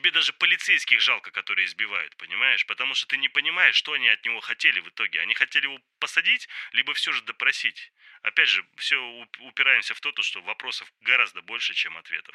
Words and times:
Тебе 0.00 0.12
даже 0.12 0.32
полицейских 0.32 1.02
жалко, 1.02 1.30
которые 1.30 1.66
избивают, 1.66 2.16
понимаешь? 2.16 2.64
Потому 2.64 2.94
что 2.94 3.06
ты 3.06 3.18
не 3.18 3.28
понимаешь, 3.28 3.74
что 3.74 3.92
они 3.92 4.08
от 4.08 4.24
него 4.24 4.40
хотели 4.40 4.80
в 4.80 4.88
итоге. 4.88 5.20
Они 5.20 5.34
хотели 5.34 5.64
его 5.64 5.78
посадить, 5.98 6.48
либо 6.72 6.94
все 6.94 7.12
же 7.12 7.20
допросить. 7.20 7.92
Опять 8.22 8.48
же, 8.48 8.64
все 8.76 8.96
упираемся 9.40 9.94
в 9.94 10.00
то, 10.00 10.10
что 10.22 10.40
вопросов 10.40 10.90
гораздо 11.02 11.42
больше, 11.42 11.74
чем 11.74 11.98
ответов. 11.98 12.34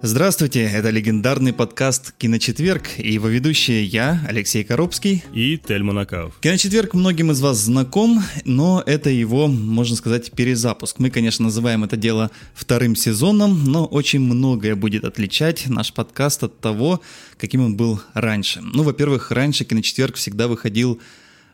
Здравствуйте, 0.00 0.62
это 0.62 0.90
легендарный 0.90 1.52
подкаст 1.52 2.12
«Киночетверг» 2.18 2.84
и 2.98 3.10
его 3.12 3.26
ведущие 3.26 3.84
я, 3.84 4.24
Алексей 4.28 4.62
Коробский 4.62 5.24
и 5.34 5.58
Тельма 5.58 5.92
Накаев. 5.92 6.34
«Киночетверг» 6.40 6.94
многим 6.94 7.32
из 7.32 7.40
вас 7.40 7.58
знаком, 7.58 8.22
но 8.44 8.80
это 8.86 9.10
его, 9.10 9.48
можно 9.48 9.96
сказать, 9.96 10.30
перезапуск. 10.30 11.00
Мы, 11.00 11.10
конечно, 11.10 11.46
называем 11.46 11.82
это 11.82 11.96
дело 11.96 12.30
вторым 12.54 12.94
сезоном, 12.94 13.64
но 13.64 13.86
очень 13.86 14.20
многое 14.20 14.76
будет 14.76 15.04
отличать 15.04 15.66
наш 15.66 15.92
подкаст 15.92 16.44
от 16.44 16.60
того, 16.60 17.02
каким 17.36 17.62
он 17.62 17.76
был 17.76 18.00
раньше. 18.14 18.60
Ну, 18.62 18.84
во-первых, 18.84 19.32
раньше 19.32 19.64
«Киночетверг» 19.64 20.14
всегда 20.14 20.46
выходил 20.46 21.00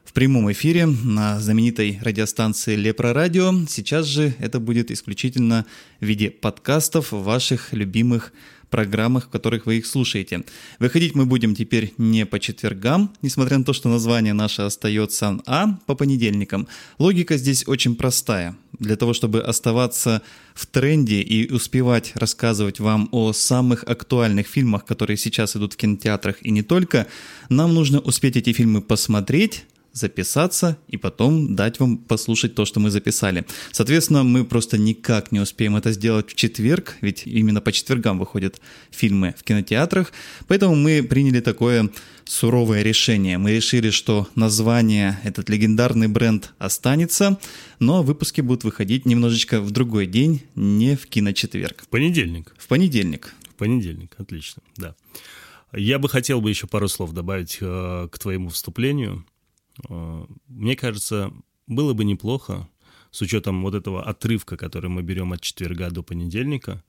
в 0.05 0.13
прямом 0.13 0.53
эфире 0.53 0.87
на 0.87 1.41
знаменитой 1.41 1.99
радиостанции 2.03 2.77
Лепро 2.77 3.13
Радио. 3.13 3.53
Сейчас 3.69 4.07
же 4.07 4.35
это 4.39 4.61
будет 4.61 4.91
исключительно 4.91 5.67
в 6.01 6.05
виде 6.05 6.31
подкастов 6.31 7.11
ваших 7.13 7.73
любимых 7.73 8.33
программах, 8.69 9.27
в 9.27 9.29
которых 9.29 9.67
вы 9.67 9.79
их 9.79 9.87
слушаете. 9.87 10.45
Выходить 10.81 11.15
мы 11.15 11.27
будем 11.27 11.55
теперь 11.55 11.95
не 11.97 12.27
по 12.27 12.41
четвергам, 12.41 13.13
несмотря 13.23 13.59
на 13.59 13.65
то, 13.65 13.73
что 13.73 13.89
название 13.89 14.35
наше 14.35 14.63
остается, 14.63 15.41
а 15.47 15.79
по 15.87 15.95
понедельникам. 15.95 16.67
Логика 16.99 17.37
здесь 17.37 17.69
очень 17.69 17.95
простая. 17.95 18.57
Для 18.79 18.97
того, 18.97 19.15
чтобы 19.15 19.41
оставаться 19.43 20.23
в 20.55 20.67
тренде 20.67 21.21
и 21.21 21.53
успевать 21.53 22.13
рассказывать 22.17 22.81
вам 22.81 23.09
о 23.13 23.33
самых 23.33 23.85
актуальных 23.85 24.49
фильмах, 24.49 24.85
которые 24.85 25.17
сейчас 25.17 25.55
идут 25.55 25.75
в 25.75 25.77
кинотеатрах 25.77 26.37
и 26.43 26.51
не 26.51 26.63
только, 26.63 27.07
нам 27.49 27.75
нужно 27.75 28.01
успеть 28.01 28.37
эти 28.37 28.53
фильмы 28.53 28.83
посмотреть, 28.83 29.65
записаться 29.95 30.77
и 30.89 30.97
потом 30.97 31.55
дать 31.55 31.81
вам 31.81 31.99
послушать 31.99 32.55
то, 32.55 32.65
что 32.65 32.81
мы 32.81 32.91
записали. 32.91 33.47
Соответственно, 33.73 34.25
мы 34.25 34.45
просто 34.45 34.77
никак 34.77 35.33
не 35.33 35.41
успеем 35.41 35.77
это 35.77 35.93
сделать 35.93 36.31
в 36.31 36.35
четверг, 36.35 36.97
ведь 37.01 37.27
именно 37.27 37.61
по 37.61 37.73
четвергам 37.73 38.19
выходят 38.19 38.61
фильмы 38.91 39.35
в 39.39 39.45
кинотеатрах, 39.45 40.13
поэтому 40.49 40.75
мы 40.75 41.03
приняли 41.03 41.41
такое 41.41 41.91
суровое 42.25 42.83
решение. 42.83 43.39
Мы 43.39 43.53
решили, 43.53 43.91
что 43.91 44.29
название, 44.35 45.21
этот 45.23 45.49
легендарный 45.49 46.09
бренд 46.09 46.53
останется, 46.59 47.39
но 47.79 48.03
выпуски 48.03 48.41
будут 48.41 48.65
выходить 48.65 49.07
немножечко 49.07 49.61
в 49.61 49.71
другой 49.71 50.07
день, 50.07 50.43
не 50.55 50.97
в 50.97 51.07
киночетверг. 51.07 51.83
В 51.83 51.89
понедельник. 51.89 52.55
В 52.59 52.67
понедельник. 52.67 53.35
В 53.51 53.55
понедельник, 53.55 54.15
отлично, 54.19 54.63
да. 54.77 54.97
Я 55.73 55.99
бы 55.99 56.09
хотел 56.09 56.41
бы 56.41 56.51
еще 56.51 56.67
пару 56.67 56.89
слов 56.89 57.13
добавить 57.13 57.59
э, 57.61 58.09
к 58.11 58.19
твоему 58.19 58.49
вступлению. 58.49 59.25
Э, 59.89 60.27
мне 60.49 60.77
кажется, 60.77 61.33
было 61.67 61.95
бы 61.95 62.05
неплохо, 62.05 62.69
с 63.11 63.23
учетом 63.23 63.63
вот 63.63 63.75
этого 63.75 64.03
отрывка, 64.03 64.57
который 64.57 64.91
мы 64.91 65.03
берем 65.03 65.33
от 65.33 65.41
четверга 65.41 65.91
до 65.91 66.03
понедельника, 66.03 66.83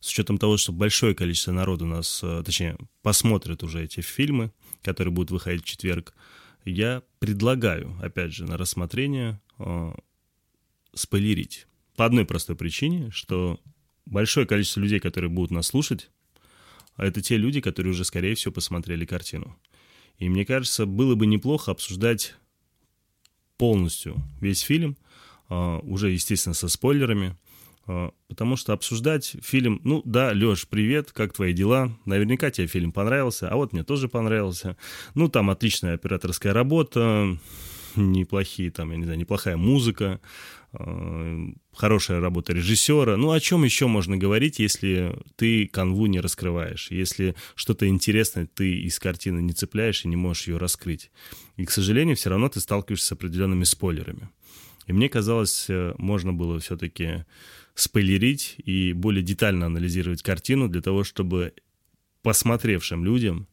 с 0.00 0.08
учетом 0.10 0.38
того, 0.38 0.56
что 0.56 0.72
большое 0.72 1.14
количество 1.14 1.52
народу 1.52 1.86
нас, 1.86 2.20
э, 2.22 2.42
точнее, 2.44 2.76
посмотрит 3.02 3.62
уже 3.62 3.82
эти 3.82 4.00
фильмы, 4.00 4.52
которые 4.82 5.12
будут 5.12 5.30
выходить 5.30 5.62
в 5.62 5.66
четверг, 5.66 6.14
я 6.64 7.02
предлагаю, 7.18 7.98
опять 8.02 8.32
же, 8.32 8.44
на 8.44 8.56
рассмотрение 8.56 9.40
э, 9.58 9.92
спойлерить. 10.94 11.66
По 11.96 12.06
одной 12.06 12.24
простой 12.24 12.56
причине, 12.56 13.10
что 13.10 13.60
большое 14.06 14.46
количество 14.46 14.80
людей, 14.80 15.00
которые 15.00 15.30
будут 15.30 15.50
нас 15.50 15.66
слушать, 15.66 16.10
это 16.96 17.20
те 17.20 17.36
люди, 17.36 17.60
которые 17.60 17.92
уже, 17.92 18.04
скорее 18.04 18.34
всего, 18.34 18.52
посмотрели 18.52 19.04
картину. 19.04 19.56
И 20.18 20.28
мне 20.28 20.44
кажется, 20.44 20.86
было 20.86 21.14
бы 21.14 21.26
неплохо 21.26 21.70
обсуждать 21.70 22.34
полностью 23.56 24.16
весь 24.40 24.60
фильм, 24.60 24.96
а, 25.48 25.78
уже, 25.80 26.10
естественно, 26.10 26.54
со 26.54 26.68
спойлерами, 26.68 27.36
а, 27.86 28.12
потому 28.28 28.56
что 28.56 28.72
обсуждать 28.72 29.36
фильм, 29.42 29.80
ну 29.84 30.02
да, 30.04 30.32
Леш, 30.32 30.66
привет, 30.68 31.12
как 31.12 31.32
твои 31.32 31.52
дела? 31.52 31.96
Наверняка 32.04 32.50
тебе 32.50 32.66
фильм 32.66 32.92
понравился, 32.92 33.48
а 33.48 33.56
вот 33.56 33.72
мне 33.72 33.84
тоже 33.84 34.08
понравился. 34.08 34.76
Ну, 35.14 35.28
там 35.28 35.50
отличная 35.50 35.94
операторская 35.94 36.52
работа, 36.52 37.38
неплохие, 37.96 38.70
там, 38.70 38.90
я 38.90 38.96
не 38.96 39.04
знаю, 39.04 39.18
неплохая 39.18 39.56
музыка, 39.56 40.20
хорошая 41.72 42.20
работа 42.20 42.52
режиссера. 42.52 43.16
Ну, 43.16 43.32
о 43.32 43.40
чем 43.40 43.64
еще 43.64 43.86
можно 43.86 44.16
говорить, 44.16 44.58
если 44.58 45.16
ты 45.36 45.66
канву 45.66 46.06
не 46.06 46.20
раскрываешь, 46.20 46.90
если 46.90 47.34
что-то 47.54 47.86
интересное 47.86 48.46
ты 48.46 48.80
из 48.80 48.98
картины 48.98 49.40
не 49.40 49.52
цепляешь 49.52 50.04
и 50.04 50.08
не 50.08 50.16
можешь 50.16 50.48
ее 50.48 50.56
раскрыть. 50.56 51.10
И, 51.56 51.64
к 51.64 51.70
сожалению, 51.70 52.16
все 52.16 52.30
равно 52.30 52.48
ты 52.48 52.60
сталкиваешься 52.60 53.08
с 53.08 53.12
определенными 53.12 53.64
спойлерами. 53.64 54.30
И 54.86 54.92
мне 54.92 55.08
казалось, 55.08 55.66
э, 55.68 55.94
можно 55.98 56.32
было 56.32 56.58
все-таки 56.60 57.24
спойлерить 57.74 58.56
и 58.64 58.92
более 58.92 59.22
детально 59.22 59.66
анализировать 59.66 60.22
картину 60.22 60.68
для 60.68 60.80
того, 60.80 61.04
чтобы 61.04 61.54
посмотревшим 62.22 63.04
людям 63.04 63.48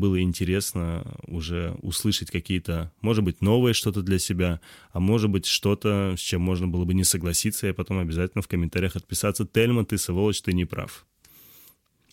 было 0.00 0.20
интересно 0.20 1.04
уже 1.26 1.76
услышать 1.82 2.30
какие-то, 2.30 2.92
может 3.00 3.24
быть, 3.24 3.40
новое 3.40 3.72
что-то 3.72 4.02
для 4.02 4.18
себя, 4.18 4.60
а 4.92 5.00
может 5.00 5.30
быть, 5.30 5.46
что-то, 5.46 6.14
с 6.16 6.20
чем 6.20 6.42
можно 6.42 6.68
было 6.68 6.84
бы 6.84 6.94
не 6.94 7.04
согласиться, 7.04 7.68
и 7.68 7.72
потом 7.72 7.98
обязательно 7.98 8.42
в 8.42 8.48
комментариях 8.48 8.96
отписаться 8.96 9.46
«Тельма, 9.46 9.84
ты 9.84 9.98
сволочь, 9.98 10.42
ты 10.42 10.52
не 10.52 10.64
прав». 10.64 11.06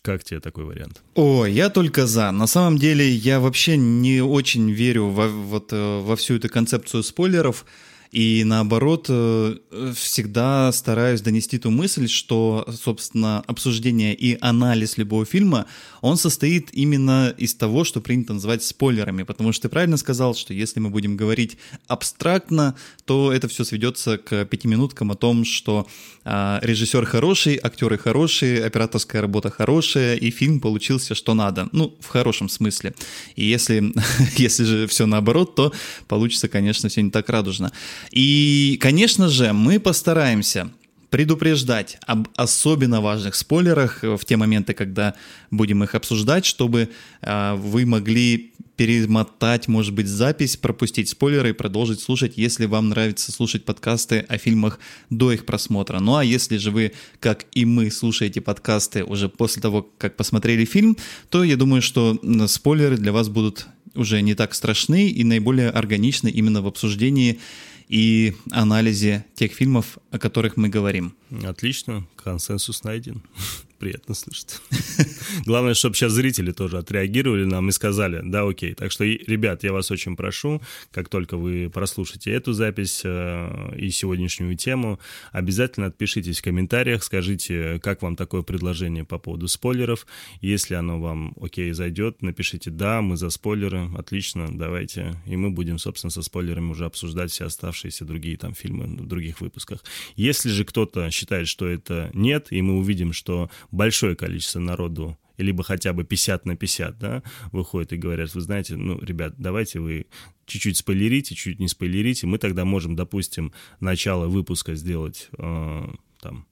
Как 0.01 0.23
тебе 0.23 0.39
такой 0.39 0.63
вариант? 0.63 1.01
О, 1.13 1.45
я 1.45 1.69
только 1.69 2.07
за. 2.07 2.31
На 2.31 2.47
самом 2.47 2.79
деле 2.79 3.07
я 3.07 3.39
вообще 3.39 3.77
не 3.77 4.21
очень 4.21 4.71
верю 4.71 5.09
во, 5.09 5.27
вот, 5.27 5.71
э, 5.73 6.01
во 6.01 6.15
всю 6.15 6.37
эту 6.37 6.49
концепцию 6.49 7.03
спойлеров. 7.03 7.65
И 8.11 8.43
наоборот, 8.43 9.05
э, 9.09 9.55
всегда 9.95 10.71
стараюсь 10.73 11.21
донести 11.21 11.57
ту 11.57 11.69
мысль, 11.69 12.09
что, 12.09 12.67
собственно, 12.69 13.39
обсуждение 13.47 14.13
и 14.13 14.37
анализ 14.41 14.97
любого 14.97 15.25
фильма, 15.25 15.65
он 16.01 16.17
состоит 16.17 16.73
именно 16.73 17.33
из 17.37 17.55
того, 17.55 17.85
что 17.85 18.01
принято 18.01 18.33
называть 18.33 18.63
спойлерами. 18.63 19.23
Потому 19.23 19.53
что 19.53 19.63
ты 19.63 19.69
правильно 19.69 19.95
сказал, 19.95 20.35
что 20.35 20.53
если 20.53 20.81
мы 20.81 20.89
будем 20.89 21.15
говорить 21.15 21.57
абстрактно, 21.87 22.75
то 23.05 23.31
это 23.31 23.47
все 23.47 23.63
сведется 23.63 24.17
к 24.17 24.43
пятиминуткам 24.45 25.11
о 25.11 25.15
том, 25.15 25.45
что 25.45 25.87
а, 26.23 26.59
режиссер 26.61 27.05
хороший, 27.05 27.59
актеры 27.61 27.97
хорошие, 27.97 28.65
операторская 28.65 29.21
работа 29.21 29.49
хорошая, 29.49 30.15
и 30.15 30.31
фильм 30.31 30.59
получился 30.59 31.15
что 31.15 31.33
надо. 31.33 31.69
Ну, 31.71 31.95
в 31.99 32.07
хорошем 32.07 32.49
смысле. 32.49 32.93
И 33.35 33.45
если, 33.45 33.93
если 34.35 34.65
же 34.65 34.87
все 34.87 35.05
наоборот, 35.05 35.55
то 35.55 35.71
получится, 36.07 36.49
конечно, 36.49 36.89
все 36.89 37.01
не 37.01 37.09
так 37.09 37.29
радужно. 37.29 37.71
И, 38.11 38.77
конечно 38.81 39.29
же, 39.29 39.53
мы 39.53 39.79
постараемся 39.79 40.71
предупреждать 41.11 41.97
об 42.07 42.29
особенно 42.37 43.01
важных 43.01 43.35
спойлерах 43.35 43.99
в 44.01 44.23
те 44.25 44.37
моменты, 44.37 44.73
когда 44.73 45.13
будем 45.51 45.83
их 45.83 45.93
обсуждать, 45.93 46.45
чтобы 46.45 46.89
э, 47.21 47.53
вы 47.55 47.85
могли 47.85 48.53
перемотать, 48.77 49.67
может 49.67 49.93
быть, 49.93 50.07
запись, 50.07 50.57
пропустить 50.57 51.09
спойлеры 51.09 51.49
и 51.49 51.53
продолжить 51.53 51.99
слушать, 51.99 52.33
если 52.37 52.65
вам 52.65 52.89
нравится 52.89 53.31
слушать 53.31 53.65
подкасты 53.65 54.25
о 54.27 54.37
фильмах 54.37 54.79
до 55.09 55.33
их 55.33 55.45
просмотра. 55.45 55.99
Ну 55.99 56.15
а 56.15 56.23
если 56.23 56.57
же 56.57 56.71
вы, 56.71 56.93
как 57.19 57.45
и 57.51 57.65
мы, 57.65 57.91
слушаете 57.91 58.41
подкасты 58.41 59.03
уже 59.03 59.29
после 59.29 59.61
того, 59.61 59.87
как 59.97 60.15
посмотрели 60.15 60.65
фильм, 60.65 60.97
то 61.29 61.43
я 61.43 61.57
думаю, 61.57 61.81
что 61.81 62.17
спойлеры 62.47 62.97
для 62.97 63.11
вас 63.11 63.29
будут 63.29 63.67
уже 63.93 64.21
не 64.21 64.33
так 64.33 64.53
страшны 64.53 65.09
и 65.09 65.23
наиболее 65.23 65.69
органичны 65.69 66.29
именно 66.29 66.61
в 66.61 66.67
обсуждении 66.67 67.39
и 67.91 68.33
анализе 68.51 69.25
тех 69.35 69.51
фильмов, 69.51 69.97
о 70.11 70.17
которых 70.17 70.55
мы 70.55 70.69
говорим. 70.69 71.13
Отлично, 71.43 72.07
консенсус 72.15 72.83
найден. 72.83 73.21
Приятно 73.81 74.13
слышать. 74.13 74.61
Главное, 75.47 75.73
чтобы 75.73 75.95
сейчас 75.95 76.11
зрители 76.11 76.51
тоже 76.51 76.77
отреагировали 76.77 77.45
нам 77.45 77.69
и 77.69 77.71
сказали, 77.71 78.21
да, 78.23 78.47
окей. 78.47 78.75
Так 78.75 78.91
что, 78.91 79.03
ребят, 79.03 79.63
я 79.63 79.73
вас 79.73 79.89
очень 79.89 80.15
прошу, 80.15 80.61
как 80.91 81.09
только 81.09 81.35
вы 81.35 81.67
прослушаете 81.67 82.29
эту 82.29 82.53
запись 82.53 83.01
э, 83.03 83.75
и 83.75 83.89
сегодняшнюю 83.89 84.55
тему, 84.55 84.99
обязательно 85.31 85.87
отпишитесь 85.87 86.41
в 86.41 86.43
комментариях, 86.43 87.03
скажите, 87.03 87.79
как 87.81 88.03
вам 88.03 88.15
такое 88.15 88.43
предложение 88.43 89.03
по 89.03 89.17
поводу 89.17 89.47
спойлеров. 89.47 90.05
Если 90.41 90.75
оно 90.75 91.01
вам, 91.01 91.33
окей, 91.41 91.71
зайдет, 91.71 92.21
напишите, 92.21 92.69
да, 92.69 93.01
мы 93.01 93.17
за 93.17 93.31
спойлеры, 93.31 93.89
отлично, 93.97 94.47
давайте. 94.51 95.15
И 95.25 95.35
мы 95.35 95.49
будем, 95.49 95.79
собственно, 95.79 96.11
со 96.11 96.21
спойлерами 96.21 96.69
уже 96.69 96.85
обсуждать 96.85 97.31
все 97.31 97.45
оставшиеся 97.45 98.05
другие 98.05 98.37
там 98.37 98.53
фильмы 98.53 98.85
в 98.85 99.07
других 99.07 99.41
выпусках. 99.41 99.83
Если 100.15 100.49
же 100.49 100.65
кто-то 100.65 101.09
считает, 101.09 101.47
что 101.47 101.65
это 101.65 102.11
нет, 102.13 102.49
и 102.51 102.61
мы 102.61 102.77
увидим, 102.77 103.11
что 103.11 103.49
большое 103.71 104.15
количество 104.15 104.59
народу, 104.59 105.17
либо 105.37 105.63
хотя 105.63 105.93
бы 105.93 106.03
50 106.03 106.45
на 106.45 106.55
50, 106.55 106.99
да, 106.99 107.23
выходят 107.51 107.93
и 107.93 107.97
говорят, 107.97 108.33
вы 108.35 108.41
знаете, 108.41 108.75
ну, 108.75 108.99
ребят, 108.99 109.35
давайте 109.37 109.79
вы 109.79 110.05
чуть-чуть 110.45 110.77
спойлерите, 110.77 111.35
чуть 111.35 111.59
не 111.59 111.67
спойлерите, 111.67 112.27
мы 112.27 112.37
тогда 112.37 112.65
можем, 112.65 112.95
допустим, 112.95 113.53
начало 113.79 114.27
выпуска 114.27 114.75
сделать 114.75 115.29
э, 115.37 115.87
там 116.21 116.45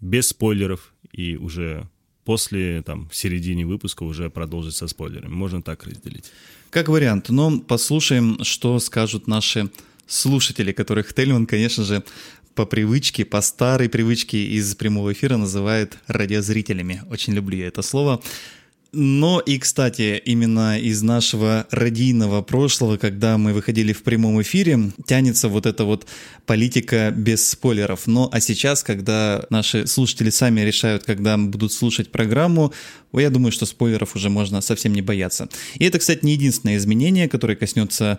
без 0.00 0.28
спойлеров 0.28 0.92
и 1.12 1.36
уже 1.36 1.88
после, 2.24 2.82
там, 2.82 3.08
в 3.08 3.16
середине 3.16 3.66
выпуска 3.66 4.02
уже 4.04 4.30
продолжить 4.30 4.76
со 4.76 4.86
спойлерами. 4.86 5.32
Можно 5.32 5.62
так 5.62 5.84
разделить. 5.84 6.30
Как 6.70 6.88
вариант, 6.88 7.30
но 7.30 7.58
послушаем, 7.58 8.44
что 8.44 8.78
скажут 8.78 9.26
наши 9.26 9.70
слушатели, 10.06 10.72
которых 10.72 11.12
Тельман, 11.14 11.46
конечно 11.46 11.84
же, 11.84 12.04
по 12.54 12.66
привычке, 12.66 13.24
по 13.24 13.40
старой 13.40 13.88
привычке 13.88 14.44
из 14.44 14.74
прямого 14.74 15.12
эфира 15.12 15.36
называет 15.36 15.98
радиозрителями. 16.06 17.02
Очень 17.10 17.34
люблю 17.34 17.58
я 17.58 17.68
это 17.68 17.82
слово. 17.82 18.22
Но 18.92 19.38
и, 19.38 19.58
кстати, 19.58 20.20
именно 20.24 20.78
из 20.78 21.00
нашего 21.02 21.66
радийного 21.70 22.42
прошлого, 22.42 22.96
когда 22.96 23.38
мы 23.38 23.52
выходили 23.52 23.92
в 23.92 24.02
прямом 24.02 24.42
эфире, 24.42 24.90
тянется 25.06 25.48
вот 25.48 25.66
эта 25.66 25.84
вот 25.84 26.06
политика 26.44 27.12
без 27.16 27.48
спойлеров. 27.48 28.08
Но 28.08 28.28
а 28.32 28.40
сейчас, 28.40 28.82
когда 28.82 29.44
наши 29.48 29.86
слушатели 29.86 30.30
сами 30.30 30.62
решают, 30.62 31.04
когда 31.04 31.38
будут 31.38 31.72
слушать 31.72 32.10
программу, 32.10 32.72
я 33.12 33.30
думаю, 33.30 33.52
что 33.52 33.64
спойлеров 33.64 34.16
уже 34.16 34.28
можно 34.28 34.60
совсем 34.60 34.92
не 34.92 35.02
бояться. 35.02 35.48
И 35.76 35.84
это, 35.84 36.00
кстати, 36.00 36.24
не 36.24 36.32
единственное 36.32 36.76
изменение, 36.76 37.28
которое 37.28 37.54
коснется 37.54 38.18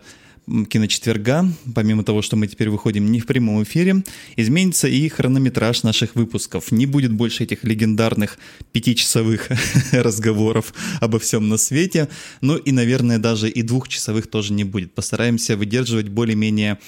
киночетверга, 0.69 1.45
помимо 1.75 2.03
того, 2.03 2.21
что 2.21 2.35
мы 2.35 2.47
теперь 2.47 2.69
выходим 2.69 3.11
не 3.11 3.19
в 3.19 3.25
прямом 3.25 3.63
эфире, 3.63 4.03
изменится 4.35 4.87
и 4.87 5.07
хронометраж 5.07 5.83
наших 5.83 6.15
выпусков. 6.15 6.71
Не 6.71 6.85
будет 6.85 7.11
больше 7.11 7.43
этих 7.43 7.63
легендарных 7.63 8.37
пятичасовых 8.71 9.49
разговоров 9.91 10.73
обо 10.99 11.19
всем 11.19 11.49
на 11.49 11.57
свете, 11.57 12.09
ну 12.41 12.57
и, 12.57 12.71
наверное, 12.71 13.19
даже 13.19 13.49
и 13.49 13.61
двухчасовых 13.61 14.27
тоже 14.27 14.53
не 14.53 14.63
будет. 14.63 14.93
Постараемся 14.93 15.55
выдерживать 15.55 16.09
более-менее 16.09 16.79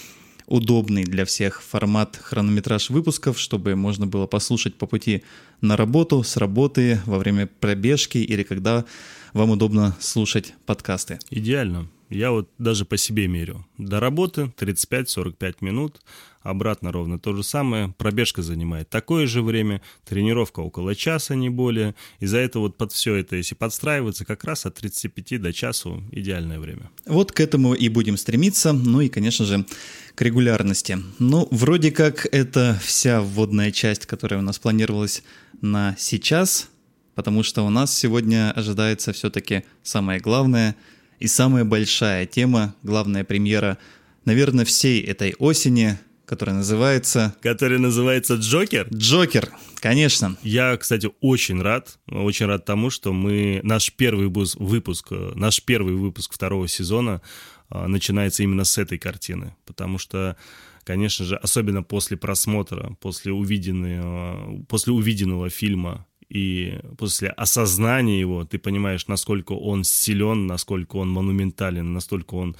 удобный 0.45 1.03
для 1.03 1.25
всех 1.25 1.61
формат 1.61 2.17
хронометраж 2.21 2.89
выпусков, 2.89 3.39
чтобы 3.39 3.75
можно 3.75 4.07
было 4.07 4.27
послушать 4.27 4.75
по 4.75 4.85
пути 4.85 5.23
на 5.61 5.77
работу, 5.77 6.23
с 6.23 6.37
работы, 6.37 6.99
во 7.05 7.17
время 7.17 7.47
пробежки 7.59 8.17
или 8.17 8.43
когда 8.43 8.85
вам 9.33 9.51
удобно 9.51 9.95
слушать 9.99 10.53
подкасты. 10.65 11.19
Идеально. 11.29 11.87
Я 12.13 12.29
вот 12.29 12.49
даже 12.59 12.85
по 12.85 12.95
себе 12.95 13.27
мерю. 13.27 13.65
До 13.79 13.99
работы 13.99 14.53
35-45 14.59 15.55
минут, 15.61 15.99
обратно 16.43 16.91
ровно 16.91 17.17
то 17.17 17.35
же 17.35 17.41
самое. 17.43 17.93
Пробежка 17.97 18.43
занимает 18.43 18.87
такое 18.87 19.25
же 19.25 19.41
время, 19.41 19.81
тренировка 20.05 20.59
около 20.59 20.93
часа, 20.93 21.33
не 21.33 21.49
более. 21.49 21.95
И 22.19 22.27
за 22.27 22.37
это 22.37 22.59
вот 22.59 22.77
под 22.77 22.91
все 22.91 23.15
это, 23.15 23.35
если 23.35 23.55
подстраиваться, 23.55 24.25
как 24.25 24.43
раз 24.43 24.67
от 24.67 24.75
35 24.75 25.41
до 25.41 25.51
часу 25.53 26.03
идеальное 26.11 26.59
время. 26.59 26.91
Вот 27.07 27.31
к 27.31 27.39
этому 27.39 27.73
и 27.73 27.89
будем 27.89 28.17
стремиться. 28.17 28.73
Ну 28.73 29.01
и, 29.01 29.09
конечно 29.09 29.45
же, 29.45 29.65
к 30.13 30.21
регулярности. 30.21 30.99
Ну, 31.17 31.47
вроде 31.49 31.91
как 31.91 32.27
это 32.31 32.79
вся 32.83 33.21
вводная 33.21 33.71
часть, 33.71 34.05
которая 34.05 34.39
у 34.39 34.43
нас 34.43 34.59
планировалась 34.59 35.23
на 35.61 35.95
сейчас, 35.97 36.69
потому 37.15 37.41
что 37.41 37.65
у 37.65 37.71
нас 37.71 37.97
сегодня 37.97 38.51
ожидается 38.51 39.13
все-таки 39.13 39.63
самое 39.81 40.19
главное– 40.19 40.75
и 41.19 41.27
самая 41.27 41.65
большая 41.65 42.25
тема, 42.25 42.75
главная 42.83 43.23
премьера, 43.23 43.77
наверное, 44.25 44.65
всей 44.65 45.01
этой 45.01 45.35
осени, 45.39 45.97
которая 46.25 46.55
называется... 46.55 47.35
Которая 47.41 47.79
называется 47.79 48.35
«Джокер»? 48.35 48.87
«Джокер», 48.93 49.51
конечно. 49.79 50.37
Я, 50.43 50.75
кстати, 50.77 51.09
очень 51.21 51.61
рад, 51.61 51.99
очень 52.07 52.45
рад 52.45 52.65
тому, 52.65 52.89
что 52.89 53.13
мы... 53.13 53.61
Наш 53.63 53.91
первый 53.91 54.27
выпуск, 54.27 55.11
наш 55.35 55.61
первый 55.61 55.95
выпуск 55.95 56.33
второго 56.33 56.67
сезона 56.67 57.21
а, 57.69 57.87
начинается 57.87 58.43
именно 58.43 58.63
с 58.63 58.77
этой 58.77 58.97
картины, 58.97 59.55
потому 59.65 59.97
что 59.97 60.37
конечно 60.83 61.25
же, 61.25 61.37
особенно 61.37 61.81
после 61.81 62.17
просмотра, 62.17 62.95
после 62.99 63.31
увиденного, 63.31 64.63
после 64.67 64.93
увиденного 64.93 65.49
фильма 65.49 66.05
и 66.33 66.79
после 66.97 67.29
осознания 67.29 68.19
его 68.19 68.43
ты 68.43 68.57
понимаешь, 68.57 69.07
насколько 69.07 69.53
он 69.53 69.83
силен, 69.83 70.47
насколько 70.47 70.95
он 70.95 71.09
монументален, 71.11 71.93
насколько 71.93 72.33
он 72.33 72.55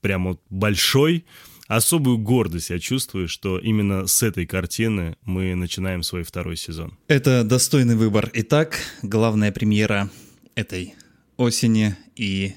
прям 0.00 0.28
вот 0.28 0.40
большой. 0.50 1.24
Особую 1.66 2.18
гордость 2.18 2.70
я 2.70 2.78
чувствую, 2.78 3.26
что 3.26 3.58
именно 3.58 4.06
с 4.06 4.22
этой 4.22 4.46
картины 4.46 5.16
мы 5.24 5.56
начинаем 5.56 6.04
свой 6.04 6.22
второй 6.22 6.56
сезон. 6.56 6.96
Это 7.08 7.42
достойный 7.42 7.96
выбор. 7.96 8.30
Итак, 8.34 8.78
главная 9.02 9.50
премьера 9.50 10.08
этой 10.54 10.94
осени 11.36 11.96
и 12.14 12.54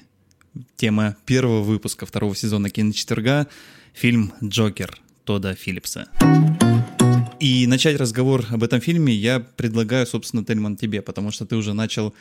тема 0.76 1.16
первого 1.26 1.62
выпуска 1.62 2.06
второго 2.06 2.36
сезона 2.36 2.70
киночетверга— 2.70 3.48
фильм 3.92 4.32
«Джокер» 4.42 4.96
Тода 5.24 5.54
Филлипса. 5.54 6.08
И 7.42 7.66
начать 7.66 7.96
разговор 7.98 8.46
об 8.50 8.62
этом 8.62 8.80
фильме 8.80 9.12
я 9.12 9.40
предлагаю, 9.40 10.06
собственно, 10.06 10.44
Тельман, 10.44 10.76
тебе, 10.76 11.02
потому 11.02 11.32
что 11.32 11.44
ты 11.44 11.56
уже 11.56 11.72
начал 11.72 12.14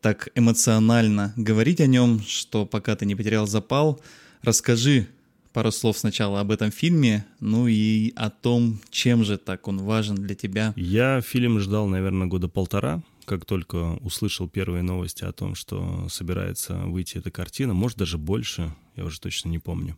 так 0.00 0.30
эмоционально 0.34 1.32
говорить 1.36 1.80
о 1.80 1.86
нем, 1.86 2.20
что 2.26 2.66
пока 2.66 2.96
ты 2.96 3.06
не 3.06 3.14
потерял 3.14 3.46
запал, 3.46 4.00
расскажи 4.42 5.06
пару 5.52 5.70
слов 5.70 5.96
сначала 5.96 6.40
об 6.40 6.50
этом 6.50 6.72
фильме, 6.72 7.24
ну 7.38 7.68
и 7.68 8.12
о 8.16 8.30
том, 8.30 8.80
чем 8.90 9.22
же 9.22 9.38
так 9.38 9.68
он 9.68 9.78
важен 9.78 10.16
для 10.16 10.34
тебя. 10.34 10.72
Я 10.74 11.20
фильм 11.20 11.60
ждал, 11.60 11.86
наверное, 11.86 12.26
года 12.26 12.48
полтора, 12.48 13.00
как 13.26 13.44
только 13.44 13.96
услышал 14.00 14.48
первые 14.48 14.82
новости 14.82 15.22
о 15.22 15.30
том, 15.30 15.54
что 15.54 16.08
собирается 16.08 16.78
выйти 16.78 17.18
эта 17.18 17.30
картина, 17.30 17.74
может 17.74 17.98
даже 17.98 18.18
больше, 18.18 18.74
я 18.96 19.04
уже 19.04 19.20
точно 19.20 19.50
не 19.50 19.60
помню. 19.60 19.96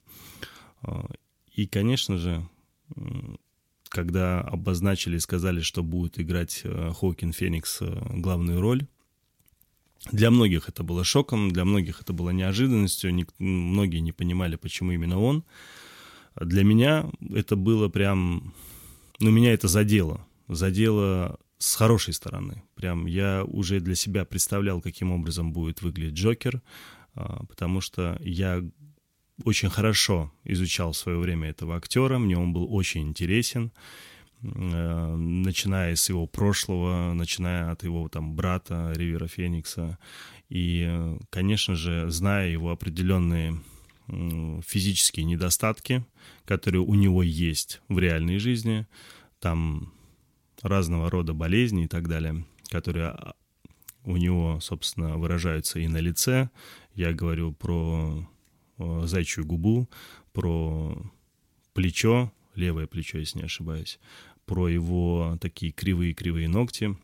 А, 0.82 1.06
и, 1.50 1.66
конечно 1.66 2.18
же, 2.18 2.46
когда 3.88 4.40
обозначили 4.40 5.16
и 5.16 5.20
сказали, 5.20 5.60
что 5.60 5.82
будет 5.82 6.18
играть 6.18 6.60
э, 6.64 6.92
Хоукин 6.98 7.32
Феникс 7.32 7.78
э, 7.80 8.02
главную 8.14 8.60
роль, 8.60 8.86
для 10.12 10.30
многих 10.30 10.68
это 10.68 10.82
было 10.82 11.04
шоком, 11.04 11.50
для 11.50 11.64
многих 11.64 12.00
это 12.00 12.12
было 12.12 12.30
неожиданностью, 12.30 13.12
Ник- 13.12 13.34
многие 13.38 13.98
не 13.98 14.12
понимали, 14.12 14.56
почему 14.56 14.92
именно 14.92 15.18
он. 15.18 15.44
Для 16.36 16.64
меня 16.64 17.10
это 17.34 17.56
было 17.56 17.88
прям... 17.88 18.54
Ну, 19.18 19.30
меня 19.30 19.52
это 19.52 19.68
задело. 19.68 20.26
Задело 20.48 21.38
с 21.58 21.74
хорошей 21.74 22.14
стороны. 22.14 22.62
Прям 22.74 23.06
я 23.06 23.42
уже 23.44 23.80
для 23.80 23.94
себя 23.94 24.24
представлял, 24.24 24.80
каким 24.80 25.10
образом 25.10 25.52
будет 25.52 25.82
выглядеть 25.82 26.18
Джокер, 26.18 26.62
а, 27.14 27.44
потому 27.46 27.80
что 27.80 28.18
я 28.20 28.62
очень 29.44 29.70
хорошо 29.70 30.32
изучал 30.44 30.92
в 30.92 30.96
свое 30.96 31.18
время 31.18 31.50
этого 31.50 31.76
актера, 31.76 32.18
мне 32.18 32.38
он 32.38 32.52
был 32.52 32.72
очень 32.72 33.02
интересен, 33.02 33.72
э, 34.42 35.16
начиная 35.16 35.94
с 35.94 36.08
его 36.08 36.26
прошлого, 36.26 37.12
начиная 37.14 37.70
от 37.70 37.82
его 37.84 38.08
там 38.08 38.34
брата 38.34 38.92
Ривера 38.94 39.28
Феникса, 39.28 39.98
и, 40.48 41.16
конечно 41.30 41.74
же, 41.74 42.08
зная 42.10 42.48
его 42.48 42.70
определенные 42.70 43.60
физические 44.08 45.24
недостатки, 45.24 46.04
которые 46.44 46.82
у 46.82 46.94
него 46.94 47.22
есть 47.22 47.80
в 47.88 47.98
реальной 47.98 48.38
жизни, 48.38 48.86
там 49.40 49.92
разного 50.62 51.10
рода 51.10 51.34
болезни 51.34 51.84
и 51.84 51.88
так 51.88 52.08
далее, 52.08 52.44
которые 52.68 53.08
а, 53.08 53.34
у 54.04 54.16
него, 54.16 54.60
собственно, 54.60 55.16
выражаются 55.16 55.80
и 55.80 55.88
на 55.88 55.98
лице. 55.98 56.50
Я 56.94 57.12
говорю 57.12 57.52
про 57.52 58.26
зайчью 58.78 59.44
губу, 59.44 59.88
про 60.32 60.96
плечо, 61.72 62.32
левое 62.54 62.86
плечо, 62.86 63.18
если 63.18 63.38
не 63.38 63.44
ошибаюсь, 63.44 63.98
про 64.44 64.68
его 64.68 65.38
такие 65.40 65.72
кривые-кривые 65.72 66.48
ногти. 66.48 66.96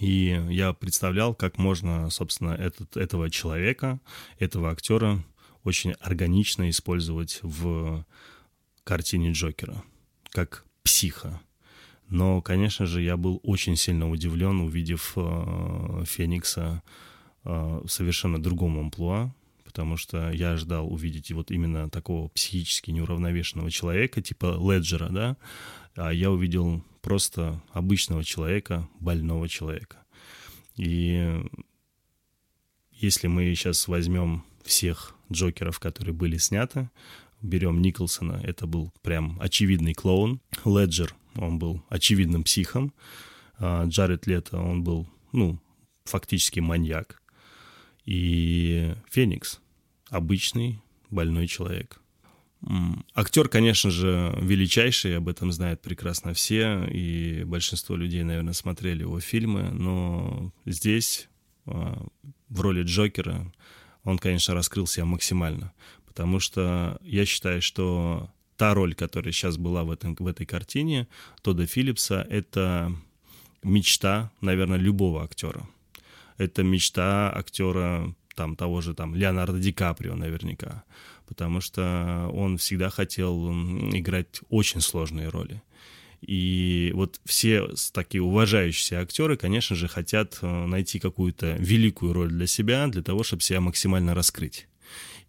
И 0.00 0.42
я 0.50 0.72
представлял, 0.72 1.34
как 1.34 1.58
можно, 1.58 2.10
собственно, 2.10 2.50
этот, 2.50 2.96
этого 2.96 3.30
человека, 3.30 4.00
этого 4.38 4.70
актера 4.70 5.22
очень 5.62 5.92
органично 5.92 6.68
использовать 6.70 7.40
в 7.42 8.04
картине 8.84 9.32
Джокера, 9.32 9.82
как 10.30 10.64
психа. 10.82 11.40
Но, 12.08 12.40
конечно 12.40 12.86
же, 12.86 13.02
я 13.02 13.16
был 13.16 13.40
очень 13.42 13.76
сильно 13.76 14.08
удивлен, 14.08 14.60
увидев 14.60 15.12
э, 15.16 16.04
Феникса 16.06 16.82
э, 17.44 17.82
совершенно 17.88 18.40
другом 18.40 18.78
амплуа, 18.78 19.34
потому 19.76 19.98
что 19.98 20.30
я 20.30 20.52
ожидал 20.52 20.90
увидеть 20.90 21.30
вот 21.32 21.50
именно 21.50 21.90
такого 21.90 22.28
психически 22.28 22.92
неуравновешенного 22.92 23.70
человека, 23.70 24.22
типа 24.22 24.56
Леджера, 24.58 25.10
да, 25.10 25.36
а 25.96 26.14
я 26.14 26.30
увидел 26.30 26.82
просто 27.02 27.62
обычного 27.72 28.24
человека, 28.24 28.88
больного 29.00 29.50
человека. 29.50 29.98
И 30.76 31.44
если 32.90 33.26
мы 33.26 33.54
сейчас 33.54 33.86
возьмем 33.86 34.44
всех 34.64 35.14
Джокеров, 35.30 35.78
которые 35.78 36.14
были 36.14 36.38
сняты, 36.38 36.88
берем 37.42 37.82
Николсона, 37.82 38.40
это 38.42 38.66
был 38.66 38.94
прям 39.02 39.36
очевидный 39.42 39.92
клоун. 39.92 40.40
Леджер, 40.64 41.14
он 41.34 41.58
был 41.58 41.84
очевидным 41.90 42.44
психом. 42.44 42.94
А 43.58 43.84
Джаред 43.84 44.26
Лето, 44.26 44.56
он 44.56 44.82
был, 44.82 45.06
ну, 45.32 45.58
фактически 46.04 46.60
маньяк. 46.60 47.20
И 48.06 48.94
Феникс, 49.10 49.60
обычный 50.16 50.82
больной 51.10 51.46
человек. 51.46 52.00
Актер, 53.14 53.48
конечно 53.48 53.90
же, 53.90 54.36
величайший, 54.40 55.18
об 55.18 55.28
этом 55.28 55.52
знают 55.52 55.82
прекрасно 55.82 56.32
все, 56.32 56.84
и 56.84 57.44
большинство 57.44 57.94
людей, 57.96 58.24
наверное, 58.24 58.54
смотрели 58.54 59.02
его 59.02 59.20
фильмы, 59.20 59.70
но 59.70 60.52
здесь, 60.64 61.28
а, 61.66 62.06
в 62.48 62.60
роли 62.60 62.82
Джокера, 62.82 63.52
он, 64.04 64.18
конечно, 64.18 64.54
раскрыл 64.54 64.86
себя 64.86 65.04
максимально, 65.04 65.72
потому 66.06 66.40
что 66.40 66.98
я 67.02 67.24
считаю, 67.24 67.60
что 67.62 68.30
та 68.56 68.74
роль, 68.74 68.94
которая 68.94 69.32
сейчас 69.32 69.58
была 69.58 69.84
в, 69.84 69.90
этом, 69.90 70.16
в 70.18 70.26
этой 70.26 70.46
картине 70.46 71.08
Тодда 71.42 71.66
Филлипса, 71.66 72.26
это 72.30 72.92
мечта, 73.62 74.32
наверное, 74.40 74.78
любого 74.78 75.22
актера. 75.22 75.68
Это 76.38 76.62
мечта 76.62 77.32
актера 77.34 78.14
там, 78.36 78.54
того 78.54 78.80
же 78.80 78.94
там, 78.94 79.14
Леонардо 79.14 79.58
Ди 79.58 79.72
Каприо 79.72 80.14
наверняка, 80.14 80.84
потому 81.26 81.60
что 81.60 82.30
он 82.32 82.58
всегда 82.58 82.90
хотел 82.90 83.50
играть 83.92 84.40
очень 84.48 84.80
сложные 84.80 85.28
роли. 85.28 85.62
И 86.20 86.92
вот 86.94 87.20
все 87.24 87.68
такие 87.92 88.22
уважающиеся 88.22 89.00
актеры, 89.00 89.36
конечно 89.36 89.76
же, 89.76 89.86
хотят 89.86 90.38
э, 90.40 90.66
найти 90.66 90.98
какую-то 90.98 91.56
великую 91.58 92.14
роль 92.14 92.30
для 92.30 92.46
себя, 92.46 92.86
для 92.88 93.02
того, 93.02 93.22
чтобы 93.22 93.42
себя 93.42 93.60
максимально 93.60 94.14
раскрыть. 94.14 94.66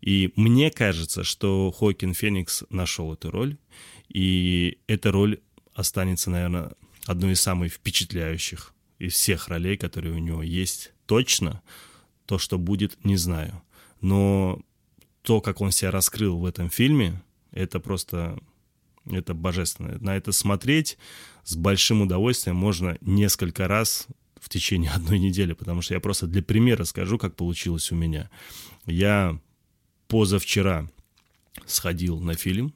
И 0.02 0.32
мне 0.36 0.72
кажется, 0.72 1.24
что 1.24 1.72
Хокин 1.72 2.14
Феникс 2.14 2.64
нашел 2.70 3.14
эту 3.14 3.32
роль, 3.32 3.58
и 4.10 4.80
эта 4.88 5.12
роль 5.12 5.40
останется, 5.74 6.30
наверное, 6.30 6.72
одной 7.06 7.34
из 7.34 7.42
самых 7.42 7.74
впечатляющих 7.74 8.74
из 9.00 9.14
всех 9.14 9.48
ролей, 9.48 9.78
которые 9.78 10.16
у 10.16 10.20
него 10.20 10.42
есть. 10.42 10.94
Точно 11.06 11.62
то, 12.28 12.38
что 12.38 12.60
будет, 12.60 13.04
не 13.04 13.16
знаю. 13.16 13.64
Но 14.02 14.60
то, 15.24 15.42
как 15.42 15.62
он 15.62 15.72
себя 15.72 15.90
раскрыл 15.90 16.38
в 16.38 16.46
этом 16.46 16.70
фильме, 16.70 17.24
это 17.52 17.80
просто 17.80 18.38
это 19.10 19.34
божественно. 19.34 19.98
На 20.00 20.16
это 20.16 20.32
смотреть 20.32 20.98
с 21.44 21.56
большим 21.56 22.02
удовольствием 22.02 22.58
можно 22.58 22.98
несколько 23.02 23.68
раз 23.68 24.08
в 24.40 24.50
течение 24.50 24.92
одной 24.96 25.20
недели, 25.20 25.54
потому 25.54 25.82
что 25.82 25.94
я 25.94 26.00
просто 26.00 26.28
для 26.28 26.44
примера 26.44 26.84
скажу, 26.84 27.18
как 27.18 27.36
получилось 27.36 27.92
у 27.92 27.96
меня. 27.96 28.30
Я 28.86 29.40
позавчера 30.08 30.88
сходил 31.66 32.20
на 32.20 32.36
фильм, 32.36 32.74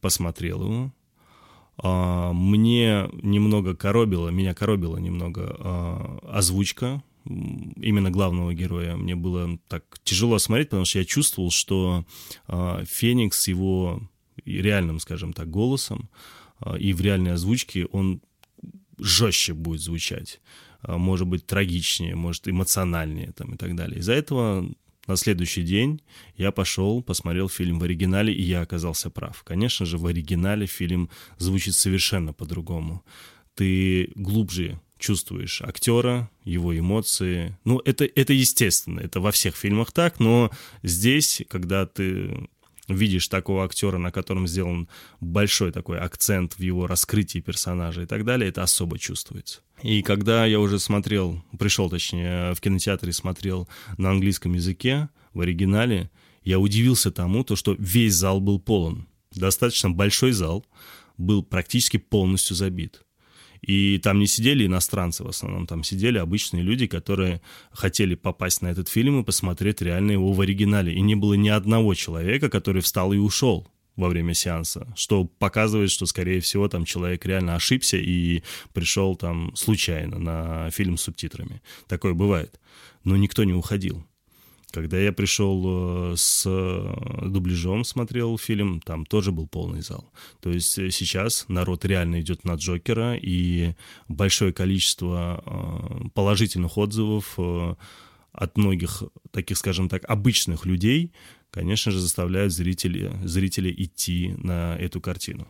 посмотрел 0.00 0.62
его. 0.62 0.92
А, 1.78 2.32
мне 2.32 3.08
немного 3.22 3.74
коробило, 3.74 4.28
меня 4.28 4.54
коробила 4.54 4.98
немного 4.98 5.56
а, 5.58 6.18
озвучка 6.30 7.02
именно 7.24 8.10
главного 8.10 8.54
героя. 8.54 8.96
Мне 8.96 9.14
было 9.14 9.58
так 9.68 9.84
тяжело 10.02 10.38
смотреть, 10.38 10.68
потому 10.70 10.84
что 10.84 10.98
я 10.98 11.04
чувствовал, 11.04 11.50
что 11.50 12.04
а, 12.46 12.84
Феникс 12.84 13.40
с 13.40 13.48
его 13.48 14.02
реальным, 14.44 15.00
скажем 15.00 15.32
так, 15.32 15.50
голосом 15.50 16.10
и 16.78 16.92
в 16.92 17.00
реальной 17.00 17.32
озвучке 17.32 17.86
он 17.86 18.20
жестче 18.98 19.54
будет 19.54 19.80
звучать 19.80 20.40
может 20.86 21.26
быть 21.26 21.46
трагичнее, 21.46 22.14
может 22.14 22.48
эмоциональнее 22.48 23.32
там, 23.32 23.54
и 23.54 23.56
так 23.56 23.74
далее. 23.74 24.00
Из-за 24.00 24.12
этого 24.12 24.68
на 25.06 25.16
следующий 25.16 25.62
день 25.62 26.02
я 26.36 26.50
пошел, 26.50 27.02
посмотрел 27.02 27.48
фильм 27.48 27.78
в 27.78 27.84
оригинале, 27.84 28.32
и 28.32 28.42
я 28.42 28.62
оказался 28.62 29.10
прав. 29.10 29.42
Конечно 29.42 29.86
же, 29.86 29.98
в 29.98 30.06
оригинале 30.06 30.66
фильм 30.66 31.10
звучит 31.38 31.74
совершенно 31.74 32.32
по-другому. 32.32 33.04
Ты 33.54 34.10
глубже 34.14 34.80
чувствуешь 35.04 35.60
актера, 35.60 36.30
его 36.44 36.76
эмоции. 36.76 37.58
Ну, 37.64 37.80
это, 37.84 38.04
это 38.06 38.32
естественно, 38.32 39.00
это 39.00 39.20
во 39.20 39.32
всех 39.32 39.54
фильмах 39.54 39.92
так, 39.92 40.18
но 40.18 40.50
здесь, 40.82 41.42
когда 41.50 41.84
ты 41.84 42.48
видишь 42.88 43.28
такого 43.28 43.64
актера, 43.64 43.98
на 43.98 44.10
котором 44.10 44.46
сделан 44.46 44.88
большой 45.20 45.72
такой 45.72 45.98
акцент 45.98 46.54
в 46.54 46.60
его 46.60 46.86
раскрытии 46.86 47.40
персонажа 47.40 48.02
и 48.02 48.06
так 48.06 48.24
далее, 48.24 48.48
это 48.48 48.62
особо 48.62 48.98
чувствуется. 48.98 49.60
И 49.82 50.02
когда 50.02 50.46
я 50.46 50.58
уже 50.58 50.78
смотрел, 50.78 51.44
пришел 51.58 51.90
точнее 51.90 52.54
в 52.54 52.60
кинотеатре 52.60 53.12
смотрел 53.12 53.68
на 53.98 54.10
английском 54.10 54.54
языке, 54.54 55.10
в 55.34 55.40
оригинале, 55.40 56.10
я 56.44 56.58
удивился 56.58 57.10
тому, 57.10 57.44
то, 57.44 57.56
что 57.56 57.74
весь 57.78 58.14
зал 58.14 58.40
был 58.40 58.58
полон. 58.58 59.06
Достаточно 59.32 59.90
большой 59.90 60.32
зал 60.32 60.64
был 61.18 61.42
практически 61.42 61.98
полностью 61.98 62.56
забит. 62.56 63.03
И 63.66 63.98
там 63.98 64.18
не 64.18 64.26
сидели 64.26 64.66
иностранцы 64.66 65.24
в 65.24 65.28
основном, 65.28 65.66
там 65.66 65.82
сидели 65.84 66.18
обычные 66.18 66.62
люди, 66.62 66.86
которые 66.86 67.40
хотели 67.72 68.14
попасть 68.14 68.62
на 68.62 68.68
этот 68.68 68.88
фильм 68.88 69.20
и 69.20 69.24
посмотреть 69.24 69.82
реально 69.82 70.12
его 70.12 70.32
в 70.32 70.40
оригинале. 70.40 70.92
И 70.92 71.00
не 71.00 71.14
было 71.14 71.34
ни 71.34 71.48
одного 71.48 71.94
человека, 71.94 72.48
который 72.48 72.82
встал 72.82 73.12
и 73.12 73.18
ушел 73.18 73.66
во 73.96 74.08
время 74.08 74.34
сеанса, 74.34 74.92
что 74.96 75.24
показывает, 75.24 75.90
что, 75.90 76.06
скорее 76.06 76.40
всего, 76.40 76.68
там 76.68 76.84
человек 76.84 77.24
реально 77.26 77.54
ошибся 77.54 77.96
и 77.96 78.42
пришел 78.72 79.16
там 79.16 79.54
случайно 79.54 80.18
на 80.18 80.70
фильм 80.70 80.96
с 80.96 81.02
субтитрами. 81.02 81.62
Такое 81.86 82.14
бывает. 82.14 82.60
Но 83.04 83.16
никто 83.16 83.44
не 83.44 83.52
уходил. 83.52 84.04
Когда 84.74 84.98
я 84.98 85.12
пришел 85.12 85.62
э, 86.12 86.16
с 86.16 86.42
э, 86.46 87.28
дубляжом, 87.28 87.84
смотрел 87.84 88.36
фильм, 88.36 88.80
там 88.80 89.06
тоже 89.06 89.30
был 89.30 89.46
полный 89.46 89.82
зал. 89.82 90.10
То 90.40 90.50
есть 90.50 90.76
э, 90.78 90.90
сейчас 90.90 91.44
народ 91.46 91.84
реально 91.84 92.20
идет 92.20 92.42
на 92.42 92.54
Джокера, 92.56 93.14
и 93.14 93.74
большое 94.08 94.52
количество 94.52 96.10
положительных 96.12 96.76
отзывов 96.76 97.38
от 98.32 98.58
многих 98.58 99.04
таких, 99.30 99.58
скажем 99.58 99.88
так, 99.88 100.04
обычных 100.10 100.66
людей, 100.66 101.12
конечно 101.52 101.92
же, 101.92 102.00
заставляют 102.00 102.52
зрителей, 102.52 103.12
зрителей 103.22 103.72
идти 103.78 104.34
на 104.38 104.74
эту 104.74 105.00
картину. 105.00 105.46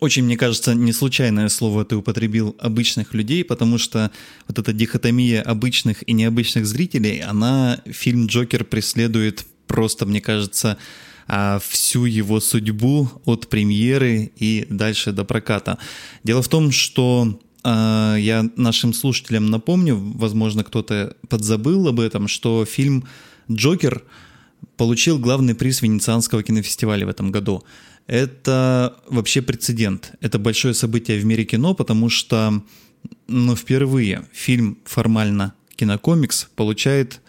Очень, 0.00 0.24
мне 0.24 0.36
кажется, 0.36 0.74
не 0.74 0.92
случайное 0.92 1.48
слово 1.48 1.84
ты 1.84 1.96
употребил 1.96 2.56
обычных 2.58 3.14
людей, 3.14 3.44
потому 3.44 3.78
что 3.78 4.10
вот 4.48 4.58
эта 4.58 4.72
дихотомия 4.72 5.42
обычных 5.42 6.08
и 6.08 6.12
необычных 6.12 6.66
зрителей, 6.66 7.20
она 7.20 7.80
фильм 7.86 8.26
«Джокер» 8.26 8.64
преследует 8.64 9.46
просто, 9.66 10.06
мне 10.06 10.20
кажется, 10.20 10.78
а, 11.28 11.60
всю 11.60 12.06
его 12.06 12.40
судьбу 12.40 13.10
от 13.24 13.48
премьеры 13.48 14.32
и 14.36 14.66
дальше 14.68 15.12
до 15.12 15.24
проката. 15.24 15.78
Дело 16.24 16.42
в 16.42 16.48
том, 16.48 16.72
что 16.72 17.38
а, 17.62 18.16
я 18.16 18.48
нашим 18.56 18.92
слушателям 18.92 19.46
напомню, 19.46 19.96
возможно, 19.96 20.64
кто-то 20.64 21.16
подзабыл 21.28 21.88
об 21.88 22.00
этом, 22.00 22.26
что 22.26 22.64
фильм 22.64 23.04
«Джокер» 23.50 24.02
получил 24.76 25.18
главный 25.18 25.54
приз 25.54 25.82
Венецианского 25.82 26.42
кинофестиваля 26.42 27.06
в 27.06 27.10
этом 27.10 27.30
году 27.30 27.64
это 28.10 28.96
вообще 29.08 29.40
прецедент. 29.40 30.12
Это 30.20 30.40
большое 30.40 30.74
событие 30.74 31.20
в 31.20 31.24
мире 31.24 31.44
кино, 31.44 31.74
потому 31.74 32.08
что 32.08 32.60
ну, 33.28 33.54
впервые 33.54 34.26
фильм 34.32 34.78
формально 34.84 35.54
кинокомикс 35.76 36.48
получает 36.56 37.20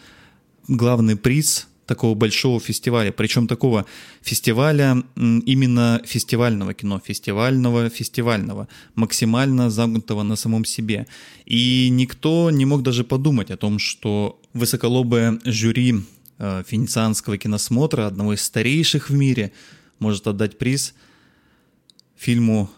главный 0.67 1.15
приз 1.15 1.67
такого 1.85 2.15
большого 2.15 2.59
фестиваля, 2.59 3.11
причем 3.11 3.47
такого 3.47 3.85
фестиваля 4.23 5.03
именно 5.15 6.01
фестивального 6.03 6.73
кино, 6.73 6.99
фестивального, 7.05 7.89
фестивального, 7.89 8.67
максимально 8.95 9.69
загнутого 9.69 10.23
на 10.23 10.35
самом 10.35 10.65
себе. 10.65 11.05
И 11.45 11.89
никто 11.91 12.49
не 12.49 12.65
мог 12.65 12.81
даже 12.81 13.03
подумать 13.03 13.51
о 13.51 13.57
том, 13.57 13.77
что 13.77 14.41
высоколобое 14.53 15.39
жюри 15.45 15.93
э, 16.39 16.63
венецианского 16.71 17.37
киносмотра, 17.37 18.07
одного 18.07 18.33
из 18.33 18.41
старейших 18.41 19.11
в 19.11 19.13
мире, 19.13 19.51
может 20.01 20.27
отдать 20.27 20.57
приз 20.57 20.93
фильму, 22.17 22.69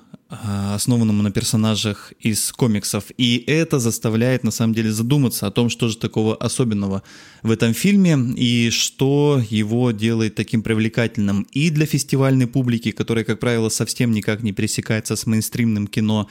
основанному 0.76 1.22
на 1.24 1.32
персонажах 1.32 2.14
из 2.20 2.52
комиксов. 2.52 3.06
И 3.18 3.44
это 3.48 3.80
заставляет 3.80 4.44
на 4.44 4.52
самом 4.52 4.74
деле 4.74 4.92
задуматься 4.92 5.48
о 5.48 5.52
том, 5.52 5.70
что 5.70 5.88
же 5.88 5.98
такого 5.98 6.36
особенного 6.36 7.04
в 7.42 7.52
этом 7.52 7.74
фильме 7.74 8.18
и 8.36 8.70
что 8.70 9.42
его 9.50 9.92
делает 9.92 10.36
таким 10.36 10.64
привлекательным 10.64 11.48
и 11.52 11.70
для 11.70 11.86
фестивальной 11.86 12.48
публики, 12.48 12.92
которая, 12.92 13.24
как 13.24 13.40
правило, 13.40 13.70
совсем 13.70 14.12
никак 14.12 14.44
не 14.44 14.52
пересекается 14.52 15.16
с 15.16 15.26
мейнстримным 15.26 15.88
кино, 15.88 16.28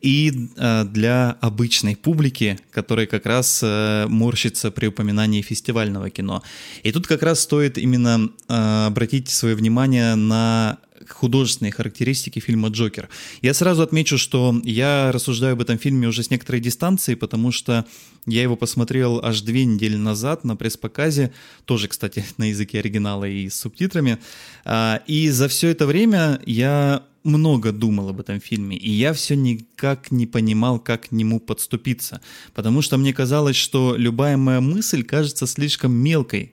и 0.00 0.50
э, 0.56 0.84
для 0.84 1.36
обычной 1.40 1.96
публики, 1.96 2.58
которая 2.70 3.06
как 3.06 3.26
раз 3.26 3.60
э, 3.62 4.06
морщится 4.08 4.70
при 4.70 4.86
упоминании 4.86 5.42
фестивального 5.42 6.10
кино. 6.10 6.42
И 6.82 6.92
тут 6.92 7.06
как 7.06 7.22
раз 7.22 7.40
стоит 7.40 7.78
именно 7.78 8.30
э, 8.48 8.86
обратить 8.86 9.28
свое 9.28 9.54
внимание 9.54 10.14
на 10.14 10.78
художественные 11.08 11.72
характеристики 11.72 12.38
фильма 12.38 12.68
«Джокер». 12.68 13.08
Я 13.42 13.54
сразу 13.54 13.82
отмечу, 13.82 14.18
что 14.18 14.60
я 14.64 15.10
рассуждаю 15.12 15.54
об 15.54 15.60
этом 15.60 15.78
фильме 15.78 16.08
уже 16.08 16.22
с 16.22 16.30
некоторой 16.30 16.60
дистанции, 16.60 17.14
потому 17.14 17.52
что 17.52 17.86
я 18.26 18.42
его 18.42 18.56
посмотрел 18.56 19.20
аж 19.22 19.40
две 19.42 19.64
недели 19.64 19.96
назад 19.96 20.44
на 20.44 20.56
пресс-показе, 20.56 21.32
тоже, 21.64 21.88
кстати, 21.88 22.24
на 22.36 22.50
языке 22.50 22.80
оригинала 22.80 23.24
и 23.24 23.48
с 23.48 23.58
субтитрами. 23.60 24.18
А, 24.64 25.02
и 25.06 25.30
за 25.30 25.48
все 25.48 25.68
это 25.68 25.86
время 25.86 26.40
я 26.46 27.02
много 27.26 27.72
думал 27.72 28.08
об 28.10 28.20
этом 28.20 28.40
фильме, 28.40 28.76
и 28.76 28.90
я 28.90 29.12
все 29.12 29.34
никак 29.36 30.10
не 30.10 30.26
понимал, 30.26 30.78
как 30.78 31.08
к 31.08 31.12
нему 31.12 31.40
подступиться, 31.40 32.20
потому 32.54 32.82
что 32.82 32.96
мне 32.96 33.12
казалось, 33.12 33.56
что 33.56 33.96
любая 33.96 34.36
моя 34.36 34.60
мысль 34.60 35.02
кажется 35.02 35.46
слишком 35.46 35.92
мелкой 35.92 36.52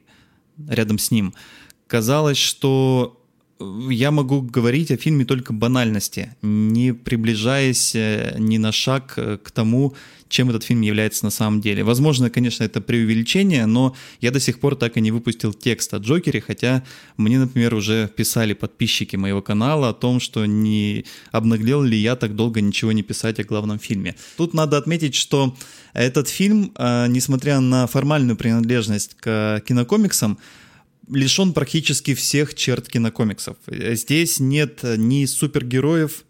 рядом 0.67 0.97
с 0.97 1.11
ним. 1.11 1.33
Казалось, 1.87 2.37
что 2.37 3.22
я 3.59 4.11
могу 4.11 4.41
говорить 4.41 4.91
о 4.91 4.97
фильме 4.97 5.25
только 5.25 5.53
банальности, 5.53 6.35
не 6.41 6.93
приближаясь 6.93 7.95
э, 7.95 8.35
ни 8.37 8.57
на 8.57 8.71
шаг 8.71 9.13
э, 9.17 9.37
к 9.37 9.51
тому, 9.51 9.93
чем 10.33 10.49
этот 10.49 10.63
фильм 10.63 10.81
является 10.81 11.25
на 11.25 11.31
самом 11.31 11.61
деле. 11.61 11.83
Возможно, 11.83 12.29
конечно, 12.29 12.63
это 12.63 12.81
преувеличение, 12.81 13.67
но 13.67 13.95
я 14.19 14.31
до 14.31 14.39
сих 14.39 14.59
пор 14.59 14.75
так 14.75 14.97
и 14.97 15.01
не 15.01 15.11
выпустил 15.11 15.53
текст 15.53 15.93
о 15.93 15.97
Джокере, 15.97 16.41
хотя 16.41 16.83
мне, 17.17 17.37
например, 17.37 17.75
уже 17.75 18.07
писали 18.07 18.53
подписчики 18.53 19.15
моего 19.15 19.41
канала 19.43 19.89
о 19.89 19.93
том, 19.93 20.19
что 20.19 20.45
не 20.45 21.05
обнаглел 21.31 21.83
ли 21.83 21.97
я 21.97 22.15
так 22.15 22.35
долго 22.35 22.61
ничего 22.61 22.91
не 22.91 23.03
писать 23.03 23.39
о 23.39 23.43
главном 23.43 23.77
фильме. 23.77 24.15
Тут 24.35 24.55
надо 24.55 24.77
отметить, 24.77 25.13
что 25.13 25.55
этот 25.93 26.27
фильм, 26.27 26.71
э, 26.75 27.05
несмотря 27.09 27.59
на 27.59 27.85
формальную 27.85 28.35
принадлежность 28.35 29.15
к 29.19 29.61
кинокомиксам, 29.67 30.39
лишен 31.09 31.53
практически 31.53 32.13
всех 32.13 32.55
черт 32.55 32.87
кинокомиксов. 32.87 33.57
Здесь 33.67 34.39
нет 34.39 34.79
ни 34.83 35.25
супергероев, 35.25 36.23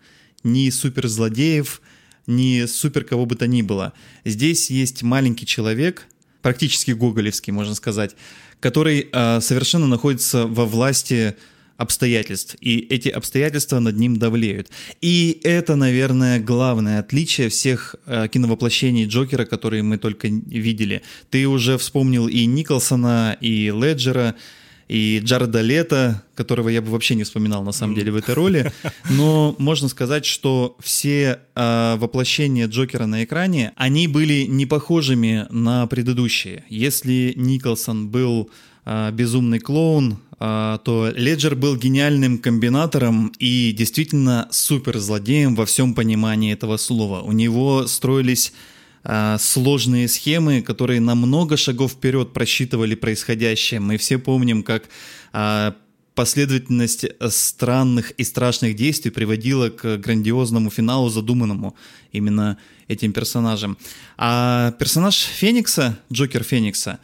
ни 0.43 0.69
суперзлодеев, 0.69 1.81
ни 2.27 2.65
супер 2.65 3.03
кого 3.03 3.25
бы 3.25 3.35
то 3.35 3.47
ни 3.47 3.61
было. 3.61 3.93
Здесь 4.25 4.69
есть 4.69 5.03
маленький 5.03 5.45
человек, 5.45 6.07
практически 6.41 6.91
гоголевский, 6.91 7.51
можно 7.53 7.75
сказать, 7.75 8.15
который 8.59 9.09
э, 9.11 9.41
совершенно 9.41 9.87
находится 9.87 10.45
во 10.45 10.65
власти 10.65 11.35
обстоятельств, 11.77 12.55
и 12.61 12.79
эти 12.79 13.09
обстоятельства 13.09 13.79
над 13.79 13.97
ним 13.97 14.17
давлеют. 14.17 14.69
И 15.01 15.39
это, 15.43 15.75
наверное, 15.75 16.39
главное 16.39 16.99
отличие 16.99 17.49
всех 17.49 17.95
э, 18.05 18.27
киновоплощений 18.31 19.05
Джокера, 19.05 19.45
которые 19.45 19.83
мы 19.83 19.97
только 19.97 20.27
видели. 20.27 21.01
Ты 21.29 21.47
уже 21.47 21.77
вспомнил 21.77 22.27
и 22.27 22.45
Николсона, 22.45 23.35
и 23.41 23.71
Леджера, 23.71 24.35
и 24.87 25.19
Джареда 25.23 25.61
Лето, 25.61 26.23
которого 26.35 26.69
я 26.69 26.81
бы 26.81 26.91
вообще 26.91 27.15
не 27.15 27.23
вспоминал 27.23 27.63
на 27.63 27.71
самом 27.71 27.95
деле 27.95 28.11
в 28.11 28.15
этой 28.15 28.35
роли, 28.35 28.71
но 29.09 29.55
можно 29.57 29.87
сказать, 29.87 30.25
что 30.25 30.75
все 30.79 31.39
э, 31.55 31.95
воплощения 31.97 32.67
Джокера 32.67 33.05
на 33.05 33.23
экране, 33.23 33.73
они 33.75 34.07
были 34.07 34.43
не 34.43 34.65
похожими 34.65 35.47
на 35.49 35.87
предыдущие. 35.87 36.65
Если 36.69 37.33
Николсон 37.35 38.09
был 38.09 38.49
э, 38.85 39.11
безумный 39.11 39.59
клоун, 39.59 40.17
э, 40.39 40.77
то 40.83 41.09
Леджер 41.15 41.55
был 41.55 41.75
гениальным 41.75 42.37
комбинатором 42.37 43.31
и 43.39 43.73
действительно 43.77 44.47
суперзлодеем 44.51 45.55
во 45.55 45.65
всем 45.65 45.93
понимании 45.93 46.53
этого 46.53 46.77
слова. 46.77 47.21
У 47.21 47.31
него 47.31 47.87
строились 47.87 48.53
а, 49.03 49.37
сложные 49.37 50.07
схемы, 50.07 50.61
которые 50.61 50.99
на 50.99 51.15
много 51.15 51.57
шагов 51.57 51.93
вперед 51.93 52.33
просчитывали 52.33 52.95
происходящее. 52.95 53.79
Мы 53.79 53.97
все 53.97 54.17
помним, 54.17 54.63
как 54.63 54.83
а, 55.33 55.75
последовательность 56.15 57.05
странных 57.29 58.11
и 58.11 58.23
страшных 58.23 58.75
действий 58.75 59.11
приводила 59.11 59.69
к 59.69 59.97
грандиозному 59.97 60.69
финалу, 60.69 61.09
задуманному 61.09 61.75
именно 62.11 62.57
этим 62.87 63.13
персонажем. 63.13 63.77
А 64.17 64.71
персонаж 64.73 65.15
Феникса, 65.15 65.99
Джокер 66.11 66.43
Феникса, 66.43 66.99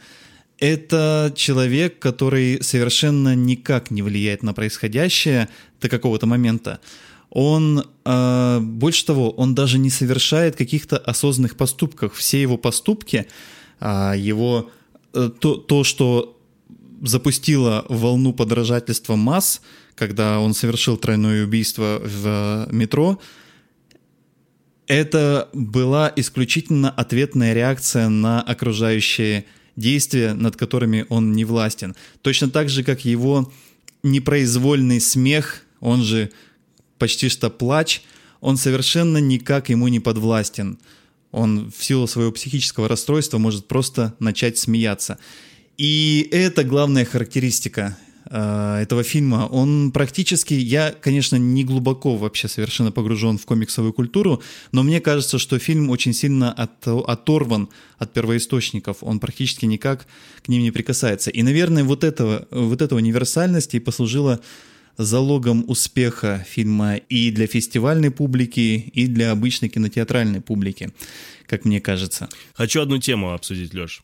это 0.58 1.32
человек, 1.34 1.98
который 1.98 2.62
совершенно 2.62 3.34
никак 3.34 3.90
не 3.90 4.02
влияет 4.02 4.42
на 4.42 4.52
происходящее 4.52 5.48
до 5.80 5.88
какого-то 5.88 6.26
момента 6.26 6.80
он, 7.30 7.84
э, 8.04 8.60
больше 8.60 9.06
того, 9.06 9.30
он 9.30 9.54
даже 9.54 9.78
не 9.78 9.90
совершает 9.90 10.56
каких-то 10.56 10.98
осознанных 10.98 11.56
поступков. 11.56 12.16
Все 12.16 12.42
его 12.42 12.56
поступки, 12.56 13.26
э, 13.80 14.14
его, 14.16 14.70
э, 15.14 15.30
то, 15.38 15.54
то, 15.54 15.84
что 15.84 16.36
запустило 17.02 17.86
волну 17.88 18.32
подражательства 18.32 19.16
масс, 19.16 19.62
когда 19.94 20.40
он 20.40 20.54
совершил 20.54 20.96
тройное 20.96 21.44
убийство 21.44 22.00
в 22.02 22.68
метро, 22.70 23.20
это 24.86 25.48
была 25.52 26.12
исключительно 26.16 26.90
ответная 26.90 27.54
реакция 27.54 28.08
на 28.08 28.42
окружающие 28.42 29.44
действия, 29.76 30.34
над 30.34 30.56
которыми 30.56 31.06
он 31.08 31.32
не 31.32 31.44
властен. 31.44 31.94
Точно 32.22 32.50
так 32.50 32.68
же, 32.68 32.82
как 32.82 33.04
его 33.04 33.52
непроизвольный 34.02 35.00
смех, 35.00 35.62
он 35.78 36.02
же 36.02 36.30
почти 37.00 37.28
что 37.28 37.50
плач, 37.50 38.02
он 38.40 38.56
совершенно 38.56 39.18
никак 39.18 39.70
ему 39.70 39.88
не 39.88 39.98
подвластен. 39.98 40.78
Он 41.32 41.72
в 41.76 41.84
силу 41.84 42.06
своего 42.06 42.30
психического 42.30 42.88
расстройства 42.88 43.38
может 43.38 43.66
просто 43.66 44.14
начать 44.20 44.58
смеяться. 44.58 45.18
И 45.78 46.28
это 46.30 46.62
главная 46.64 47.04
характеристика 47.04 47.96
э, 48.28 48.80
этого 48.82 49.02
фильма. 49.02 49.48
Он 49.50 49.92
практически, 49.92 50.54
я, 50.54 50.92
конечно, 50.92 51.36
не 51.36 51.64
глубоко 51.64 52.16
вообще 52.16 52.48
совершенно 52.48 52.92
погружен 52.92 53.38
в 53.38 53.46
комиксовую 53.46 53.92
культуру, 53.92 54.42
но 54.72 54.82
мне 54.82 55.00
кажется, 55.00 55.38
что 55.38 55.58
фильм 55.58 55.88
очень 55.88 56.12
сильно 56.12 56.52
от, 56.52 56.86
оторван 56.86 57.68
от 57.98 58.12
первоисточников. 58.12 58.98
Он 59.00 59.20
практически 59.20 59.66
никак 59.66 60.06
к 60.42 60.48
ним 60.48 60.62
не 60.62 60.70
прикасается. 60.70 61.30
И, 61.30 61.42
наверное, 61.42 61.84
вот 61.84 62.04
этого, 62.04 62.46
вот 62.50 62.82
эта 62.82 62.94
универсальность 62.94 63.74
и 63.74 63.80
послужила 63.80 64.40
залогом 65.04 65.64
успеха 65.68 66.44
фильма 66.48 66.96
и 66.96 67.30
для 67.30 67.46
фестивальной 67.46 68.10
публики, 68.10 68.90
и 68.92 69.06
для 69.06 69.30
обычной 69.30 69.68
кинотеатральной 69.68 70.40
публики, 70.40 70.90
как 71.46 71.64
мне 71.64 71.80
кажется. 71.80 72.28
Хочу 72.54 72.80
одну 72.82 72.98
тему 72.98 73.32
обсудить, 73.32 73.74
Леш. 73.74 74.02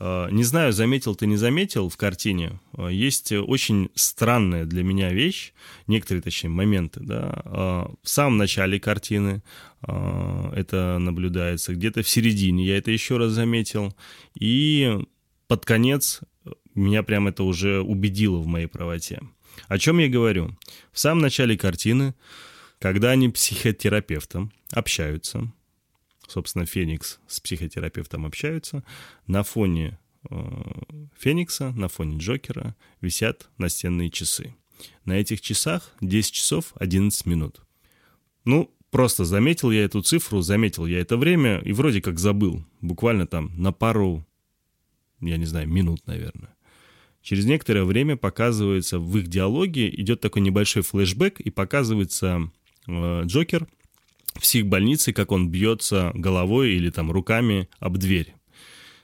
А, 0.00 0.28
не 0.30 0.44
знаю, 0.44 0.72
заметил 0.72 1.16
ты, 1.16 1.26
не 1.26 1.36
заметил 1.36 1.88
в 1.88 1.96
картине, 1.96 2.60
а, 2.76 2.88
есть 2.88 3.32
очень 3.32 3.90
странная 3.94 4.64
для 4.64 4.84
меня 4.84 5.12
вещь, 5.12 5.52
некоторые, 5.88 6.22
точнее, 6.22 6.50
моменты, 6.50 7.00
да, 7.00 7.42
а, 7.44 7.92
в 8.02 8.08
самом 8.08 8.36
начале 8.36 8.78
картины 8.78 9.42
это 9.80 10.98
наблюдается, 10.98 11.72
где-то 11.72 12.02
в 12.02 12.08
середине 12.08 12.66
я 12.66 12.78
это 12.78 12.90
еще 12.90 13.16
раз 13.16 13.30
заметил, 13.30 13.94
и 14.34 14.98
под 15.46 15.64
конец 15.64 16.20
меня 16.74 17.04
прям 17.04 17.28
это 17.28 17.44
уже 17.44 17.80
убедило 17.80 18.38
в 18.38 18.46
моей 18.48 18.66
правоте. 18.66 19.20
О 19.66 19.78
чем 19.78 19.98
я 19.98 20.08
говорю? 20.08 20.56
В 20.92 20.98
самом 20.98 21.22
начале 21.22 21.56
картины, 21.56 22.14
когда 22.78 23.10
они 23.10 23.28
психотерапевтом 23.28 24.52
общаются, 24.70 25.52
собственно, 26.28 26.66
Феникс 26.66 27.18
с 27.26 27.40
психотерапевтом 27.40 28.26
общаются, 28.26 28.84
на 29.26 29.42
фоне 29.42 29.98
э, 30.30 30.36
Феникса, 31.18 31.70
на 31.70 31.88
фоне 31.88 32.18
Джокера 32.18 32.76
висят 33.00 33.48
настенные 33.58 34.10
часы. 34.10 34.54
На 35.04 35.12
этих 35.12 35.40
часах 35.40 35.92
10 36.00 36.32
часов 36.32 36.72
11 36.76 37.26
минут. 37.26 37.62
Ну, 38.44 38.72
просто 38.90 39.24
заметил 39.24 39.70
я 39.70 39.84
эту 39.84 40.02
цифру, 40.02 40.40
заметил 40.42 40.86
я 40.86 41.00
это 41.00 41.16
время 41.16 41.58
и 41.58 41.72
вроде 41.72 42.00
как 42.00 42.18
забыл. 42.18 42.64
Буквально 42.80 43.26
там 43.26 43.50
на 43.60 43.72
пару, 43.72 44.24
я 45.20 45.36
не 45.36 45.46
знаю, 45.46 45.68
минут, 45.68 46.06
наверное. 46.06 46.54
Через 47.28 47.44
некоторое 47.44 47.84
время 47.84 48.16
показывается 48.16 48.98
в 48.98 49.18
их 49.18 49.26
диалоге, 49.26 49.90
идет 49.90 50.22
такой 50.22 50.40
небольшой 50.40 50.80
флешбэк, 50.80 51.40
и 51.40 51.50
показывается 51.50 52.50
э, 52.86 53.22
Джокер 53.26 53.68
в 54.32 54.40
психбольнице, 54.40 55.12
как 55.12 55.30
он 55.30 55.50
бьется 55.50 56.10
головой 56.14 56.70
или 56.72 56.88
там 56.88 57.12
руками 57.12 57.68
об 57.80 57.98
дверь. 57.98 58.32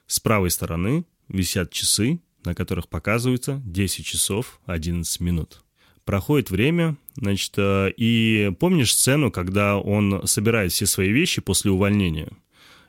С 0.06 0.20
правой 0.20 0.50
стороны 0.50 1.04
висят 1.28 1.70
часы, 1.70 2.18
на 2.46 2.54
которых 2.54 2.88
показывается 2.88 3.60
10 3.66 4.06
часов 4.06 4.58
11 4.64 5.20
минут. 5.20 5.62
Проходит 6.06 6.48
время, 6.48 6.96
значит, 7.16 7.52
э, 7.58 7.92
и 7.94 8.52
помнишь 8.58 8.94
сцену, 8.94 9.30
когда 9.30 9.76
он 9.76 10.26
собирает 10.26 10.72
все 10.72 10.86
свои 10.86 11.12
вещи 11.12 11.42
после 11.42 11.72
увольнения– 11.72 12.30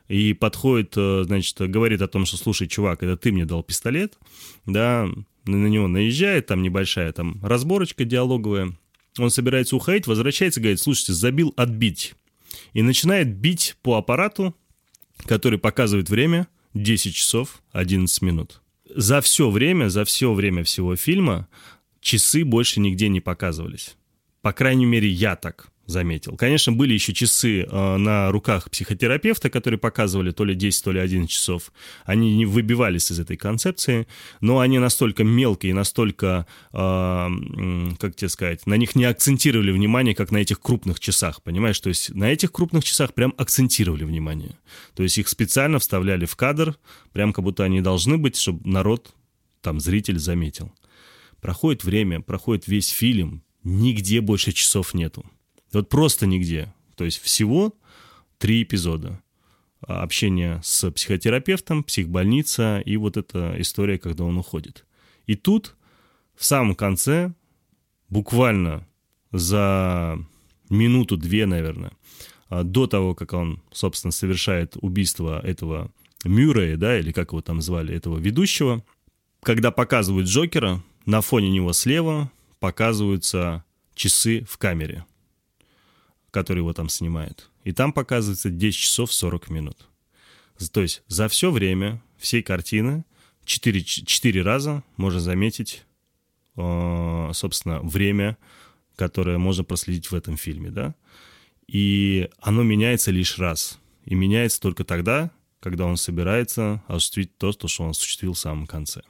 и 0.08 0.32
подходит, 0.32 0.94
э, 0.96 1.24
значит, 1.24 1.58
говорит 1.60 2.02
о 2.02 2.08
том, 2.08 2.26
что, 2.26 2.36
слушай, 2.36 2.68
чувак, 2.68 3.02
это 3.02 3.16
ты 3.16 3.32
мне 3.32 3.44
дал 3.44 3.62
пистолет, 3.62 4.18
да, 4.64 5.08
на 5.44 5.66
него 5.66 5.88
наезжает, 5.88 6.46
там 6.46 6.62
небольшая 6.62 7.12
там 7.12 7.38
разборочка 7.42 8.04
диалоговая, 8.04 8.76
он 9.18 9.30
собирается 9.30 9.76
уходить, 9.76 10.06
возвращается, 10.06 10.60
говорит, 10.60 10.80
слушайте, 10.80 11.12
забил 11.12 11.54
отбить. 11.56 12.14
И 12.72 12.82
начинает 12.82 13.34
бить 13.34 13.76
по 13.82 13.96
аппарату, 13.96 14.54
который 15.24 15.58
показывает 15.58 16.10
время 16.10 16.48
10 16.74 17.14
часов 17.14 17.62
11 17.72 18.22
минут. 18.22 18.60
За 18.94 19.20
все 19.20 19.50
время, 19.50 19.88
за 19.88 20.04
все 20.04 20.32
время 20.32 20.62
всего 20.64 20.96
фильма 20.96 21.48
часы 22.00 22.44
больше 22.44 22.80
нигде 22.80 23.08
не 23.08 23.20
показывались. 23.20 23.96
По 24.42 24.52
крайней 24.52 24.86
мере, 24.86 25.08
я 25.08 25.36
так 25.36 25.68
заметил. 25.86 26.36
Конечно, 26.36 26.72
были 26.72 26.94
еще 26.94 27.12
часы 27.12 27.62
э, 27.62 27.96
на 27.96 28.30
руках 28.30 28.70
психотерапевта, 28.70 29.50
которые 29.50 29.78
показывали 29.78 30.32
то 30.32 30.44
ли 30.44 30.54
10, 30.54 30.84
то 30.84 30.92
ли 30.92 31.00
11 31.00 31.30
часов. 31.30 31.72
Они 32.04 32.36
не 32.36 32.44
выбивались 32.44 33.10
из 33.10 33.20
этой 33.20 33.36
концепции, 33.36 34.06
но 34.40 34.58
они 34.58 34.78
настолько 34.78 35.24
мелкие, 35.24 35.74
настолько, 35.74 36.46
э, 36.72 37.28
как 37.98 38.16
тебе 38.16 38.28
сказать, 38.28 38.66
на 38.66 38.74
них 38.74 38.96
не 38.96 39.04
акцентировали 39.04 39.70
внимание, 39.70 40.14
как 40.14 40.30
на 40.30 40.38
этих 40.38 40.60
крупных 40.60 41.00
часах, 41.00 41.42
понимаешь? 41.42 41.78
То 41.80 41.88
есть 41.88 42.14
на 42.14 42.30
этих 42.30 42.52
крупных 42.52 42.84
часах 42.84 43.14
прям 43.14 43.32
акцентировали 43.36 44.04
внимание. 44.04 44.56
То 44.94 45.02
есть 45.02 45.18
их 45.18 45.28
специально 45.28 45.78
вставляли 45.78 46.26
в 46.26 46.36
кадр, 46.36 46.76
прям 47.12 47.32
как 47.32 47.44
будто 47.44 47.64
они 47.64 47.80
должны 47.80 48.18
быть, 48.18 48.36
чтобы 48.36 48.68
народ, 48.68 49.14
там, 49.60 49.80
зритель 49.80 50.18
заметил. 50.18 50.72
Проходит 51.40 51.84
время, 51.84 52.20
проходит 52.20 52.66
весь 52.66 52.88
фильм, 52.88 53.42
нигде 53.62 54.20
больше 54.20 54.52
часов 54.52 54.94
нету. 54.94 55.24
Вот 55.76 55.90
просто 55.90 56.26
нигде. 56.26 56.72
То 56.94 57.04
есть 57.04 57.18
всего 57.18 57.74
три 58.38 58.62
эпизода. 58.62 59.20
Общение 59.80 60.58
с 60.64 60.90
психотерапевтом, 60.90 61.84
психбольница 61.84 62.80
и 62.80 62.96
вот 62.96 63.18
эта 63.18 63.54
история, 63.60 63.98
когда 63.98 64.24
он 64.24 64.38
уходит. 64.38 64.86
И 65.26 65.34
тут 65.34 65.76
в 66.34 66.46
самом 66.46 66.74
конце, 66.74 67.34
буквально 68.08 68.86
за 69.32 70.18
минуту-две, 70.70 71.44
наверное, 71.44 71.92
а, 72.48 72.62
до 72.62 72.86
того, 72.86 73.14
как 73.14 73.34
он, 73.34 73.62
собственно, 73.70 74.12
совершает 74.12 74.76
убийство 74.80 75.40
этого 75.44 75.92
Мюррея, 76.24 76.78
да, 76.78 76.98
или 76.98 77.12
как 77.12 77.32
его 77.32 77.42
там 77.42 77.60
звали, 77.60 77.94
этого 77.94 78.18
ведущего, 78.18 78.82
когда 79.42 79.70
показывают 79.70 80.26
Джокера, 80.26 80.82
на 81.04 81.20
фоне 81.20 81.50
него 81.50 81.74
слева 81.74 82.32
показываются 82.60 83.62
часы 83.94 84.42
в 84.48 84.56
камере, 84.56 85.04
который 86.36 86.58
его 86.58 86.74
там 86.74 86.90
снимает. 86.90 87.48
И 87.64 87.72
там 87.72 87.94
показывается 87.94 88.50
10 88.50 88.78
часов 88.78 89.10
40 89.10 89.48
минут. 89.48 89.88
То 90.70 90.82
есть 90.82 91.02
за 91.06 91.28
все 91.28 91.50
время 91.50 92.02
всей 92.18 92.42
картины 92.42 93.06
4, 93.46 93.82
4 93.82 94.42
раза 94.42 94.82
можно 94.98 95.18
заметить, 95.18 95.86
э, 96.56 97.30
собственно, 97.32 97.80
время, 97.80 98.36
которое 98.96 99.38
можно 99.38 99.64
проследить 99.64 100.10
в 100.10 100.14
этом 100.14 100.36
фильме, 100.36 100.68
да. 100.68 100.94
И 101.66 102.28
оно 102.38 102.62
меняется 102.62 103.10
лишь 103.10 103.38
раз. 103.38 103.78
И 104.04 104.14
меняется 104.14 104.60
только 104.60 104.84
тогда, 104.84 105.30
когда 105.60 105.86
он 105.86 105.96
собирается 105.96 106.82
осуществить 106.86 107.34
то, 107.38 107.50
что 107.52 107.82
он 107.82 107.90
осуществил 107.92 108.34
в 108.34 108.38
самом 108.38 108.66
конце. 108.66 109.00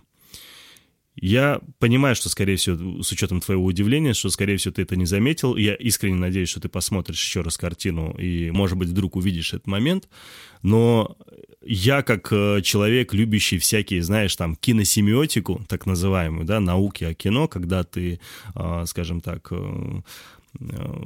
Я 1.16 1.61
понимаю, 1.79 2.14
что, 2.14 2.29
скорее 2.29 2.57
всего, 2.57 3.02
с 3.02 3.11
учетом 3.11 3.40
твоего 3.40 3.64
удивления, 3.64 4.12
что, 4.12 4.29
скорее 4.29 4.59
всего, 4.59 4.74
ты 4.74 4.83
это 4.83 4.96
не 4.96 5.07
заметил. 5.07 5.57
Я 5.57 5.74
искренне 5.74 6.16
надеюсь, 6.16 6.50
что 6.50 6.61
ты 6.61 6.68
посмотришь 6.68 7.24
еще 7.24 7.40
раз 7.40 7.57
картину 7.57 8.14
и, 8.18 8.50
может 8.50 8.76
быть, 8.76 8.90
вдруг 8.90 9.16
увидишь 9.16 9.55
этот 9.55 9.66
момент. 9.66 10.09
Но 10.62 11.16
я, 11.62 12.02
как 12.02 12.29
э, 12.33 12.61
человек, 12.62 13.14
любящий 13.14 13.59
всякие, 13.59 14.02
знаешь, 14.02 14.37
там, 14.37 14.57
киносемиотику, 14.57 15.64
так 15.68 15.87
называемую, 15.87 16.44
да, 16.44 16.61
науки 16.61 17.05
о 17.05 17.14
кино, 17.14 17.48
когда 17.48 17.83
ты, 17.83 18.20
а, 18.55 18.85
скажем 18.85 19.20
так, 19.22 19.48
э, 19.50 20.02
э, 20.61 21.02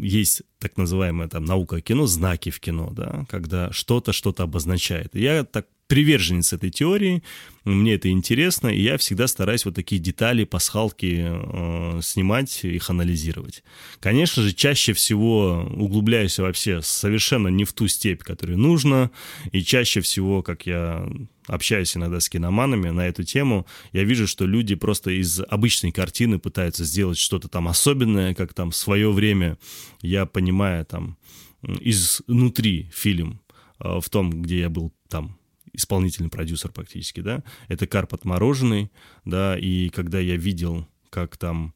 есть 0.00 0.42
так 0.58 0.76
называемая 0.76 1.28
там 1.28 1.44
наука 1.44 1.76
о 1.76 1.80
кино, 1.80 2.06
знаки 2.06 2.50
в 2.50 2.60
кино, 2.60 2.90
да, 2.92 3.24
когда 3.28 3.72
что-то 3.72 4.12
что-то 4.12 4.42
обозначает. 4.42 5.14
я 5.14 5.44
так 5.44 5.66
приверженец 5.88 6.52
этой 6.52 6.70
теории, 6.70 7.22
мне 7.64 7.94
это 7.94 8.10
интересно, 8.10 8.68
и 8.68 8.80
я 8.80 8.98
всегда 8.98 9.26
стараюсь 9.26 9.64
вот 9.64 9.74
такие 9.74 10.00
детали, 10.00 10.44
пасхалки 10.44 11.26
э, 11.28 12.00
снимать, 12.02 12.62
их 12.62 12.90
анализировать. 12.90 13.64
Конечно 13.98 14.42
же, 14.42 14.52
чаще 14.52 14.92
всего 14.92 15.66
углубляюсь 15.76 16.38
вообще 16.38 16.82
совершенно 16.82 17.48
не 17.48 17.64
в 17.64 17.72
ту 17.72 17.88
степь, 17.88 18.22
которую 18.22 18.58
нужно, 18.58 19.10
и 19.50 19.62
чаще 19.62 20.02
всего, 20.02 20.42
как 20.42 20.66
я 20.66 21.08
общаюсь 21.46 21.96
иногда 21.96 22.20
с 22.20 22.28
киноманами 22.28 22.90
на 22.90 23.08
эту 23.08 23.24
тему, 23.24 23.66
я 23.92 24.04
вижу, 24.04 24.26
что 24.26 24.44
люди 24.44 24.74
просто 24.74 25.10
из 25.10 25.40
обычной 25.40 25.90
картины 25.92 26.38
пытаются 26.38 26.84
сделать 26.84 27.18
что-то 27.18 27.48
там 27.48 27.66
особенное, 27.66 28.34
как 28.34 28.52
там 28.52 28.72
в 28.72 28.76
свое 28.76 29.10
время, 29.10 29.56
я 30.02 30.26
понимаю, 30.26 30.84
там, 30.84 31.16
изнутри 31.62 32.90
фильм 32.92 33.40
э, 33.80 34.00
в 34.00 34.10
том, 34.10 34.42
где 34.42 34.60
я 34.60 34.68
был 34.68 34.92
там 35.08 35.37
исполнительный 35.72 36.30
продюсер 36.30 36.72
практически, 36.72 37.20
да, 37.20 37.42
это 37.68 37.86
карп 37.86 38.14
отмороженный, 38.14 38.90
да, 39.24 39.56
и 39.58 39.88
когда 39.90 40.18
я 40.18 40.36
видел, 40.36 40.86
как 41.10 41.36
там 41.36 41.74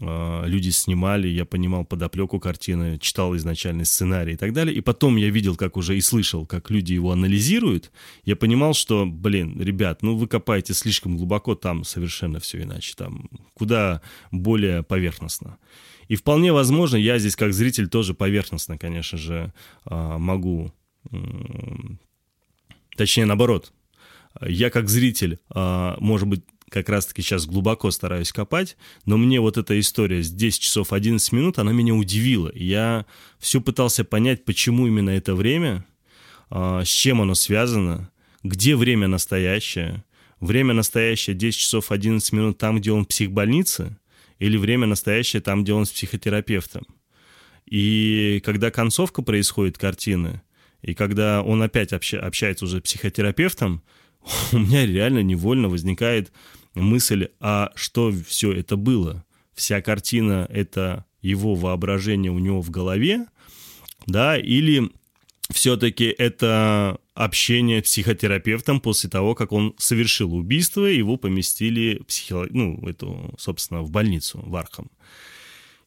э, 0.00 0.42
люди 0.46 0.70
снимали, 0.70 1.28
я 1.28 1.44
понимал 1.44 1.84
подоплеку 1.84 2.40
картины, 2.40 2.98
читал 2.98 3.36
изначальный 3.36 3.84
сценарий 3.84 4.34
и 4.34 4.36
так 4.36 4.52
далее, 4.52 4.74
и 4.74 4.80
потом 4.80 5.16
я 5.16 5.30
видел, 5.30 5.56
как 5.56 5.76
уже 5.76 5.96
и 5.96 6.00
слышал, 6.00 6.46
как 6.46 6.70
люди 6.70 6.92
его 6.92 7.12
анализируют, 7.12 7.90
я 8.24 8.36
понимал, 8.36 8.74
что, 8.74 9.06
блин, 9.06 9.60
ребят, 9.60 10.02
ну 10.02 10.16
вы 10.16 10.26
копаете 10.26 10.74
слишком 10.74 11.16
глубоко, 11.16 11.54
там 11.54 11.84
совершенно 11.84 12.40
все 12.40 12.62
иначе, 12.62 12.94
там 12.96 13.28
куда 13.54 14.02
более 14.30 14.82
поверхностно. 14.82 15.58
И 16.08 16.16
вполне 16.16 16.52
возможно, 16.52 16.96
я 16.96 17.18
здесь 17.18 17.36
как 17.36 17.54
зритель 17.54 17.88
тоже 17.88 18.14
поверхностно, 18.14 18.76
конечно 18.76 19.16
же, 19.16 19.52
э, 19.86 20.18
могу 20.18 20.72
Точнее, 22.96 23.26
наоборот. 23.26 23.72
Я 24.40 24.70
как 24.70 24.88
зритель, 24.88 25.38
а, 25.50 25.96
может 26.00 26.26
быть, 26.26 26.42
как 26.68 26.88
раз-таки 26.88 27.22
сейчас 27.22 27.46
глубоко 27.46 27.90
стараюсь 27.92 28.32
копать, 28.32 28.76
но 29.04 29.16
мне 29.16 29.40
вот 29.40 29.58
эта 29.58 29.78
история 29.78 30.22
с 30.22 30.30
10 30.30 30.60
часов 30.60 30.92
11 30.92 31.30
минут, 31.32 31.58
она 31.58 31.72
меня 31.72 31.94
удивила. 31.94 32.50
Я 32.52 33.06
все 33.38 33.60
пытался 33.60 34.04
понять, 34.04 34.44
почему 34.44 34.88
именно 34.88 35.10
это 35.10 35.36
время, 35.36 35.86
а, 36.50 36.84
с 36.84 36.88
чем 36.88 37.20
оно 37.20 37.34
связано, 37.34 38.10
где 38.42 38.74
время 38.74 39.06
настоящее. 39.06 40.04
Время 40.40 40.74
настоящее 40.74 41.36
10 41.36 41.58
часов 41.58 41.92
11 41.92 42.32
минут 42.32 42.58
там, 42.58 42.78
где 42.78 42.90
он 42.92 43.04
в 43.04 43.08
психбольнице, 43.08 43.96
или 44.38 44.56
время 44.56 44.86
настоящее 44.86 45.40
там, 45.40 45.62
где 45.62 45.72
он 45.72 45.86
с 45.86 45.90
психотерапевтом. 45.90 46.84
И 47.66 48.42
когда 48.44 48.70
концовка 48.70 49.22
происходит 49.22 49.78
картины, 49.78 50.42
и 50.84 50.94
когда 50.94 51.42
он 51.42 51.62
опять 51.62 51.92
обща- 51.92 52.20
общается 52.20 52.66
уже 52.66 52.78
с 52.78 52.82
психотерапевтом, 52.82 53.82
у 54.52 54.58
меня 54.58 54.86
реально 54.86 55.22
невольно 55.22 55.68
возникает 55.68 56.30
мысль, 56.74 57.28
а 57.40 57.72
что 57.74 58.12
все 58.26 58.52
это 58.52 58.76
было? 58.76 59.24
Вся 59.54 59.80
картина— 59.80 60.46
это 60.50 61.04
его 61.22 61.54
воображение 61.54 62.30
у 62.30 62.38
него 62.38 62.60
в 62.60 62.70
голове, 62.70 63.26
да, 64.06 64.36
или 64.36 64.90
все-таки 65.50 66.04
это 66.06 66.98
общение 67.14 67.80
с 67.80 67.84
психотерапевтом 67.84 68.80
после 68.80 69.08
того, 69.08 69.34
как 69.34 69.52
он 69.52 69.74
совершил 69.78 70.34
убийство, 70.34 70.84
его 70.84 71.16
поместили 71.16 71.98
в 72.02 72.06
психо... 72.06 72.46
ну, 72.50 72.78
эту, 72.86 73.34
собственно, 73.38 73.82
в 73.82 73.90
больницу, 73.90 74.42
в 74.44 74.54
Архам. 74.56 74.90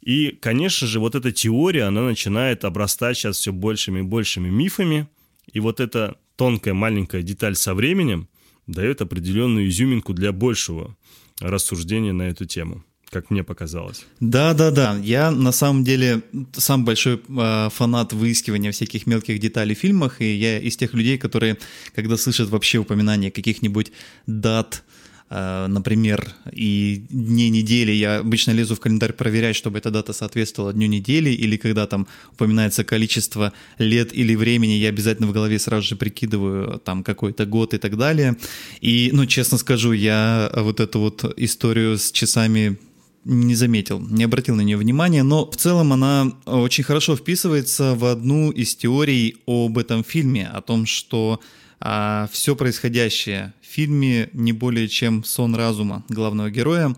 И, 0.01 0.37
конечно 0.41 0.87
же, 0.87 0.99
вот 0.99 1.15
эта 1.15 1.31
теория, 1.31 1.83
она 1.83 2.03
начинает 2.03 2.65
обрастать 2.65 3.17
сейчас 3.17 3.37
все 3.37 3.51
большими 3.51 3.99
и 3.99 4.03
большими 4.03 4.49
мифами. 4.49 5.07
И 5.51 5.59
вот 5.59 5.79
эта 5.79 6.17
тонкая 6.35 6.73
маленькая 6.73 7.21
деталь 7.21 7.55
со 7.55 7.73
временем 7.73 8.27
дает 8.67 9.01
определенную 9.01 9.67
изюминку 9.69 10.13
для 10.13 10.31
большего 10.31 10.95
рассуждения 11.39 12.13
на 12.13 12.23
эту 12.23 12.45
тему 12.45 12.83
как 13.09 13.29
мне 13.29 13.43
показалось. 13.43 14.05
Да, 14.19 14.53
да, 14.53 14.71
да. 14.71 14.97
Я 15.01 15.31
на 15.31 15.51
самом 15.51 15.83
деле 15.83 16.21
сам 16.53 16.83
большой 16.83 17.21
э, 17.27 17.69
фанат 17.71 18.13
выискивания 18.13 18.71
всяких 18.71 19.07
мелких 19.07 19.39
деталей 19.39 19.75
в 19.75 19.79
фильмах, 19.79 20.21
и 20.21 20.35
я 20.35 20.59
из 20.59 20.75
тех 20.75 20.93
людей, 20.93 21.17
которые, 21.17 21.57
когда 21.95 22.17
слышат 22.17 22.49
вообще 22.49 22.79
упоминания 22.79 23.31
каких-нибудь 23.31 23.91
дат, 24.25 24.83
например, 25.29 26.33
и 26.53 27.03
дни 27.09 27.49
недели, 27.49 27.91
я 27.91 28.19
обычно 28.19 28.51
лезу 28.51 28.75
в 28.75 28.79
календарь 28.79 29.13
проверять, 29.13 29.55
чтобы 29.55 29.79
эта 29.79 29.91
дата 29.91 30.13
соответствовала 30.13 30.71
дню 30.71 30.87
недели, 30.87 31.29
или 31.29 31.57
когда 31.57 31.85
там 31.85 32.07
упоминается 32.31 32.83
количество 32.83 33.51
лет 33.77 34.13
или 34.13 34.35
времени, 34.35 34.71
я 34.71 34.89
обязательно 34.89 35.27
в 35.27 35.33
голове 35.33 35.59
сразу 35.59 35.87
же 35.87 35.95
прикидываю 35.95 36.79
там 36.79 37.03
какой-то 37.03 37.45
год 37.45 37.73
и 37.73 37.77
так 37.77 37.97
далее. 37.97 38.37
И, 38.79 39.09
ну, 39.11 39.25
честно 39.25 39.57
скажу, 39.57 39.91
я 39.91 40.49
вот 40.55 40.79
эту 40.79 40.99
вот 40.99 41.33
историю 41.37 41.97
с 41.97 42.11
часами 42.11 42.77
не 43.25 43.55
заметил, 43.55 43.99
не 43.99 44.23
обратил 44.23 44.55
на 44.55 44.61
нее 44.61 44.77
внимания, 44.77 45.23
но 45.23 45.49
в 45.49 45.57
целом 45.57 45.91
она 45.91 46.31
очень 46.45 46.85
хорошо 46.85 47.17
вписывается 47.17 47.93
в 47.95 48.05
одну 48.05 48.51
из 48.51 48.73
теорий 48.75 49.35
об 49.45 49.77
этом 49.77 50.05
фильме, 50.05 50.47
о 50.47 50.61
том, 50.61 50.85
что 50.85 51.41
а, 51.79 52.27
все 52.31 52.55
происходящее 52.55 53.53
в 53.61 53.65
фильме 53.65 54.29
не 54.33 54.53
более 54.53 54.87
чем 54.87 55.23
сон 55.23 55.55
разума 55.55 56.03
главного 56.09 56.49
героя. 56.49 56.95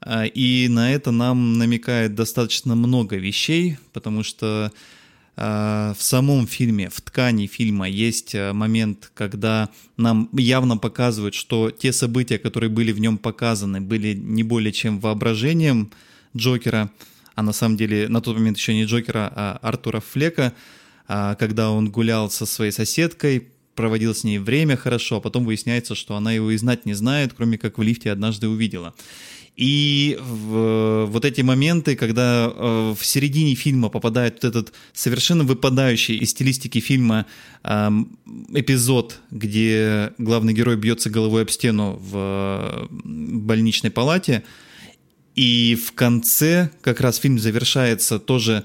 А, 0.00 0.24
и 0.24 0.68
на 0.68 0.92
это 0.92 1.10
нам 1.10 1.58
намекает 1.58 2.14
достаточно 2.14 2.74
много 2.74 3.16
вещей, 3.16 3.78
потому 3.92 4.22
что 4.22 4.72
а, 5.36 5.94
в 5.94 6.02
самом 6.02 6.46
фильме, 6.46 6.88
в 6.88 7.00
ткани 7.00 7.46
фильма 7.46 7.88
есть 7.88 8.34
а, 8.34 8.52
момент, 8.52 9.10
когда 9.14 9.68
нам 9.96 10.28
явно 10.32 10.76
показывают, 10.76 11.34
что 11.34 11.70
те 11.70 11.92
события, 11.92 12.38
которые 12.38 12.70
были 12.70 12.92
в 12.92 13.00
нем 13.00 13.18
показаны, 13.18 13.80
были 13.80 14.14
не 14.14 14.42
более 14.42 14.72
чем 14.72 14.98
воображением 14.98 15.92
Джокера, 16.36 16.90
а 17.34 17.42
на 17.42 17.52
самом 17.52 17.76
деле 17.76 18.08
на 18.08 18.20
тот 18.20 18.36
момент 18.36 18.58
еще 18.58 18.74
не 18.74 18.84
Джокера, 18.84 19.32
а 19.34 19.58
Артура 19.62 20.00
Флека, 20.00 20.54
когда 21.06 21.70
он 21.70 21.90
гулял 21.90 22.30
со 22.30 22.44
своей 22.44 22.72
соседкой, 22.72 23.48
проводил 23.78 24.12
с 24.12 24.24
ней 24.24 24.38
время 24.38 24.76
хорошо, 24.76 25.16
а 25.16 25.20
потом 25.20 25.44
выясняется, 25.44 25.94
что 25.94 26.16
она 26.16 26.32
его 26.32 26.50
и 26.50 26.56
знать 26.56 26.84
не 26.84 26.94
знает, 26.94 27.32
кроме 27.32 27.58
как 27.58 27.78
в 27.78 27.82
лифте 27.82 28.10
однажды 28.10 28.48
увидела. 28.48 28.92
И 29.54 30.18
в, 30.20 31.06
вот 31.06 31.24
эти 31.24 31.42
моменты, 31.42 31.94
когда 31.94 32.52
э, 32.52 32.94
в 32.98 33.04
середине 33.04 33.54
фильма 33.54 33.88
попадает 33.88 34.34
вот 34.34 34.44
этот 34.44 34.72
совершенно 34.92 35.44
выпадающий 35.44 36.16
из 36.16 36.30
стилистики 36.30 36.80
фильма 36.80 37.26
э, 37.62 37.90
эпизод, 38.54 39.20
где 39.30 40.12
главный 40.18 40.54
герой 40.54 40.76
бьется 40.76 41.08
головой 41.08 41.42
об 41.42 41.50
стену 41.50 42.00
в 42.02 42.88
больничной 43.04 43.92
палате, 43.92 44.42
И 45.36 45.76
в 45.76 45.92
конце 45.92 46.70
как 46.80 47.00
раз 47.00 47.18
фильм 47.18 47.38
завершается 47.38 48.18
тоже 48.18 48.64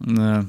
э, 0.00 0.44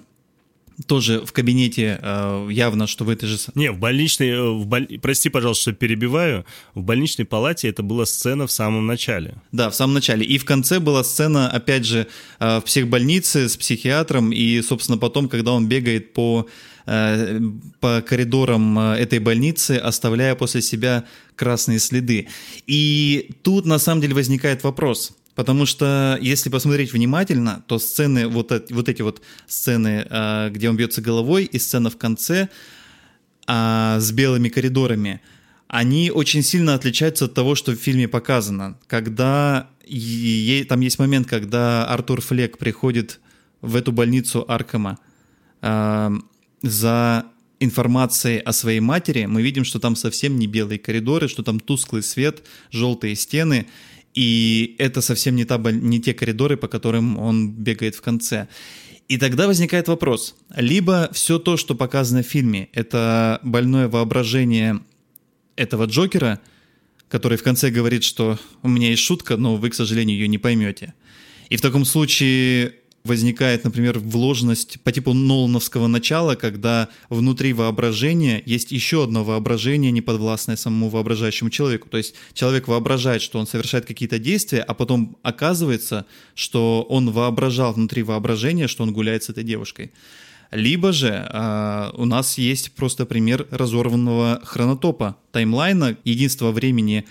тоже 0.88 1.22
в 1.22 1.32
кабинете 1.32 2.00
э, 2.02 2.50
явно, 2.52 2.88
что 2.88 3.06
в 3.06 3.10
этой 3.10 3.28
же... 3.28 3.38
Не, 3.56 3.72
в 3.72 3.80
больничной... 3.80 4.30
Э, 4.30 4.50
в 4.52 4.66
боль... 4.66 4.88
Прости, 5.02 5.30
пожалуйста, 5.30 5.62
что 5.62 5.74
перебиваю. 5.74 6.46
В 6.74 6.82
больничной 6.82 7.26
палате 7.26 7.70
это 7.70 7.84
была 7.84 8.06
сцена 8.06 8.46
в 8.46 8.52
самом 8.52 8.86
начале. 8.86 9.36
Да, 9.52 9.70
в 9.70 9.76
самом 9.76 9.94
начале. 9.94 10.26
И 10.26 10.38
в 10.38 10.46
конце 10.46 10.80
была 10.80 11.04
сцена, 11.04 11.50
опять 11.50 11.86
же, 11.86 12.08
э, 12.40 12.60
в 12.60 12.64
психбольнице 12.64 13.48
с 13.48 13.58
психиатром. 13.58 14.32
И, 14.32 14.62
собственно, 14.62 14.98
потом, 14.98 15.30
когда 15.30 15.54
он 15.54 15.68
бегает 15.68 16.14
по, 16.14 16.48
по 16.86 18.02
коридорам 18.02 18.78
этой 18.78 19.20
больницы, 19.20 19.72
оставляя 19.72 20.36
после 20.36 20.62
себя 20.62 21.06
красные 21.36 21.80
следы. 21.80 22.28
И 22.68 23.32
тут, 23.42 23.66
на 23.66 23.80
самом 23.80 24.02
деле, 24.02 24.14
возникает 24.14 24.64
вопрос– 24.64 25.14
Потому 25.36 25.65
что, 25.65 26.17
если 26.21 26.50
посмотреть 26.50 26.93
внимательно, 26.93 27.63
то 27.67 27.78
сцены, 27.78 28.28
вот, 28.28 28.52
вот 28.69 28.89
эти 28.89 29.02
вот 29.02 29.21
сцены, 29.48 30.08
а, 30.10 30.50
где 30.50 30.69
он 30.69 30.78
бьется 30.78 31.02
головой, 31.02 31.43
и 31.43 31.60
сцена 31.60 31.89
в 31.89 31.98
конце 31.98 32.48
а, 33.45 34.00
с 34.00 34.12
белыми 34.13 34.48
коридорами, 34.48 35.21
они 35.67 36.10
очень 36.10 36.41
сильно 36.41 36.74
отличаются 36.74 37.26
от 37.26 37.34
того, 37.34 37.56
что 37.56 37.74
в 37.74 37.76
фильме 37.76 38.08
показано. 38.08 38.78
Когда 38.88 39.69
там 40.69 40.80
есть 40.80 41.00
момент, 41.00 41.28
когда 41.28 41.86
Артур 41.86 42.21
Флек 42.21 42.58
приходит 42.58 43.19
в 43.62 43.76
эту 43.76 43.91
больницу 43.91 44.45
Аркама 44.48 45.00
а, 45.62 46.13
за 46.62 47.26
информацией 47.60 48.39
о 48.39 48.54
своей 48.54 48.80
матери, 48.80 49.26
мы 49.26 49.41
видим, 49.41 49.65
что 49.65 49.80
там 49.80 49.95
совсем 49.95 50.38
не 50.39 50.48
белые 50.48 50.80
коридоры, 50.80 51.28
что 51.28 51.43
там 51.43 51.60
тусклый 51.60 52.04
свет, 52.04 52.43
желтые 52.71 53.15
стены, 53.15 53.67
и 54.15 54.75
это 54.80 55.01
совсем 55.01 55.36
не, 55.36 55.45
та, 55.45 55.58
не 55.58 55.99
те 55.99 56.13
коридоры, 56.13 56.56
по 56.58 56.67
которым 56.67 57.19
он 57.19 57.51
бегает 57.51 57.95
в 57.95 58.01
конце. 58.01 58.47
И 59.10 59.17
тогда 59.17 59.45
возникает 59.45 59.88
вопрос. 59.88 60.36
Либо 60.56 61.10
все 61.13 61.38
то, 61.38 61.58
что 61.58 61.75
показано 61.75 62.23
в 62.23 62.28
фильме, 62.28 62.69
это 62.73 63.39
больное 63.43 63.88
воображение 63.88 64.80
этого 65.58 65.86
Джокера, 65.86 66.39
который 67.10 67.38
в 67.38 67.43
конце 67.43 67.69
говорит, 67.69 68.04
что 68.04 68.39
у 68.63 68.69
меня 68.69 68.89
есть 68.89 69.04
шутка, 69.04 69.38
но 69.38 69.58
вы, 69.58 69.69
к 69.69 69.75
сожалению, 69.75 70.17
ее 70.17 70.28
не 70.28 70.38
поймете. 70.38 70.93
И 71.49 71.58
в 71.58 71.62
таком 71.62 71.86
случае 71.86 72.75
возникает, 73.06 73.63
например, 73.63 74.00
вложенность 74.00 74.82
по 74.82 74.91
типу 74.91 75.13
Нолановского 75.13 75.88
начала, 75.88 76.36
когда 76.36 76.89
внутри 77.10 77.54
воображения 77.54 78.41
есть 78.46 78.72
еще 78.72 79.04
одно 79.04 79.24
воображение, 79.24 79.91
неподвластное 79.91 80.56
самому 80.56 80.89
воображающему 80.89 81.50
человеку. 81.52 81.88
То 81.88 81.98
есть 81.98 82.15
человек 82.34 82.68
воображает, 82.68 83.22
что 83.22 83.39
он 83.39 83.48
совершает 83.48 83.86
какие-то 83.86 84.20
действия, 84.20 84.62
а 84.62 84.74
потом 84.74 85.18
оказывается, 85.22 86.06
что 86.34 86.82
он 86.89 87.12
воображал 87.12 87.74
внутри 87.74 88.02
воображения, 88.04 88.68
что 88.68 88.84
он 88.84 88.91
гуляет 88.91 89.24
с 89.24 89.30
этой 89.30 89.44
девушкой. 89.44 89.91
Либо 90.52 90.91
же 90.91 91.10
э, 91.10 91.91
у 91.94 92.06
нас 92.06 92.38
есть 92.38 92.72
просто 92.74 93.06
пример 93.06 93.48
разорванного 93.52 94.41
хронотопа, 94.44 95.18
таймлайна, 95.32 95.98
единства 96.04 96.52
времени 96.52 97.06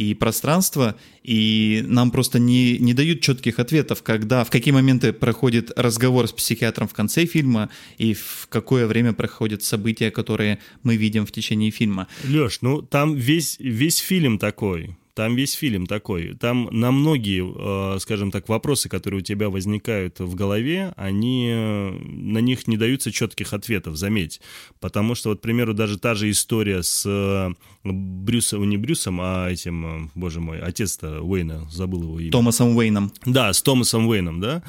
и 0.00 0.14
пространство, 0.14 0.96
и 1.22 1.84
нам 1.86 2.10
просто 2.10 2.38
не, 2.38 2.78
не 2.78 2.94
дают 2.94 3.20
четких 3.20 3.58
ответов, 3.58 4.02
когда, 4.02 4.44
в 4.44 4.50
какие 4.50 4.72
моменты 4.72 5.12
проходит 5.12 5.72
разговор 5.76 6.26
с 6.26 6.32
психиатром 6.32 6.88
в 6.88 6.94
конце 6.94 7.26
фильма 7.26 7.68
и 7.98 8.14
в 8.14 8.46
какое 8.48 8.86
время 8.86 9.12
проходят 9.12 9.62
события, 9.62 10.10
которые 10.10 10.58
мы 10.82 10.96
видим 10.96 11.26
в 11.26 11.32
течение 11.32 11.70
фильма. 11.70 12.06
Леш, 12.24 12.62
ну 12.62 12.80
там 12.80 13.14
весь, 13.14 13.58
весь 13.58 13.98
фильм 13.98 14.38
такой. 14.38 14.96
Там 15.20 15.36
весь 15.36 15.52
фильм 15.52 15.86
такой. 15.86 16.34
Там 16.34 16.70
на 16.72 16.90
многие, 16.90 17.44
э, 17.44 17.98
скажем 17.98 18.30
так, 18.30 18.48
вопросы, 18.48 18.88
которые 18.88 19.20
у 19.20 19.22
тебя 19.22 19.50
возникают 19.50 20.18
в 20.18 20.34
голове, 20.34 20.94
они, 20.96 21.50
э, 21.52 21.90
на 21.90 22.38
них 22.38 22.66
не 22.66 22.78
даются 22.78 23.12
четких 23.12 23.52
ответов, 23.52 23.96
заметь. 23.96 24.40
Потому 24.80 25.14
что, 25.14 25.28
вот, 25.28 25.40
к 25.40 25.42
примеру, 25.42 25.74
даже 25.74 25.98
та 25.98 26.14
же 26.14 26.30
история 26.30 26.82
с 26.82 27.04
э, 27.06 27.50
Брюсом, 27.84 28.66
не 28.66 28.78
Брюсом, 28.78 29.20
а 29.20 29.50
этим, 29.50 30.10
боже 30.14 30.40
мой, 30.40 30.58
отец-то 30.58 31.20
Уэйна, 31.20 31.68
забыл 31.70 32.04
его 32.04 32.18
имя. 32.18 32.32
Томасом 32.32 32.74
Уэйном. 32.74 33.12
Да, 33.26 33.52
с 33.52 33.60
Томасом 33.60 34.06
Уэйном, 34.06 34.40
да. 34.40 34.62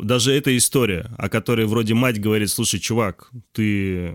Даже 0.00 0.32
эта 0.32 0.56
история, 0.56 1.10
о 1.18 1.28
которой 1.28 1.66
вроде 1.66 1.92
мать 1.92 2.18
говорит, 2.18 2.48
слушай, 2.48 2.80
чувак, 2.80 3.30
ты 3.52 4.14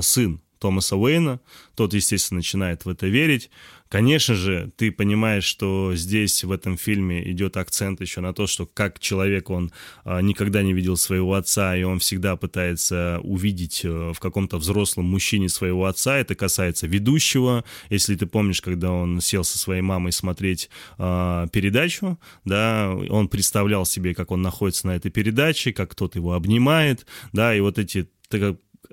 сын 0.00 0.40
Томаса 0.60 0.96
Уэйна, 0.96 1.40
тот, 1.74 1.94
естественно, 1.94 2.38
начинает 2.38 2.84
в 2.84 2.88
это 2.88 3.08
верить, 3.08 3.50
Конечно 3.90 4.36
же, 4.36 4.70
ты 4.76 4.92
понимаешь, 4.92 5.42
что 5.42 5.96
здесь 5.96 6.44
в 6.44 6.52
этом 6.52 6.78
фильме 6.78 7.28
идет 7.28 7.56
акцент 7.56 8.00
еще 8.00 8.20
на 8.20 8.32
то, 8.32 8.46
что 8.46 8.64
как 8.64 9.00
человек 9.00 9.50
он 9.50 9.72
а, 10.04 10.20
никогда 10.20 10.62
не 10.62 10.72
видел 10.72 10.96
своего 10.96 11.34
отца, 11.34 11.76
и 11.76 11.82
он 11.82 11.98
всегда 11.98 12.36
пытается 12.36 13.18
увидеть 13.24 13.80
э, 13.82 14.12
в 14.14 14.20
каком-то 14.20 14.58
взрослом 14.58 15.06
мужчине 15.06 15.48
своего 15.48 15.86
отца. 15.86 16.18
Это 16.18 16.36
касается 16.36 16.86
ведущего. 16.86 17.64
Если 17.88 18.14
ты 18.14 18.26
помнишь, 18.26 18.60
когда 18.60 18.92
он 18.92 19.20
сел 19.20 19.42
со 19.42 19.58
своей 19.58 19.82
мамой 19.82 20.12
смотреть 20.12 20.70
э, 20.96 21.48
передачу, 21.52 22.16
да, 22.44 22.94
он 23.08 23.26
представлял 23.26 23.84
себе, 23.84 24.14
как 24.14 24.30
он 24.30 24.40
находится 24.40 24.86
на 24.86 24.94
этой 24.94 25.10
передаче, 25.10 25.72
как 25.72 25.90
кто-то 25.90 26.16
его 26.16 26.34
обнимает, 26.34 27.06
да, 27.32 27.56
и 27.56 27.58
вот 27.58 27.76
эти 27.80 28.08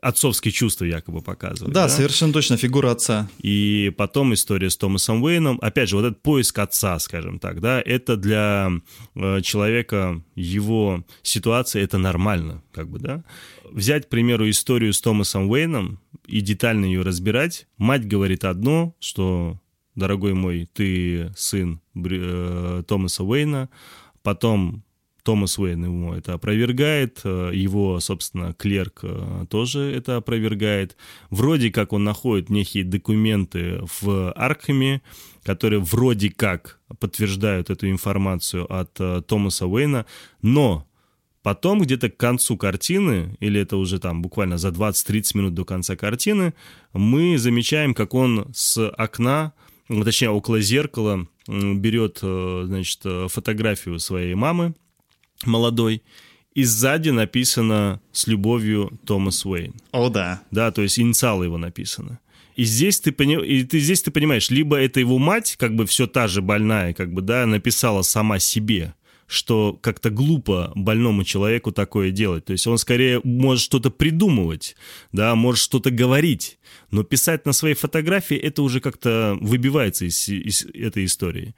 отцовские 0.01 0.51
чувства 0.51 0.85
якобы 0.85 1.21
показывают. 1.21 1.73
Да, 1.73 1.83
да, 1.83 1.89
совершенно 1.89 2.33
точно, 2.33 2.57
фигура 2.57 2.91
отца. 2.91 3.29
И 3.39 3.91
потом 3.97 4.33
история 4.33 4.69
с 4.69 4.77
Томасом 4.77 5.23
Уэйном. 5.23 5.59
Опять 5.61 5.89
же, 5.89 5.95
вот 5.95 6.05
этот 6.05 6.21
поиск 6.21 6.59
отца, 6.59 6.99
скажем 6.99 7.39
так, 7.39 7.61
да, 7.61 7.81
это 7.81 8.15
для 8.15 8.71
э, 9.15 9.41
человека, 9.41 10.21
его 10.35 11.03
ситуация, 11.23 11.83
это 11.83 11.97
нормально, 11.97 12.63
как 12.71 12.89
бы, 12.89 12.99
да. 12.99 13.23
Взять, 13.71 14.05
к 14.05 14.09
примеру, 14.09 14.49
историю 14.49 14.93
с 14.93 15.01
Томасом 15.01 15.49
Уэйном 15.49 15.99
и 16.25 16.41
детально 16.41 16.85
ее 16.85 17.01
разбирать. 17.01 17.67
Мать 17.77 18.07
говорит 18.07 18.43
одно, 18.43 18.95
что, 18.99 19.59
дорогой 19.95 20.33
мой, 20.33 20.69
ты 20.71 21.31
сын 21.35 21.81
э, 21.95 22.83
Томаса 22.87 23.23
Уэйна, 23.23 23.69
потом 24.21 24.83
Томас 25.27 25.59
Уэйн 25.59 25.83
ему 25.83 26.13
это 26.13 26.35
опровергает, 26.35 27.19
э, 27.25 27.51
его, 27.53 27.99
собственно, 27.99 28.53
клерк 28.53 29.01
э, 29.03 29.45
тоже 29.49 29.81
это 29.93 30.15
опровергает. 30.15 30.95
Вроде 31.29 31.69
как 31.69 31.91
он 31.91 32.05
находит 32.05 32.49
некие 32.49 32.85
документы 32.85 33.81
в 33.99 34.31
Аркхеме, 34.31 35.01
которые 35.43 35.81
вроде 35.81 36.29
как 36.29 36.79
подтверждают 37.01 37.69
эту 37.69 37.89
информацию 37.89 38.73
от 38.73 38.91
э, 39.01 39.21
Томаса 39.27 39.67
Уэйна, 39.67 40.05
но 40.41 40.87
потом 41.43 41.81
где-то 41.81 42.09
к 42.09 42.15
концу 42.15 42.55
картины, 42.55 43.35
или 43.41 43.59
это 43.59 43.75
уже 43.75 43.99
там 43.99 44.21
буквально 44.21 44.57
за 44.57 44.69
20-30 44.69 45.37
минут 45.37 45.53
до 45.55 45.65
конца 45.65 45.97
картины, 45.97 46.53
мы 46.93 47.37
замечаем, 47.37 47.93
как 47.93 48.13
он 48.13 48.47
с 48.53 48.77
окна, 48.91 49.51
точнее 49.89 50.29
около 50.29 50.61
зеркала, 50.61 51.27
берет, 51.49 52.19
значит, 52.21 53.01
фотографию 53.29 53.99
своей 53.99 54.33
мамы, 54.33 54.73
молодой, 55.45 56.03
и 56.53 56.63
сзади 56.63 57.09
написано 57.09 58.01
«С 58.11 58.25
любовью 58.27 58.99
Томас 59.05 59.45
Уэйн». 59.45 59.75
О, 59.91 60.09
да. 60.09 60.41
Да, 60.49 60.71
то 60.71 60.81
есть 60.81 60.99
инициалы 60.99 61.45
его 61.45 61.57
написано. 61.57 62.19
И 62.55 62.63
здесь 62.63 62.99
ты, 62.99 63.11
пони... 63.11 63.39
и 63.45 63.63
ты 63.63 63.77
здесь 63.77 64.01
ты 64.01 64.09
понимаешь, 64.09 64.49
либо 64.49 64.77
это 64.77 64.99
его 64.99 65.19
мать, 65.19 65.55
как 65.59 65.75
бы 65.75 65.85
все 65.85 66.07
та 66.07 66.27
же 66.27 66.41
больная, 66.41 66.95
как 66.95 67.13
бы, 67.13 67.21
да, 67.21 67.45
написала 67.45 68.01
сама 68.01 68.39
себе, 68.39 68.95
что 69.27 69.77
как-то 69.79 70.09
глупо 70.09 70.71
больному 70.73 71.23
человеку 71.23 71.71
такое 71.71 72.09
делать. 72.09 72.45
То 72.45 72.53
есть 72.53 72.65
он 72.65 72.79
скорее 72.79 73.21
может 73.23 73.63
что-то 73.63 73.91
придумывать, 73.91 74.75
да, 75.11 75.35
может 75.35 75.61
что-то 75.61 75.91
говорить, 75.91 76.57
но 76.89 77.03
писать 77.03 77.45
на 77.45 77.53
своей 77.53 77.75
фотографии 77.75 78.37
это 78.37 78.63
уже 78.63 78.79
как-то 78.79 79.37
выбивается 79.39 80.05
из, 80.05 80.27
из 80.27 80.65
этой 80.73 81.05
истории. 81.05 81.53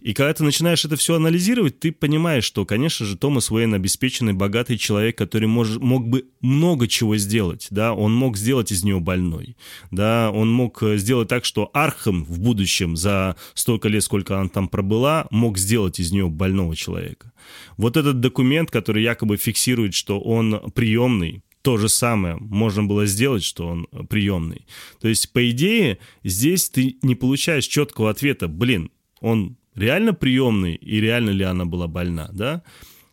И 0.00 0.14
когда 0.14 0.32
ты 0.32 0.44
начинаешь 0.44 0.84
это 0.84 0.96
все 0.96 1.16
анализировать, 1.16 1.80
ты 1.80 1.90
понимаешь, 1.90 2.44
что, 2.44 2.64
конечно 2.64 3.04
же, 3.04 3.16
Томас 3.16 3.50
Уэйн 3.50 3.74
обеспеченный, 3.74 4.32
богатый 4.32 4.78
человек, 4.78 5.18
который 5.18 5.48
мож, 5.48 5.76
мог 5.76 6.08
бы 6.08 6.26
много 6.40 6.86
чего 6.86 7.16
сделать, 7.16 7.66
да, 7.70 7.92
он 7.92 8.14
мог 8.14 8.36
сделать 8.36 8.70
из 8.70 8.84
нее 8.84 9.00
больной, 9.00 9.56
да, 9.90 10.30
он 10.32 10.52
мог 10.52 10.82
э, 10.82 10.98
сделать 10.98 11.28
так, 11.28 11.44
что 11.44 11.70
Архам 11.72 12.24
в 12.24 12.38
будущем 12.38 12.96
за 12.96 13.36
столько 13.54 13.88
лет, 13.88 14.04
сколько 14.04 14.38
она 14.38 14.48
там 14.48 14.68
пробыла, 14.68 15.26
мог 15.30 15.58
сделать 15.58 15.98
из 15.98 16.12
нее 16.12 16.28
больного 16.28 16.76
человека. 16.76 17.32
Вот 17.76 17.96
этот 17.96 18.20
документ, 18.20 18.70
который 18.70 19.02
якобы 19.02 19.36
фиксирует, 19.36 19.94
что 19.94 20.20
он 20.20 20.70
приемный, 20.74 21.42
то 21.62 21.76
же 21.76 21.88
самое 21.88 22.36
можно 22.36 22.84
было 22.84 23.04
сделать, 23.04 23.42
что 23.44 23.66
он 23.66 23.88
приемный. 24.08 24.66
То 25.00 25.08
есть, 25.08 25.32
по 25.32 25.50
идее, 25.50 25.98
здесь 26.24 26.70
ты 26.70 26.96
не 27.02 27.14
получаешь 27.14 27.66
четкого 27.66 28.10
ответа, 28.10 28.48
блин, 28.48 28.90
он 29.20 29.57
реально 29.78 30.14
приемный 30.14 30.74
и 30.74 31.00
реально 31.00 31.30
ли 31.30 31.44
она 31.44 31.64
была 31.64 31.86
больна, 31.86 32.28
да? 32.32 32.62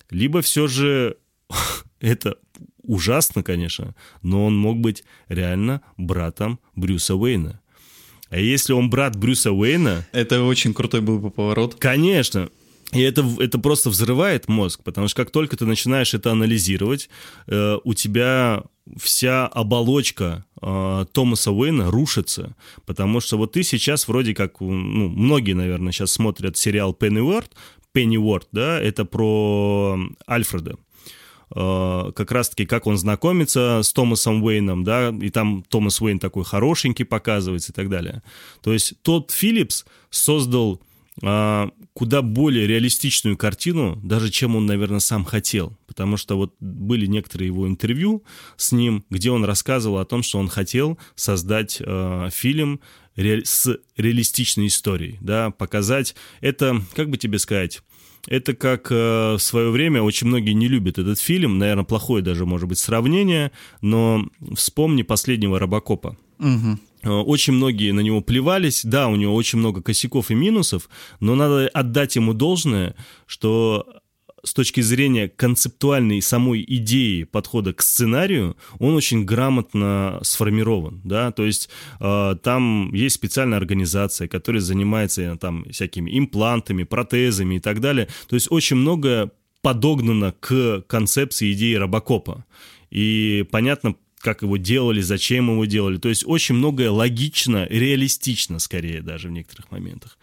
Либо 0.10 0.42
все 0.42 0.68
же 0.68 1.18
это 2.00 2.38
ужасно, 2.82 3.44
конечно, 3.44 3.96
но 4.22 4.46
он 4.46 4.58
мог 4.58 4.80
быть 4.80 5.04
реально 5.28 5.82
братом 5.98 6.60
Брюса 6.76 7.16
Уэйна. 7.16 7.62
А 8.30 8.40
если 8.40 8.74
он 8.74 8.90
брат 8.90 9.16
Брюса 9.16 9.52
Уэйна... 9.52 10.06
Это 10.12 10.44
очень 10.44 10.74
крутой 10.74 11.02
был 11.02 11.20
бы 11.20 11.30
поворот. 11.30 11.76
Конечно. 11.76 12.50
И 12.92 13.02
это, 13.02 13.26
это 13.40 13.60
просто 13.60 13.90
взрывает 13.90 14.48
мозг, 14.48 14.82
потому 14.84 15.08
что 15.08 15.24
как 15.24 15.32
только 15.32 15.58
ты 15.58 15.66
начинаешь 15.66 16.14
это 16.14 16.32
анализировать, 16.32 17.10
э, 17.48 17.78
у 17.84 17.94
тебя 17.94 18.64
вся 18.98 19.48
оболочка 19.48 20.46
э, 20.62 21.06
Томаса 21.12 21.52
Уэйна 21.52 21.90
рушится, 21.90 22.56
потому 22.86 23.20
что 23.20 23.38
вот 23.38 23.54
ты 23.54 23.64
сейчас 23.64 24.08
вроде 24.08 24.36
как, 24.36 24.60
ну, 24.60 25.10
многие, 25.10 25.54
наверное, 25.54 25.92
сейчас 25.92 26.12
смотрят 26.12 26.58
сериал 26.58 26.94
Пенниуорт, 26.94 27.52
Пенниуорт, 27.92 28.48
да, 28.52 28.80
это 28.80 29.04
про 29.04 29.98
Альфреда, 30.30 30.78
э, 31.56 32.12
как 32.16 32.32
раз-таки, 32.32 32.68
как 32.68 32.86
он 32.86 32.98
знакомится 32.98 33.82
с 33.84 33.92
Томасом 33.94 34.44
Уэйном, 34.44 34.84
да, 34.84 35.10
и 35.10 35.32
там 35.32 35.64
Томас 35.68 36.00
Уэйн 36.02 36.20
такой 36.20 36.46
хорошенький 36.46 37.06
показывается 37.06 37.72
и 37.72 37.76
так 37.76 37.90
далее. 37.90 38.22
То 38.62 38.72
есть 38.72 38.94
тот 39.02 39.32
Филлипс 39.32 39.86
создал 40.12 40.80
куда 41.22 42.22
более 42.22 42.68
реалистичную 42.68 43.38
картину, 43.38 44.00
даже 44.04 44.30
чем 44.30 44.56
он, 44.56 44.66
наверное, 44.66 45.00
сам 45.00 45.24
хотел. 45.24 45.78
Потому 45.88 46.18
что 46.18 46.36
вот 46.36 46.56
были 46.60 47.06
некоторые 47.06 47.48
его 47.48 47.68
интервью 47.68 48.24
с 48.58 48.74
ним, 48.74 49.06
где 49.10 49.32
он 49.32 49.46
рассказывал 49.46 50.00
о 50.00 50.06
том, 50.06 50.24
что 50.24 50.40
он 50.40 50.50
хотел 50.50 51.00
создать 51.16 51.78
э, 51.80 52.30
фильм 52.34 52.82
ре- 53.16 53.46
с 53.46 53.78
реалистичной 53.96 54.68
историей, 54.68 55.18
да, 55.22 55.52
показать 55.52 56.16
это, 56.42 56.82
как 56.96 57.10
бы 57.10 57.18
тебе 57.18 57.40
сказать, 57.40 57.82
это 58.28 58.54
как 58.54 58.92
э, 58.92 59.36
в 59.36 59.40
свое 59.40 59.70
время 59.70 60.02
очень 60.02 60.28
многие 60.28 60.52
не 60.52 60.68
любят 60.68 60.98
этот 60.98 61.20
фильм, 61.20 61.58
наверное, 61.58 61.86
плохое 61.86 62.24
даже 62.24 62.46
может 62.46 62.68
быть 62.68 62.80
сравнение, 62.80 63.52
но 63.82 64.26
вспомни 64.56 65.04
последнего 65.04 65.60
Робокопа. 65.60 66.18
Угу. 66.40 66.80
Очень 67.06 67.54
многие 67.54 67.92
на 67.92 68.00
него 68.00 68.22
плевались, 68.22 68.84
да, 68.84 69.08
у 69.08 69.16
него 69.16 69.36
очень 69.36 69.60
много 69.60 69.82
косяков 69.82 70.32
и 70.32 70.36
минусов, 70.36 70.90
но 71.20 71.36
надо 71.36 71.68
отдать 71.70 72.16
ему 72.16 72.34
должное, 72.34 72.96
что 73.28 73.86
с 74.44 74.54
точки 74.54 74.82
зрения 74.82 75.28
концептуальной 75.28 76.22
самой 76.22 76.64
идеи 76.68 77.24
подхода 77.24 77.74
к 77.74 77.82
сценарию, 77.82 78.56
он 78.80 78.94
очень 78.94 79.26
грамотно 79.26 80.20
сформирован, 80.22 81.02
да, 81.04 81.32
то 81.32 81.44
есть 81.44 81.70
э, 82.00 82.36
там 82.42 82.94
есть 82.94 83.16
специальная 83.16 83.58
организация, 83.58 84.28
которая 84.28 84.62
занимается 84.62 85.22
э, 85.22 85.38
там 85.38 85.66
всякими 85.72 86.18
имплантами, 86.18 86.84
протезами 86.84 87.56
и 87.56 87.60
так 87.60 87.82
далее, 87.82 88.08
то 88.28 88.36
есть 88.36 88.52
очень 88.52 88.78
много 88.78 89.32
подогнано 89.62 90.32
к 90.40 90.84
концепции 90.88 91.52
идеи 91.54 91.74
Робокопа. 91.74 92.46
И 92.92 93.46
понятно, 93.52 93.96
как 94.26 94.42
его 94.42 94.58
делали, 94.58 95.02
зачем 95.02 95.52
его 95.52 95.66
делали. 95.66 95.98
То 95.98 96.10
есть 96.10 96.24
очень 96.26 96.56
многое 96.56 96.90
логично, 96.90 97.68
реалистично 97.70 98.58
скорее 98.58 99.04
даже 99.04 99.28
в 99.28 99.32
некоторых 99.32 99.70
моментах. 99.70 100.18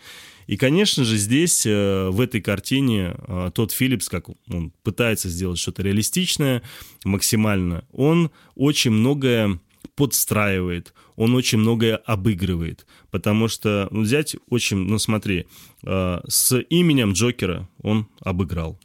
И, 0.48 0.56
конечно 0.56 1.04
же, 1.04 1.16
здесь, 1.16 1.64
э, 1.64 2.08
в 2.10 2.20
этой 2.20 2.40
картине, 2.40 3.14
э, 3.16 3.52
тот 3.54 3.70
Филлипс, 3.70 4.08
как 4.08 4.24
он 4.50 4.72
пытается 4.82 5.28
сделать 5.28 5.60
что-то 5.60 5.82
реалистичное 5.84 6.62
максимально, 7.04 7.84
он 7.92 8.32
очень 8.56 8.90
многое 8.90 9.60
подстраивает, 9.94 10.94
он 11.14 11.36
очень 11.36 11.58
многое 11.58 11.94
обыгрывает. 11.94 12.86
Потому 13.12 13.46
что, 13.46 13.86
ну, 13.92 14.00
взять 14.00 14.34
очень, 14.48 14.78
ну, 14.78 14.98
смотри, 14.98 15.46
э, 15.84 16.20
с 16.26 16.58
именем 16.58 17.12
Джокера 17.12 17.68
он 17.82 18.08
обыграл. 18.20 18.80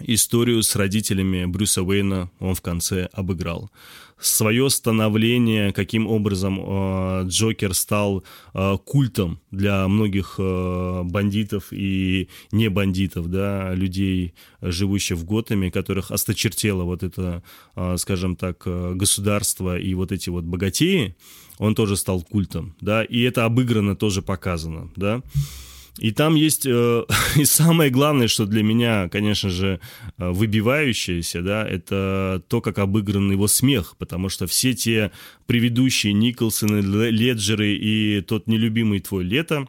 Историю 0.00 0.62
с 0.62 0.76
родителями 0.76 1.44
Брюса 1.44 1.82
Уэйна 1.82 2.30
он 2.40 2.54
в 2.54 2.62
конце 2.62 3.08
обыграл 3.12 3.70
свое 4.20 4.68
становление, 4.70 5.72
каким 5.72 6.06
образом 6.06 6.58
э, 6.60 7.24
Джокер 7.26 7.74
стал 7.74 8.24
э, 8.54 8.76
культом 8.84 9.40
для 9.50 9.86
многих 9.88 10.34
э, 10.38 11.02
бандитов 11.04 11.68
и 11.70 12.28
не 12.50 12.68
бандитов, 12.68 13.30
да, 13.30 13.74
людей, 13.74 14.34
живущих 14.60 15.18
в 15.18 15.24
Готэме, 15.24 15.70
которых 15.70 16.10
осточертело 16.10 16.82
вот 16.82 17.02
это, 17.02 17.42
э, 17.76 17.96
скажем 17.98 18.36
так, 18.36 18.62
э, 18.66 18.94
государство 18.94 19.78
и 19.78 19.94
вот 19.94 20.12
эти 20.12 20.30
вот 20.30 20.44
богатеи, 20.44 21.14
он 21.58 21.74
тоже 21.74 21.96
стал 21.96 22.22
культом, 22.22 22.74
да, 22.80 23.04
и 23.04 23.20
это 23.22 23.44
обыграно 23.44 23.96
тоже 23.96 24.22
показано, 24.22 24.90
да. 24.96 25.22
И 25.98 26.12
там 26.12 26.36
есть, 26.36 26.64
э, 26.64 27.04
и 27.36 27.44
самое 27.44 27.90
главное, 27.90 28.28
что 28.28 28.46
для 28.46 28.62
меня, 28.62 29.08
конечно 29.08 29.50
же, 29.50 29.80
э, 30.16 30.30
выбивающееся, 30.30 31.42
да, 31.42 31.66
это 31.66 32.42
то, 32.48 32.60
как 32.60 32.78
обыгран 32.78 33.30
его 33.30 33.48
смех, 33.48 33.96
потому 33.98 34.28
что 34.28 34.46
все 34.46 34.74
те 34.74 35.10
предыдущие 35.46 36.12
Николсоны, 36.12 36.80
Леджеры 37.10 37.74
и 37.74 38.20
тот 38.20 38.46
нелюбимый 38.46 39.00
твой 39.00 39.24
Лето, 39.24 39.68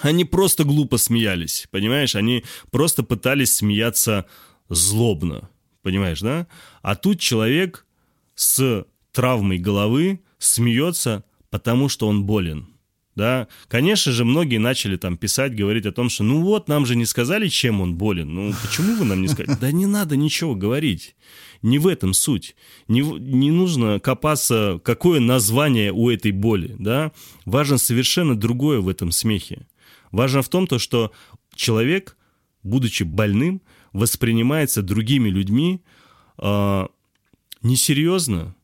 они 0.00 0.24
просто 0.24 0.64
глупо 0.64 0.98
смеялись, 0.98 1.68
понимаешь? 1.70 2.16
Они 2.16 2.44
просто 2.70 3.02
пытались 3.02 3.56
смеяться 3.56 4.26
злобно, 4.68 5.48
понимаешь, 5.82 6.20
да? 6.20 6.48
А 6.82 6.96
тут 6.96 7.20
человек 7.20 7.86
с 8.34 8.84
травмой 9.12 9.58
головы 9.58 10.20
смеется, 10.38 11.24
потому 11.48 11.88
что 11.88 12.08
он 12.08 12.24
болен– 12.24 12.68
да, 13.16 13.46
конечно 13.68 14.12
же, 14.12 14.24
многие 14.24 14.58
начали 14.58 14.96
там 14.96 15.16
писать, 15.16 15.54
говорить 15.54 15.86
о 15.86 15.92
том, 15.92 16.08
что 16.08 16.24
ну 16.24 16.42
вот, 16.42 16.68
нам 16.68 16.84
же 16.84 16.96
не 16.96 17.04
сказали, 17.04 17.48
чем 17.48 17.80
он 17.80 17.94
болен, 17.94 18.34
ну 18.34 18.52
почему 18.62 18.96
вы 18.96 19.04
нам 19.04 19.22
не 19.22 19.28
сказали? 19.28 19.56
Да 19.60 19.70
не 19.70 19.86
надо 19.86 20.16
ничего 20.16 20.54
говорить, 20.54 21.14
не 21.62 21.78
в 21.78 21.86
этом 21.86 22.12
суть, 22.12 22.56
не, 22.88 23.00
не 23.00 23.50
нужно 23.50 24.00
копаться, 24.00 24.80
какое 24.82 25.20
название 25.20 25.92
у 25.92 26.10
этой 26.10 26.32
боли, 26.32 26.74
да, 26.78 27.12
важно 27.44 27.78
совершенно 27.78 28.34
другое 28.34 28.80
в 28.80 28.88
этом 28.88 29.12
смехе. 29.12 29.66
Важно 30.10 30.42
в 30.42 30.48
том, 30.48 30.66
то, 30.66 30.78
что 30.78 31.12
человек, 31.54 32.16
будучи 32.62 33.02
больным, 33.02 33.62
воспринимается 33.92 34.82
другими 34.82 35.28
людьми 35.28 35.82
э, 36.38 36.86
несерьезно, 37.62 38.54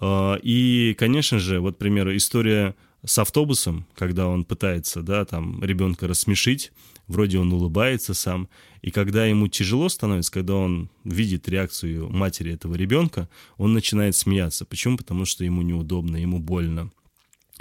э, 0.00 0.38
и, 0.42 0.94
конечно 0.98 1.38
же, 1.38 1.60
вот, 1.60 1.76
к 1.76 1.78
примеру, 1.78 2.16
история 2.16 2.74
с 3.04 3.18
автобусом, 3.18 3.86
когда 3.94 4.26
он 4.28 4.44
пытается, 4.44 5.02
да, 5.02 5.24
там, 5.24 5.62
ребенка 5.62 6.08
рассмешить, 6.08 6.72
вроде 7.06 7.38
он 7.38 7.52
улыбается 7.52 8.14
сам, 8.14 8.48
и 8.82 8.90
когда 8.90 9.26
ему 9.26 9.48
тяжело 9.48 9.88
становится, 9.88 10.32
когда 10.32 10.54
он 10.54 10.90
видит 11.04 11.48
реакцию 11.48 12.10
матери 12.10 12.52
этого 12.52 12.74
ребенка, 12.74 13.28
он 13.56 13.72
начинает 13.72 14.16
смеяться. 14.16 14.64
Почему? 14.64 14.96
Потому 14.96 15.24
что 15.24 15.44
ему 15.44 15.62
неудобно, 15.62 16.16
ему 16.16 16.38
больно. 16.38 16.90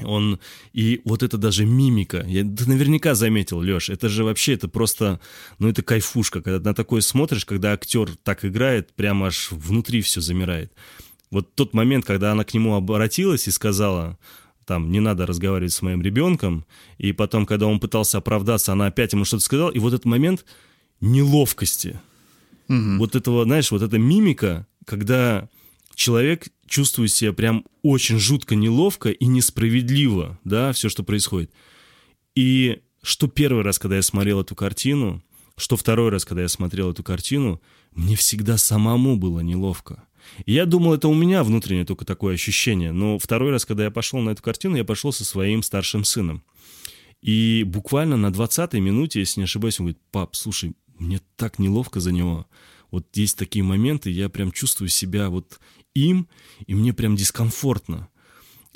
Он, 0.04 0.40
и 0.74 1.02
вот 1.06 1.24
это 1.24 1.38
даже 1.38 1.66
мимика, 1.66 2.26
я, 2.28 2.44
ты 2.44 2.68
наверняка 2.68 3.16
заметил, 3.16 3.60
Леш, 3.60 3.90
это 3.90 4.10
же 4.10 4.26
вообще, 4.26 4.54
это 4.54 4.68
просто, 4.68 5.22
ну 5.58 5.70
это 5.70 5.84
кайфушка, 5.84 6.42
когда 6.42 6.60
на 6.70 6.76
такое 6.76 7.00
смотришь, 7.00 7.46
когда 7.46 7.72
актер 7.72 8.10
так 8.24 8.44
играет, 8.44 8.94
прямо 8.94 9.28
аж 9.28 9.52
внутри 9.52 10.02
все 10.02 10.20
замирает. 10.20 10.74
Вот 11.32 11.56
тот 11.56 11.74
момент, 11.74 12.04
когда 12.04 12.34
она 12.34 12.44
к 12.44 12.54
нему 12.54 12.76
обратилась 12.76 13.48
и 13.48 13.52
сказала, 13.52 14.18
там, 14.66 14.92
не 14.92 15.00
надо 15.00 15.26
разговаривать 15.26 15.74
с 15.74 15.82
моим 15.82 16.02
ребенком, 16.02 16.66
и 16.98 17.12
потом, 17.12 17.46
когда 17.46 17.68
он 17.68 17.80
пытался 17.80 18.18
оправдаться, 18.18 18.74
она 18.74 18.88
опять 18.88 19.14
ему 19.14 19.26
что-то 19.26 19.44
сказала, 19.44 19.72
и 19.72 19.80
вот 19.80 19.94
этот 19.94 20.06
момент 20.06 20.46
неловкости, 21.02 22.00
угу. 22.68 22.98
вот 22.98 23.16
этого, 23.16 23.44
знаешь, 23.44 23.72
вот 23.72 23.82
эта 23.82 23.98
мимика, 23.98 24.68
когда 24.86 25.50
человек 25.94 26.48
чувствует 26.68 27.12
себя 27.12 27.34
прям 27.34 27.66
очень 27.82 28.20
жутко 28.20 28.56
неловко 28.56 29.10
и 29.10 29.26
несправедливо, 29.26 30.40
да, 30.44 30.72
все, 30.74 30.90
что 30.90 31.04
происходит. 31.04 31.52
И 32.36 32.82
что 33.02 33.28
первый 33.28 33.64
раз, 33.64 33.80
когда 33.80 33.98
я 33.98 34.02
смотрел 34.02 34.42
эту 34.42 34.56
картину, 34.56 35.24
что 35.58 35.78
второй 35.78 36.10
раз, 36.10 36.26
когда 36.26 36.42
я 36.42 36.50
смотрел 36.50 36.92
эту 36.92 37.04
картину, 37.04 37.62
мне 37.94 38.16
всегда 38.16 38.58
самому 38.58 39.16
было 39.16 39.40
неловко. 39.40 40.04
Я 40.46 40.66
думал, 40.66 40.94
это 40.94 41.08
у 41.08 41.14
меня 41.14 41.44
внутреннее 41.44 41.86
только 41.86 42.06
такое 42.06 42.36
ощущение. 42.36 42.92
Но 42.92 43.20
второй 43.20 43.52
раз, 43.52 43.66
когда 43.66 43.84
я 43.84 43.92
пошел 43.92 44.20
на 44.20 44.32
эту 44.32 44.42
картину, 44.44 44.76
я 44.78 44.84
пошел 44.84 45.12
со 45.12 45.26
своим 45.26 45.64
старшим 45.64 46.04
сыном. 46.04 46.44
И 47.22 47.64
буквально 47.66 48.18
на 48.18 48.28
20-й 48.28 48.80
минуте, 48.80 49.20
если 49.20 49.40
не 49.40 49.46
ошибаюсь, 49.46 49.80
он 49.80 49.88
говорит, 49.88 50.02
пап, 50.12 50.36
слушай, 50.36 50.76
мне 51.00 51.20
так 51.36 51.60
неловко 51.60 52.00
за 52.00 52.12
него. 52.12 52.48
Вот 52.92 53.08
есть 53.18 53.38
такие 53.38 53.64
моменты, 53.64 54.10
я 54.10 54.30
прям 54.30 54.52
чувствую 54.52 54.90
себя 54.90 55.30
вот 55.30 55.60
им, 55.94 56.28
и 56.68 56.76
мне 56.76 56.94
прям 56.94 57.16
дискомфортно. 57.16 58.10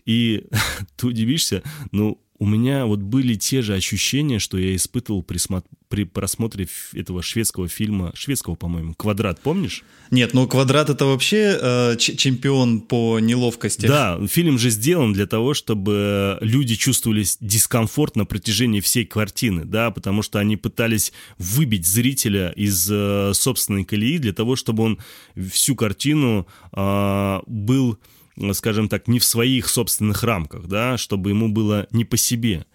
И 0.06 0.46
ты 0.96 1.08
удивишься, 1.08 1.64
ну, 1.92 2.22
у 2.40 2.46
меня 2.46 2.86
вот 2.86 3.00
были 3.00 3.36
те 3.36 3.62
же 3.62 3.76
ощущения, 3.76 4.40
что 4.40 4.58
я 4.58 4.74
испытывал 4.74 5.22
при, 5.24 5.40
при 5.90 6.06
просмотре 6.06 6.70
этого 6.94 7.22
шведского 7.22 7.68
фильма, 7.68 8.12
шведского, 8.16 8.56
по-моему, 8.56 8.94
«Квадрат», 8.96 9.42
помнишь? 9.42 9.84
Нет, 10.10 10.34
ну 10.34 10.48
«Квадрат»— 10.48 10.90
это 10.90 11.06
вообще 11.06 11.60
э, 11.62 11.98
чемпион 11.98 12.80
по 12.80 13.20
неловкости. 13.20 13.86
Да, 13.86 14.18
фильм 14.28 14.58
же 14.58 14.70
сделан 14.70 15.12
для 15.12 15.28
того, 15.28 15.54
чтобы 15.54 16.38
люди 16.40 16.76
чувствовали 16.76 17.26
дискомфорт 17.42 18.16
на 18.16 18.26
протяжении 18.26 18.80
всей 18.80 19.06
картины, 19.06 19.66
да, 19.66 19.92
потому 19.92 20.22
что 20.22 20.40
они 20.40 20.56
пытались 20.56 21.12
выбить 21.38 21.86
зрителя 21.86 22.52
из 22.56 22.90
э, 22.90 23.34
собственной 23.34 23.84
колеи 23.84 24.18
для 24.18 24.32
того, 24.32 24.56
чтобы 24.56 24.84
он 24.84 25.00
всю 25.52 25.76
картину 25.76 26.48
э, 26.72 27.40
был 27.48 28.00
скажем 28.54 28.90
так, 28.90 29.08
не 29.08 29.20
в 29.20 29.26
своих 29.26 29.68
собственных 29.68 30.24
рамках, 30.24 30.68
да, 30.68 30.98
чтобы 30.98 31.30
ему 31.30 31.50
было 31.50 31.88
не 31.92 32.06
по 32.06 32.18
себе. 32.18 32.66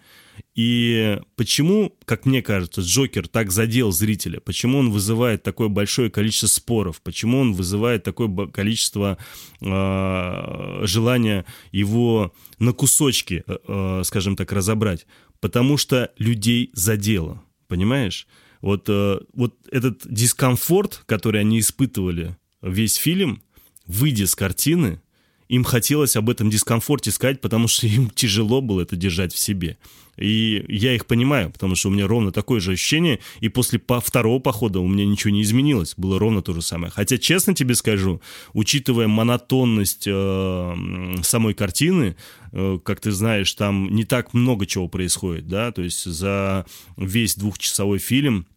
И 0.53 1.19
почему, 1.35 1.97
как 2.05 2.25
мне 2.25 2.41
кажется, 2.41 2.81
Джокер 2.81 3.27
так 3.27 3.51
задел 3.51 3.91
зрителя? 3.91 4.39
Почему 4.39 4.79
он 4.79 4.91
вызывает 4.91 5.43
такое 5.43 5.67
большое 5.67 6.09
количество 6.09 6.47
споров? 6.47 7.01
Почему 7.01 7.39
он 7.39 7.53
вызывает 7.53 8.03
такое 8.03 8.47
количество 8.47 9.17
э, 9.61 10.85
желания 10.85 11.45
его 11.71 12.33
на 12.59 12.73
кусочки, 12.73 13.43
э, 13.45 13.57
э, 13.67 14.01
скажем 14.03 14.35
так, 14.35 14.51
разобрать? 14.51 15.05
Потому 15.39 15.77
что 15.77 16.11
людей 16.17 16.69
задело, 16.73 17.41
понимаешь? 17.67 18.27
Вот, 18.61 18.85
э, 18.87 19.19
вот 19.33 19.55
этот 19.71 20.01
дискомфорт, 20.05 21.03
который 21.05 21.41
они 21.41 21.59
испытывали 21.59 22.37
весь 22.61 22.95
фильм, 22.95 23.43
выйдя 23.85 24.25
с 24.25 24.35
картины, 24.35 25.01
им 25.47 25.63
хотелось 25.63 26.15
об 26.15 26.29
этом 26.29 26.49
дискомфорте 26.49 27.11
сказать, 27.11 27.41
потому 27.41 27.67
что 27.67 27.87
им 27.87 28.09
тяжело 28.09 28.61
было 28.61 28.81
это 28.81 28.95
держать 28.95 29.33
в 29.33 29.39
себе. 29.39 29.77
И 30.17 30.63
я 30.69 30.95
их 30.95 31.07
понимаю, 31.07 31.51
потому 31.51 31.75
что 31.75 31.89
у 31.89 31.91
меня 31.91 32.07
ровно 32.07 32.31
такое 32.31 32.61
же 32.61 32.71
ощущение, 32.71 33.19
и 33.41 33.49
после 33.49 33.79
по 33.79 33.99
второго 33.99 34.39
похода 34.39 34.79
у 34.79 34.87
меня 34.87 35.05
ничего 35.05 35.31
не 35.31 35.41
изменилось, 35.41 35.93
было 35.97 36.17
ровно 36.19 36.41
то 36.41 36.53
же 36.53 36.61
самое. 36.61 36.91
Хотя, 36.91 37.17
честно 37.17 37.53
тебе 37.53 37.75
скажу, 37.75 38.21
учитывая 38.53 39.07
монотонность 39.07 40.05
э, 40.07 41.15
самой 41.21 41.53
картины, 41.53 42.15
э, 42.53 42.79
как 42.83 43.01
ты 43.01 43.11
знаешь, 43.11 43.53
там 43.53 43.93
не 43.93 44.05
так 44.05 44.33
много 44.33 44.65
чего 44.65 44.87
происходит, 44.87 45.47
да, 45.49 45.73
то 45.73 45.81
есть 45.81 46.05
за 46.05 46.65
весь 46.95 47.35
двухчасовой 47.35 47.99
фильм, 47.99 48.47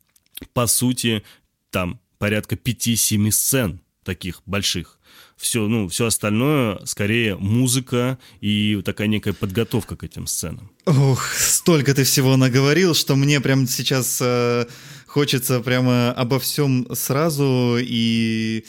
по 0.52 0.68
сути, 0.68 1.24
там 1.70 1.98
порядка 2.18 2.54
5-7 2.54 3.30
сцен 3.32 3.80
таких 4.04 4.42
больших 4.46 4.97
все, 5.38 5.68
ну, 5.68 5.88
все 5.88 6.06
остальное 6.06 6.80
скорее 6.84 7.36
музыка 7.36 8.18
и 8.40 8.82
такая 8.84 9.06
некая 9.06 9.32
подготовка 9.32 9.96
к 9.96 10.04
этим 10.04 10.26
сценам. 10.26 10.70
Ох, 10.84 11.32
столько 11.32 11.94
ты 11.94 12.04
всего 12.04 12.36
наговорил, 12.36 12.94
что 12.94 13.14
мне 13.14 13.40
прямо 13.40 13.66
сейчас 13.66 14.18
э, 14.20 14.66
хочется 15.06 15.60
прямо 15.60 16.12
обо 16.12 16.38
всем 16.40 16.88
сразу 16.92 17.76
и 17.80 18.64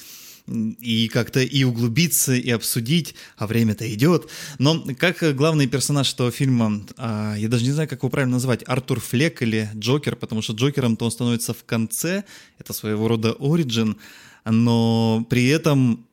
и 0.80 1.09
как-то 1.09 1.41
и 1.41 1.63
углубиться, 1.63 2.34
и 2.34 2.49
обсудить, 2.49 3.13
а 3.38 3.45
время-то 3.45 3.91
идет. 3.93 4.30
Но 4.57 4.84
как 4.97 5.36
главный 5.36 5.67
персонаж 5.67 6.11
этого 6.11 6.32
фильма, 6.32 6.82
а, 6.97 7.36
я 7.36 7.47
даже 7.49 7.65
не 7.65 7.72
знаю, 7.72 7.88
как 7.88 7.99
его 7.99 8.09
правильно 8.09 8.38
назвать, 8.38 8.63
Артур 8.65 8.99
Флек 8.99 9.43
или 9.43 9.70
Джокер, 9.76 10.15
потому 10.15 10.41
что 10.41 10.53
Джокером-то 10.53 11.05
он 11.05 11.11
становится 11.11 11.53
в 11.53 11.63
конце, 11.65 12.24
это 12.57 12.74
своего 12.74 13.07
рода 13.07 13.36
оригин, 13.39 13.97
но 14.43 15.24
при 15.30 15.47
этом 15.49 16.07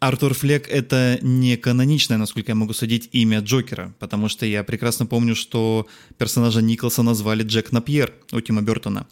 Артур 0.00 0.34
Флек— 0.34 0.68
это 0.70 1.18
не 1.22 1.56
каноничное, 1.56 2.18
насколько 2.18 2.52
я 2.52 2.54
могу 2.54 2.72
судить, 2.72 3.08
имя 3.12 3.40
Джокера, 3.40 3.94
потому 3.98 4.28
что 4.28 4.46
я 4.46 4.62
прекрасно 4.62 5.06
помню, 5.06 5.34
что 5.34 5.86
персонажа 6.18 6.62
Николса 6.62 7.02
назвали 7.02 7.42
Джек 7.42 7.72
Напьер 7.72 8.12
у 8.32 8.40
Тима 8.40 8.62
Бертона. 8.62 9.06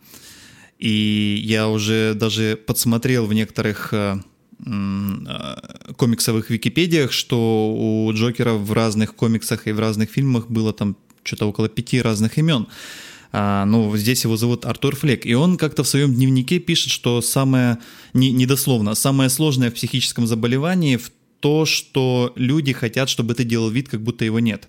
И 0.78 1.42
я 1.44 1.68
уже 1.68 2.14
даже 2.14 2.56
подсмотрел 2.56 3.26
в 3.26 3.32
некоторых 3.32 3.92
э, 3.92 4.20
э, 4.64 5.92
комиксовых 5.96 6.50
википедиях, 6.50 7.12
что 7.12 7.74
у 7.74 8.12
Джокера 8.12 8.52
в 8.52 8.72
разных 8.72 9.14
комиксах 9.14 9.66
и 9.66 9.72
в 9.72 9.80
разных 9.80 10.10
фильмах 10.10 10.48
было 10.48 10.72
там 10.72 10.96
что-то 11.24 11.46
около 11.46 11.68
пяти 11.68 12.00
разных 12.00 12.38
имен. 12.38 12.68
А, 13.32 13.64
ну, 13.64 13.96
здесь 13.96 14.24
его 14.24 14.36
зовут 14.36 14.64
Артур 14.64 14.96
Флек, 14.96 15.26
и 15.26 15.34
он 15.34 15.56
как-то 15.56 15.82
в 15.82 15.88
своем 15.88 16.14
дневнике 16.14 16.58
пишет, 16.58 16.90
что 16.90 17.20
самое, 17.20 17.78
не, 18.14 18.32
недословно, 18.32 18.94
самое 18.94 19.30
сложное 19.30 19.70
в 19.70 19.74
психическом 19.74 20.26
заболевании 20.26 20.96
в 20.96 21.10
то, 21.40 21.66
что 21.66 22.32
люди 22.36 22.72
хотят, 22.72 23.08
чтобы 23.08 23.34
ты 23.34 23.44
делал 23.44 23.68
вид, 23.68 23.88
как 23.88 24.02
будто 24.02 24.24
его 24.24 24.40
нет. 24.40 24.68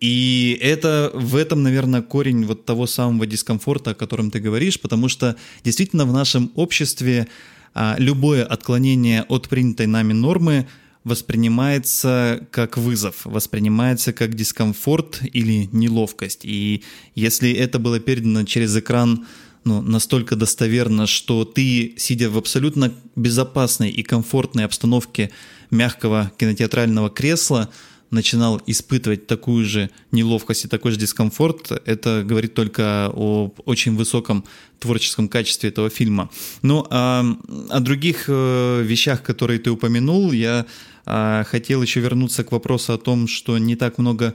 И 0.00 0.56
это 0.62 1.10
в 1.12 1.34
этом, 1.34 1.62
наверное, 1.62 2.02
корень 2.02 2.44
вот 2.44 2.64
того 2.64 2.86
самого 2.86 3.26
дискомфорта, 3.26 3.90
о 3.90 3.94
котором 3.94 4.30
ты 4.30 4.38
говоришь, 4.38 4.78
потому 4.80 5.08
что 5.08 5.36
действительно 5.64 6.04
в 6.04 6.12
нашем 6.12 6.52
обществе 6.54 7.26
а, 7.74 7.96
любое 7.98 8.44
отклонение 8.44 9.22
от 9.24 9.48
принятой 9.48 9.86
нами 9.86 10.12
нормы 10.12 10.68
воспринимается 11.08 12.46
как 12.50 12.76
вызов, 12.76 13.22
воспринимается 13.24 14.12
как 14.12 14.34
дискомфорт 14.34 15.20
или 15.32 15.68
неловкость. 15.72 16.44
И 16.44 16.84
если 17.14 17.50
это 17.52 17.78
было 17.78 17.98
передано 17.98 18.44
через 18.44 18.76
экран 18.76 19.26
ну, 19.64 19.82
настолько 19.82 20.36
достоверно, 20.36 21.06
что 21.06 21.44
ты, 21.44 21.94
сидя 21.96 22.30
в 22.30 22.38
абсолютно 22.38 22.94
безопасной 23.16 23.90
и 23.90 24.02
комфортной 24.02 24.64
обстановке 24.64 25.30
мягкого 25.70 26.32
кинотеатрального 26.38 27.10
кресла, 27.10 27.68
начинал 28.10 28.60
испытывать 28.66 29.26
такую 29.26 29.64
же 29.64 29.90
неловкость 30.12 30.64
и 30.64 30.68
такой 30.68 30.92
же 30.92 30.98
дискомфорт, 30.98 31.70
это 31.84 32.22
говорит 32.24 32.54
только 32.54 33.10
о 33.14 33.52
очень 33.64 33.96
высоком 33.96 34.44
творческом 34.78 35.28
качестве 35.28 35.68
этого 35.68 35.90
фильма. 35.90 36.30
Ну, 36.62 36.86
а 36.90 37.24
о 37.68 37.80
других 37.80 38.24
э, 38.28 38.82
вещах, 38.82 39.22
которые 39.22 39.58
ты 39.58 39.70
упомянул, 39.70 40.32
я 40.32 40.66
а, 41.08 41.44
хотел 41.44 41.82
еще 41.82 42.00
вернуться 42.00 42.44
к 42.44 42.52
вопросу 42.52 42.92
о 42.92 42.98
том, 42.98 43.26
что 43.26 43.56
не 43.58 43.76
так 43.76 43.98
много 43.98 44.34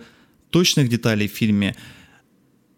точных 0.50 0.90
деталей 0.90 1.28
в 1.28 1.32
фильме, 1.32 1.76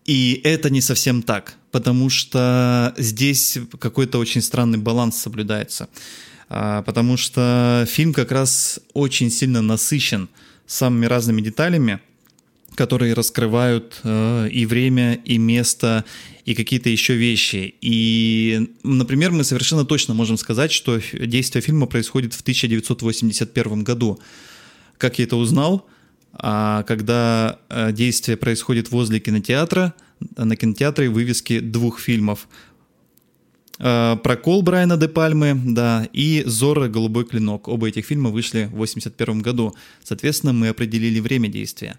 и 0.06 0.42
это 0.44 0.70
не 0.70 0.82
совсем 0.82 1.24
так, 1.24 1.56
потому 1.72 2.10
что 2.10 2.94
здесь 2.98 3.58
какой-то 3.80 4.20
очень 4.20 4.42
странный 4.42 4.78
баланс 4.78 5.18
соблюдается. 5.18 5.88
А, 6.50 6.84
потому 6.84 7.18
что 7.18 7.86
фильм 7.88 8.14
как 8.14 8.32
раз 8.32 8.80
очень 8.94 9.32
сильно 9.32 9.62
насыщен– 9.62 10.30
самыми 10.66 11.06
разными 11.06 11.42
деталями, 11.42 12.00
которые 12.76 13.14
раскрывают 13.14 14.00
э, 14.04 14.50
и 14.52 14.66
время, 14.66 15.16
и 15.16 15.38
место, 15.38 16.06
и 16.46 16.54
какие-то 16.54 16.90
еще 16.90 17.16
вещи. 17.16 17.76
И, 17.82 18.74
например, 18.84 19.32
мы 19.32 19.44
совершенно 19.44 19.86
точно 19.86 20.14
можем 20.14 20.38
сказать, 20.38 20.72
что 20.72 21.00
действие 21.14 21.62
фильма 21.62 21.88
происходит 21.88 22.34
в 22.34 22.42
1981 22.42 23.84
году. 23.84 24.20
Как 24.98 25.20
я 25.20 25.26
это 25.26 25.36
узнал? 25.36 25.88
А 26.34 26.84
когда 26.84 27.60
э, 27.70 27.92
действие 27.92 28.38
происходит 28.38 28.92
возле 28.92 29.20
кинотеатра, 29.20 29.94
на 30.38 30.56
кинотеатре 30.56 31.10
вывески 31.10 31.60
двух 31.60 32.00
фильмов 32.00 32.48
Э, 33.80 34.18
Прокол 34.24 34.62
Брайана 34.62 34.98
де 34.98 35.08
Пальмы, 35.08 35.60
да, 35.66 36.08
и 36.14 36.44
Зора 36.46 36.88
Голубой 36.88 37.26
клинок. 37.26 37.68
Оба 37.68 37.88
этих 37.88 38.06
фильма 38.06 38.30
вышли 38.30 38.66
в 38.66 38.76
1981 38.76 39.42
году. 39.42 39.76
Соответственно, 40.04 40.54
мы 40.54 40.70
определили 40.70 41.20
время 41.20 41.50
действия. 41.50 41.98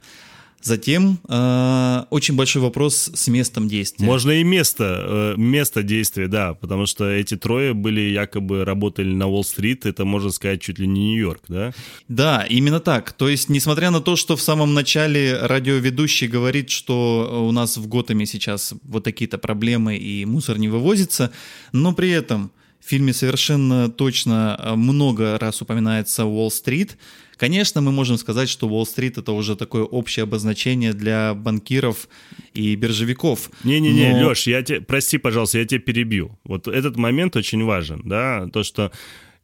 Затем 0.61 1.21
э, 1.29 2.05
очень 2.11 2.35
большой 2.35 2.63
вопрос 2.63 3.11
с 3.15 3.29
местом 3.29 3.69
действия. 3.69 4.05
Можно 4.05 4.33
и 4.33 4.43
место, 4.43 5.35
э, 5.37 5.41
место 5.41 5.83
действия, 5.83 6.27
да, 6.29 6.55
потому 6.55 6.87
что 6.87 7.09
эти 7.09 7.37
трое 7.37 7.73
были 7.73 8.01
якобы 8.01 8.65
работали 8.65 9.15
на 9.15 9.29
Уолл-стрит, 9.29 9.87
это 9.87 10.05
можно 10.05 10.31
сказать 10.31 10.61
чуть 10.61 10.79
ли 10.79 10.87
не 10.87 11.13
Нью-Йорк, 11.13 11.43
да? 11.49 11.73
Да, 12.09 12.45
именно 12.49 12.81
так. 12.81 13.13
То 13.13 13.29
есть, 13.29 13.49
несмотря 13.49 13.91
на 13.91 14.01
то, 14.01 14.17
что 14.17 14.37
в 14.37 14.43
самом 14.43 14.75
начале 14.75 15.39
радиоведущий 15.41 16.27
говорит, 16.27 16.71
что 16.71 17.47
у 17.49 17.53
нас 17.53 17.77
в 17.77 17.87
Готэме 17.87 18.27
сейчас 18.27 18.75
вот 18.83 19.05
такие-то 19.05 19.39
проблемы 19.39 19.97
и 19.97 20.25
мусор 20.25 20.59
не 20.59 20.69
вывозится, 20.69 21.31
но 21.73 21.93
при 21.93 22.11
этом 22.11 22.51
в 22.87 22.89
фильме 22.89 23.13
совершенно 23.13 23.91
точно 23.91 24.57
э, 24.59 24.75
много 24.77 25.39
раз 25.39 25.61
упоминается 25.61 26.25
Уолл-стрит, 26.25 26.97
Конечно, 27.37 27.83
мы 27.83 27.93
можем 27.93 28.17
сказать, 28.17 28.49
что 28.49 28.67
Уолл-стрит 28.67 29.19
это 29.19 29.33
уже 29.33 29.57
такое 29.57 29.83
общее 29.83 30.23
обозначение 30.23 30.95
для 30.95 31.35
банкиров 31.35 32.09
и 32.55 32.75
биржевиков. 32.77 33.51
Не-не-не, 33.63 34.13
но... 34.13 34.29
Леш, 34.31 34.47
я 34.47 34.63
тебе, 34.63 34.81
прости, 34.81 35.19
пожалуйста, 35.19 35.59
я 35.59 35.67
тебя 35.67 35.81
перебью. 35.81 36.39
Вот 36.45 36.67
этот 36.67 36.97
момент 36.97 37.37
очень 37.37 37.63
важен, 37.63 38.01
да, 38.07 38.49
то, 38.51 38.63
что 38.63 38.91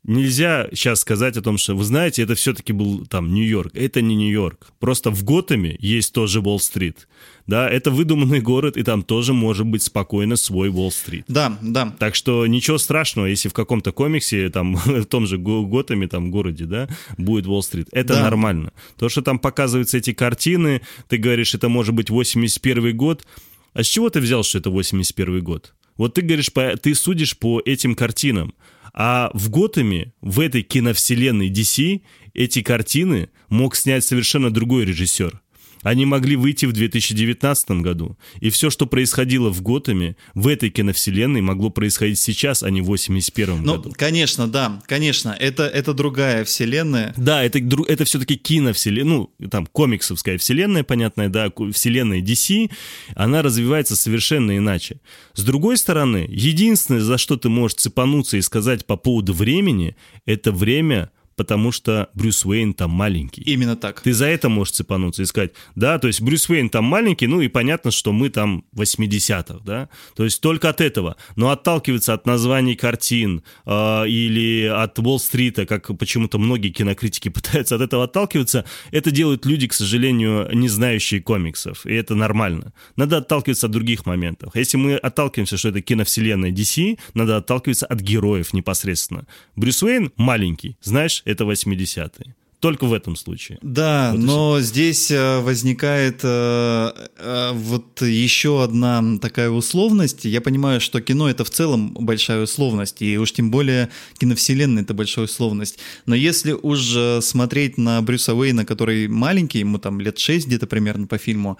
нельзя 0.04 0.68
сейчас 0.72 1.00
сказать 1.00 1.36
о 1.36 1.42
том, 1.42 1.58
что, 1.58 1.74
вы 1.74 1.84
знаете, 1.84 2.22
это 2.22 2.34
все-таки 2.34 2.72
был 2.72 3.06
там 3.06 3.32
Нью-Йорк. 3.32 3.74
Это 3.74 4.00
не 4.00 4.14
Нью-Йорк. 4.14 4.72
Просто 4.78 5.10
в 5.10 5.24
Готэме 5.24 5.76
есть 5.78 6.12
тоже 6.12 6.40
Уолл-стрит. 6.40 7.08
Да, 7.46 7.68
это 7.68 7.90
выдуманный 7.90 8.40
город, 8.40 8.76
и 8.76 8.82
там 8.82 9.02
тоже 9.02 9.32
может 9.32 9.66
быть 9.66 9.82
спокойно 9.82 10.36
свой 10.36 10.68
Уолл-стрит. 10.68 11.24
Да, 11.28 11.58
да. 11.60 11.94
Так 11.98 12.14
что 12.14 12.46
ничего 12.46 12.78
страшного, 12.78 13.26
если 13.26 13.48
в 13.48 13.52
каком-то 13.52 13.92
комиксе, 13.92 14.48
там, 14.50 14.74
в 14.84 15.04
том 15.06 15.26
же 15.26 15.38
Готэме, 15.38 16.08
там, 16.08 16.30
городе, 16.30 16.64
да, 16.64 16.88
будет 17.16 17.46
Уолл-стрит. 17.46 17.88
Это 17.92 18.14
да. 18.14 18.22
нормально. 18.22 18.72
То, 18.98 19.08
что 19.08 19.22
там 19.22 19.38
показываются 19.38 19.98
эти 19.98 20.12
картины, 20.12 20.82
ты 21.08 21.16
говоришь, 21.16 21.54
это 21.54 21.68
может 21.68 21.94
быть 21.94 22.10
81 22.10 22.96
год. 22.96 23.26
А 23.72 23.82
с 23.82 23.86
чего 23.86 24.10
ты 24.10 24.20
взял, 24.20 24.42
что 24.42 24.58
это 24.58 24.70
81 24.70 25.42
год? 25.42 25.74
Вот 25.96 26.14
ты 26.14 26.22
говоришь, 26.22 26.50
ты 26.80 26.94
судишь 26.94 27.36
по 27.36 27.60
этим 27.64 27.94
картинам. 27.94 28.54
А 28.94 29.30
в 29.34 29.50
Готэме, 29.50 30.12
в 30.20 30.40
этой 30.40 30.62
киновселенной 30.62 31.50
DC, 31.50 32.02
эти 32.34 32.62
картины 32.62 33.30
мог 33.48 33.74
снять 33.76 34.04
совершенно 34.04 34.50
другой 34.50 34.84
режиссер. 34.84 35.41
Они 35.82 36.06
могли 36.06 36.36
выйти 36.36 36.66
в 36.66 36.72
2019 36.72 37.70
году. 37.82 38.16
И 38.40 38.50
все, 38.50 38.70
что 38.70 38.86
происходило 38.86 39.50
в 39.50 39.62
Готэме, 39.62 40.16
в 40.34 40.46
этой 40.48 40.70
киновселенной, 40.70 41.40
могло 41.40 41.70
происходить 41.70 42.18
сейчас, 42.18 42.62
а 42.62 42.70
не 42.70 42.80
в 42.80 42.86
81 42.86 43.62
Ну, 43.62 43.76
году. 43.76 43.92
конечно, 43.96 44.46
да, 44.48 44.80
конечно. 44.86 45.36
Это, 45.38 45.64
это 45.64 45.94
другая 45.94 46.44
вселенная. 46.44 47.12
Да, 47.16 47.42
это, 47.42 47.58
это 47.88 48.04
все-таки 48.04 48.36
киновселенная, 48.36 49.28
ну, 49.38 49.48
там, 49.50 49.66
комиксовская 49.66 50.38
вселенная, 50.38 50.84
понятная, 50.84 51.28
да, 51.28 51.50
вселенная 51.72 52.20
DC, 52.20 52.70
она 53.14 53.42
развивается 53.42 53.96
совершенно 53.96 54.56
иначе. 54.56 55.00
С 55.34 55.42
другой 55.44 55.76
стороны, 55.76 56.26
единственное, 56.30 57.00
за 57.00 57.18
что 57.18 57.36
ты 57.36 57.48
можешь 57.48 57.76
цепануться 57.76 58.36
и 58.36 58.40
сказать 58.42 58.86
по 58.86 58.96
поводу 58.96 59.32
времени, 59.32 59.96
это 60.26 60.52
время, 60.52 61.10
потому 61.36 61.72
что 61.72 62.08
Брюс 62.14 62.44
Уэйн 62.44 62.74
там 62.74 62.90
маленький. 62.90 63.42
Именно 63.42 63.76
так. 63.76 64.00
Ты 64.00 64.12
за 64.12 64.26
это 64.26 64.48
можешь 64.48 64.74
цепануться 64.74 65.22
и 65.22 65.26
сказать, 65.26 65.52
да, 65.74 65.98
то 65.98 66.06
есть 66.06 66.20
Брюс 66.20 66.48
Уэйн 66.48 66.68
там 66.68 66.84
маленький, 66.84 67.26
ну 67.26 67.40
и 67.40 67.48
понятно, 67.48 67.90
что 67.90 68.12
мы 68.12 68.30
там 68.30 68.64
80-х, 68.74 69.60
да, 69.64 69.88
то 70.14 70.24
есть 70.24 70.40
только 70.40 70.68
от 70.68 70.80
этого. 70.80 71.16
Но 71.36 71.50
отталкиваться 71.50 72.14
от 72.14 72.26
названий 72.26 72.74
картин 72.74 73.42
э, 73.66 74.08
или 74.08 74.66
от 74.66 74.98
Уолл-стрита, 74.98 75.66
как 75.66 75.96
почему-то 75.98 76.38
многие 76.38 76.70
кинокритики 76.70 77.28
пытаются 77.30 77.76
от 77.76 77.80
этого 77.80 78.04
отталкиваться, 78.04 78.64
это 78.90 79.10
делают 79.10 79.46
люди, 79.46 79.66
к 79.68 79.74
сожалению, 79.74 80.48
не 80.52 80.68
знающие 80.68 81.20
комиксов, 81.20 81.86
и 81.86 81.94
это 81.94 82.14
нормально. 82.14 82.72
Надо 82.96 83.18
отталкиваться 83.18 83.66
от 83.66 83.72
других 83.72 84.06
моментов. 84.06 84.54
Если 84.54 84.76
мы 84.76 84.96
отталкиваемся, 84.96 85.56
что 85.56 85.68
это 85.68 85.80
киновселенная 85.80 86.50
DC, 86.50 86.98
надо 87.14 87.36
отталкиваться 87.36 87.86
от 87.86 88.00
героев 88.00 88.52
непосредственно. 88.52 89.26
Брюс 89.56 89.82
Уэйн 89.82 90.12
маленький, 90.16 90.76
знаешь, 90.82 91.21
это 91.24 91.44
80-е. 91.44 92.34
Только 92.62 92.86
в 92.86 92.92
этом 92.92 93.16
случае. 93.16 93.58
Да, 93.62 94.12
Вот 94.12 94.20
но 94.20 94.60
здесь 94.60 95.10
э, 95.10 95.40
возникает 95.40 96.20
э, 96.22 96.92
э, 97.18 97.50
вот 97.54 98.00
еще 98.02 98.62
одна 98.62 99.18
такая 99.20 99.50
условность. 99.50 100.24
Я 100.24 100.40
понимаю, 100.40 100.80
что 100.80 101.00
кино 101.00 101.28
это 101.28 101.44
в 101.44 101.50
целом 101.50 101.92
большая 101.92 102.44
условность, 102.44 103.02
и 103.02 103.18
уж 103.18 103.32
тем 103.32 103.50
более 103.50 103.88
киновселенная 104.18 104.84
это 104.84 104.94
большая 104.94 105.24
условность. 105.24 105.80
Но 106.06 106.14
если 106.14 106.52
уж 106.52 106.94
э, 106.94 107.20
смотреть 107.20 107.78
на 107.78 108.00
Брюса 108.00 108.32
Уэйна, 108.32 108.64
который 108.64 109.08
маленький, 109.08 109.58
ему 109.58 109.78
там 109.78 110.00
лет 110.00 110.20
6 110.20 110.46
где-то 110.46 110.68
примерно 110.68 111.08
по 111.08 111.18
фильму, 111.18 111.58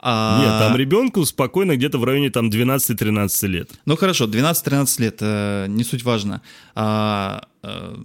а- 0.00 0.38
Нет, 0.40 0.68
там 0.68 0.76
ребенку 0.78 1.26
спокойно 1.26 1.76
где-то 1.76 1.98
в 1.98 2.04
районе 2.04 2.30
там 2.30 2.48
12-13 2.48 3.46
лет. 3.48 3.70
Ну 3.84 3.96
хорошо, 3.96 4.26
12-13 4.26 5.00
лет, 5.02 5.18
э, 5.20 5.66
не 5.68 5.84
суть 5.84 6.04
важно. 6.04 6.40
А, 6.74 7.42
э, 7.62 7.96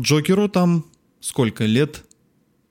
Джокеру 0.00 0.48
там 0.48 0.86
сколько 1.20 1.64
лет? 1.64 2.04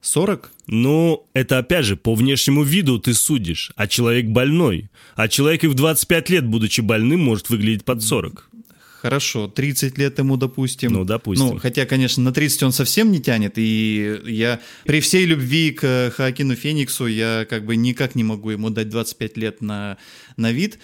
40? 0.01 0.51
Ну, 0.67 1.27
это 1.33 1.57
опять 1.57 1.85
же, 1.85 1.97
по 1.97 2.15
внешнему 2.15 2.63
виду 2.63 2.99
ты 2.99 3.13
судишь, 3.13 3.71
а 3.75 3.87
человек 3.87 4.27
больной. 4.27 4.89
А 5.15 5.27
человек 5.27 5.63
и 5.63 5.67
в 5.67 5.73
25 5.73 6.29
лет, 6.29 6.47
будучи 6.47 6.81
больным, 6.81 7.21
может 7.21 7.49
выглядеть 7.49 7.83
под 7.83 8.01
40. 8.01 8.49
Хорошо, 9.01 9.47
30 9.47 9.97
лет 9.97 10.19
ему, 10.19 10.35
допустим. 10.35 10.91
Ну, 10.91 11.05
допустим. 11.05 11.47
Ну, 11.47 11.57
хотя, 11.57 11.85
конечно, 11.85 12.21
на 12.21 12.33
30 12.33 12.63
он 12.63 12.71
совсем 12.73 13.11
не 13.11 13.21
тянет, 13.21 13.53
и 13.55 14.19
я 14.25 14.59
при 14.83 14.99
всей 14.99 15.25
любви 15.25 15.71
к 15.71 16.11
Хоакину 16.15 16.55
Фениксу, 16.55 17.07
я 17.07 17.45
как 17.49 17.65
бы 17.65 17.77
никак 17.77 18.15
не 18.15 18.25
могу 18.25 18.49
ему 18.49 18.69
дать 18.69 18.89
25 18.89 19.37
лет 19.37 19.61
на, 19.61 19.97
на 20.35 20.51
вид. 20.51 20.79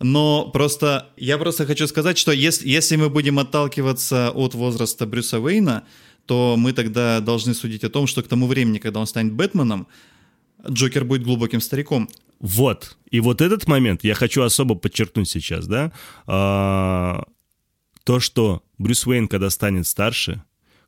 Но 0.00 0.50
просто, 0.52 1.08
я 1.16 1.38
просто 1.38 1.64
хочу 1.64 1.86
сказать, 1.86 2.18
что 2.18 2.32
если, 2.32 2.68
если 2.68 2.96
мы 2.96 3.08
будем 3.08 3.38
отталкиваться 3.38 4.30
от 4.30 4.54
возраста 4.54 5.06
Брюса 5.06 5.40
Уэйна, 5.40 5.84
то 6.26 6.56
мы 6.58 6.72
тогда 6.72 7.20
должны 7.20 7.54
судить 7.54 7.84
о 7.84 7.88
том, 7.88 8.06
что 8.06 8.22
к 8.22 8.28
тому 8.28 8.46
времени, 8.46 8.78
когда 8.78 9.00
он 9.00 9.06
станет 9.06 9.32
Бэтменом, 9.32 9.86
Джокер 10.68 11.04
будет 11.04 11.22
глубоким 11.22 11.60
стариком. 11.60 12.08
Вот. 12.40 12.96
И 13.10 13.20
вот 13.20 13.40
этот 13.40 13.66
момент 13.66 14.04
я 14.04 14.14
хочу 14.14 14.42
особо 14.42 14.74
подчеркнуть 14.74 15.28
сейчас, 15.28 15.66
да. 15.66 15.92
А, 16.26 17.24
то, 18.04 18.20
что 18.20 18.62
Брюс 18.78 19.06
Уэйн, 19.06 19.28
когда 19.28 19.48
станет 19.50 19.86
старше, 19.86 20.42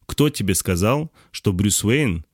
кто 0.07 0.29
тебе 0.29 0.55
сказал, 0.55 1.11
что 1.31 1.53
Брюс 1.53 1.85
Уэйн, 1.85 2.27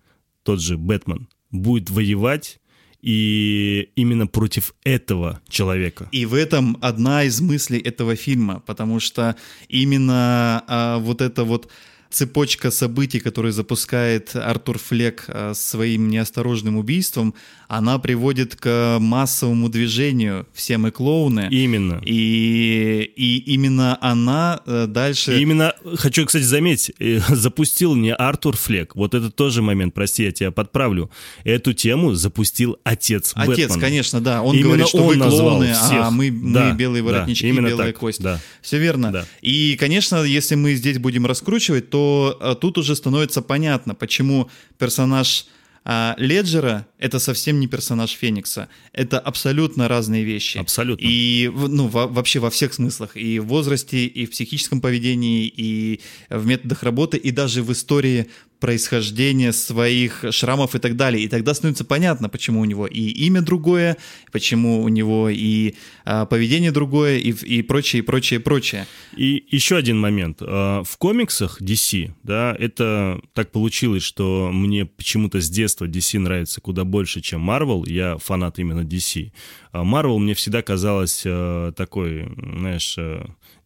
тот 0.43 0.61
же 0.61 0.77
Бэтмен, 0.77 1.29
будет 1.51 1.91
воевать 1.91 2.61
и 3.05 3.91
именно 3.97 4.27
против 4.27 4.75
этого 4.83 5.43
человека? 5.49 6.09
И 6.11 6.25
в 6.25 6.33
этом 6.33 6.79
одна 6.81 7.25
из 7.25 7.39
мыслей 7.41 7.79
этого 7.79 8.17
фильма, 8.17 8.63
потому 8.65 8.99
что 8.99 9.37
именно 9.69 10.65
а, 10.67 10.99
вот 10.99 11.21
это 11.21 11.45
вот 11.45 11.69
цепочка 12.15 12.71
событий, 12.71 13.19
которую 13.19 13.53
запускает 13.53 14.37
Артур 14.37 14.79
Флек 14.79 15.25
а, 15.27 15.53
своим 15.55 16.09
неосторожным 16.09 16.77
убийством, 16.77 17.35
она 17.67 17.99
приводит 17.99 18.55
к 18.55 18.99
массовому 19.01 19.69
движению 19.69 20.47
«Все 20.53 20.79
мы 20.79 20.93
клоуны». 20.93 21.49
Именно. 21.51 22.01
И, 22.05 23.11
и 23.17 23.39
именно 23.53 23.99
она 24.01 24.61
э, 24.65 24.87
дальше... 24.87 25.37
И 25.37 25.43
именно, 25.43 25.75
хочу, 25.97 26.25
кстати, 26.25 26.45
заметить, 26.45 26.95
э, 27.01 27.19
запустил 27.35 27.97
не 27.97 28.15
Артур 28.15 28.57
Флек. 28.57 28.95
Вот 28.95 29.15
это 29.15 29.31
тоже 29.31 29.63
момент, 29.63 29.93
прости, 29.93 30.23
я 30.23 30.31
тебя 30.31 30.53
подправлю. 30.53 31.11
Эту 31.43 31.73
тему 31.73 32.15
запустил 32.15 32.77
отец 32.85 33.33
Отец, 33.35 33.71
Бэтмена. 33.71 33.81
конечно, 33.81 34.21
да. 34.21 34.43
Он 34.43 34.55
Именно 34.55 34.69
говорит, 34.69 34.89
что 34.89 34.99
он 34.99 35.19
вы 35.19 35.29
клоуны, 35.31 35.71
а 35.73 35.87
всех. 35.87 36.11
мы, 36.13 36.31
мы 36.31 36.53
Да, 36.53 36.73
белые 36.73 37.03
да, 37.03 37.11
воротнички, 37.11 37.49
именно 37.49 37.69
белая 37.69 37.89
так, 37.89 37.99
кость. 37.99 38.23
да. 38.23 38.41
Все 38.63 38.79
верно. 38.79 39.11
Да. 39.11 39.27
И, 39.43 39.77
конечно, 39.81 40.23
если 40.23 40.55
мы 40.55 40.75
здесь 40.75 40.99
будем 40.99 41.27
раскручивать, 41.27 41.91
то 41.91 42.04
а, 42.41 42.55
тут 42.55 42.79
уже 42.79 42.95
становится 42.97 43.43
понятно, 43.43 43.95
почему 43.95 44.51
персонаж 44.79 45.47
а, 45.87 46.15
Леджера— 46.17 46.87
это 46.99 47.19
совсем 47.19 47.61
не 47.61 47.67
персонаж 47.67 48.11
Феникса. 48.13 48.69
Это 48.93 49.19
абсолютно 49.19 49.87
разные 49.87 50.25
вещи. 50.25 50.57
Абсолютно. 50.57 51.05
И 51.07 51.51
ну, 51.55 51.89
во- 51.89 52.07
вообще 52.07 52.39
во 52.39 52.49
всех 52.49 52.73
смыслах. 52.73 53.17
И 53.17 53.39
в 53.39 53.47
возрасте, 53.47 54.07
и 54.07 54.25
в 54.25 54.31
психическом 54.31 54.81
поведении, 54.81 55.47
и 55.47 56.01
в 56.31 56.47
методах 56.47 56.83
работы, 56.83 57.19
и 57.19 57.31
даже 57.31 57.63
в 57.63 57.71
истории 57.71 58.29
происхождения 58.65 59.53
своих 59.53 60.25
шрамов 60.31 60.75
и 60.75 60.79
так 60.79 60.97
далее. 60.97 61.23
И 61.23 61.29
тогда 61.29 61.53
становится 61.53 61.85
понятно, 61.85 62.31
почему 62.31 62.61
у 62.61 62.65
него 62.65 62.87
и 62.87 63.11
имя 63.27 63.43
другое, 63.43 63.99
почему 64.33 64.83
у 64.83 64.89
него 64.89 65.29
и 65.29 65.75
а, 66.07 66.25
поведение 66.25 66.73
другое, 66.73 67.19
и, 67.19 67.33
и 67.33 67.61
прочее, 67.61 68.01
и 68.01 68.03
прочее, 68.03 68.41
и 68.41 68.43
прочее. 68.43 68.87
И 69.19 69.45
еще 69.51 69.77
один 69.77 70.01
момент. 70.01 70.39
А, 70.41 70.83
В 70.83 70.97
комиксах 70.97 71.61
DC, 71.61 72.13
да, 72.23 72.57
это 72.59 73.21
так 73.35 73.53
получилось, 73.53 74.03
что 74.03 74.49
мне 74.51 74.87
почему-то 74.87 75.43
с 75.43 75.51
детства 75.51 75.85
DC 75.85 76.19
нравится 76.19 76.63
куда 76.63 76.85
больше, 76.85 77.21
чем 77.21 77.51
Marvel. 77.51 77.85
Я 77.87 78.17
фанат 78.17 78.59
именно 78.59 78.81
DC. 78.81 79.31
А 79.73 79.83
Marvel 79.83 80.17
мне 80.19 80.33
всегда 80.33 80.63
казалось 80.63 81.23
э, 81.27 81.73
такой, 81.77 82.33
знаешь, 82.39 82.97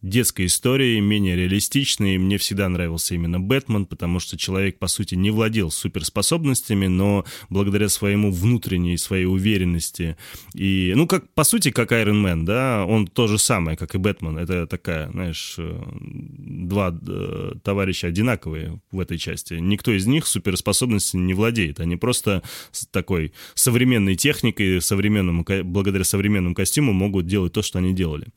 детской 0.01 0.45
историей, 0.45 1.01
менее 1.01 1.35
реалистичной. 1.35 2.17
Мне 2.17 2.37
всегда 2.37 2.69
нравился 2.69 3.15
именно 3.15 3.39
Бэтмен, 3.39 3.85
потому 3.85 4.19
что 4.19 4.37
человек, 4.37 4.79
по 4.79 4.87
сути, 4.87 5.15
не 5.15 5.31
владел 5.31 5.71
суперспособностями, 5.71 6.87
но 6.87 7.25
благодаря 7.49 7.89
своему 7.89 8.31
внутренней 8.31 8.97
своей 8.97 9.25
уверенности 9.25 10.17
и, 10.53 10.93
ну, 10.95 11.07
как, 11.07 11.29
по 11.33 11.43
сути, 11.43 11.71
как 11.71 11.91
Iron 11.91 12.23
Man, 12.23 12.43
да, 12.43 12.85
он 12.85 13.07
то 13.07 13.27
же 13.27 13.37
самое, 13.37 13.77
как 13.77 13.95
и 13.95 13.97
Бэтмен. 13.97 14.37
Это 14.37 14.67
такая, 14.67 15.09
знаешь, 15.11 15.55
э, 15.57 15.81
два 15.99 16.97
э, 17.07 17.53
товарища 17.63 18.07
одинаковые 18.07 18.81
в 18.91 18.99
этой 18.99 19.17
части. 19.17 19.55
Никто 19.55 19.91
из 19.91 20.05
них 20.05 20.25
суперспособностями 20.27 21.21
не 21.21 21.33
владеет. 21.33 21.79
Они 21.79 21.95
просто 21.95 22.41
с 22.71 22.85
такой 22.87 23.33
современной 23.53 24.15
техникой, 24.15 24.81
современному, 24.81 25.45
благодаря 25.63 26.03
современным 26.03 26.55
костюмам 26.55 26.95
могут 26.95 27.27
делать 27.27 27.53
то, 27.53 27.61
что 27.61 27.79
они 27.79 27.93
делали. 27.93 28.27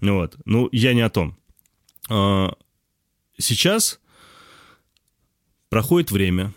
Ну 0.00 0.16
вот. 0.16 0.36
Ну, 0.44 0.68
я 0.72 0.94
не 0.94 1.00
о 1.02 1.10
том. 1.10 1.36
А, 2.08 2.52
Сейчас 3.38 4.00
проходит 5.68 6.10
время, 6.10 6.52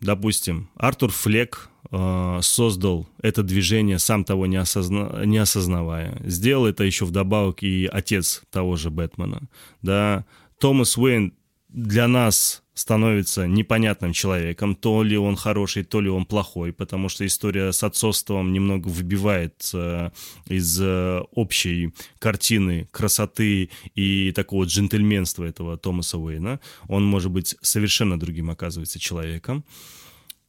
допустим, 0.00 0.70
Артур 0.76 1.10
Флек 1.10 1.68
э, 1.90 2.38
создал 2.42 3.08
это 3.20 3.42
движение, 3.42 3.98
сам 3.98 4.24
того 4.24 4.46
не, 4.46 4.56
осозна- 4.56 5.24
не 5.26 5.38
осознавая. 5.38 6.20
Сделал 6.24 6.66
это 6.66 6.84
еще 6.84 7.04
вдобавок 7.04 7.62
и 7.64 7.86
отец 7.86 8.42
того 8.50 8.76
же 8.76 8.90
Бэтмена. 8.90 9.42
Да, 9.82 10.24
Томас 10.60 10.96
Уэйн 10.96 11.32
для 11.68 12.06
нас 12.06 12.62
становится 12.80 13.46
непонятным 13.46 14.14
человеком, 14.14 14.74
то 14.74 15.02
ли 15.02 15.18
он 15.18 15.36
хороший, 15.36 15.84
то 15.84 16.00
ли 16.00 16.08
он 16.08 16.24
плохой, 16.24 16.72
потому 16.72 17.10
что 17.10 17.26
история 17.26 17.72
с 17.72 17.82
отцовством 17.82 18.54
немного 18.54 18.88
выбивает 18.88 19.70
э, 19.74 20.10
из 20.46 20.80
э, 20.80 21.20
общей 21.32 21.92
картины 22.18 22.88
красоты 22.90 23.68
и 23.94 24.32
такого 24.32 24.64
джентльменства 24.64 25.44
этого 25.44 25.76
Томаса 25.76 26.16
Уэйна. 26.16 26.58
Он 26.88 27.04
может 27.04 27.30
быть 27.30 27.54
совершенно 27.60 28.18
другим, 28.18 28.48
оказывается, 28.48 28.98
человеком. 28.98 29.62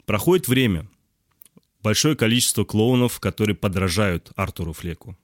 Проходит 0.05 0.47
время, 0.47 0.87
большое 1.83 2.15
количество 2.15 2.63
клоунов, 2.63 3.19
которые 3.19 3.57
подражают 3.57 4.31
Артуру 4.37 4.71
Флеку. 4.71 5.17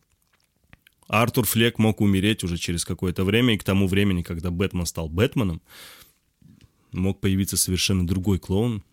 Артур 1.07 1.45
Флек 1.45 1.79
мог 1.79 2.01
умереть 2.01 2.43
уже 2.43 2.57
через 2.57 2.83
какое-то 2.83 3.23
время, 3.23 3.53
и 3.53 3.57
к 3.57 3.63
тому 3.63 3.87
времени, 3.87 4.23
когда 4.23 4.51
Бэтмен 4.51 4.85
стал 4.85 5.07
Бэтменом, 5.07 5.61
мог 6.91 7.19
появиться 7.19 7.57
совершенно 7.57 8.05
другой 8.05 8.39
клоун, 8.39 8.83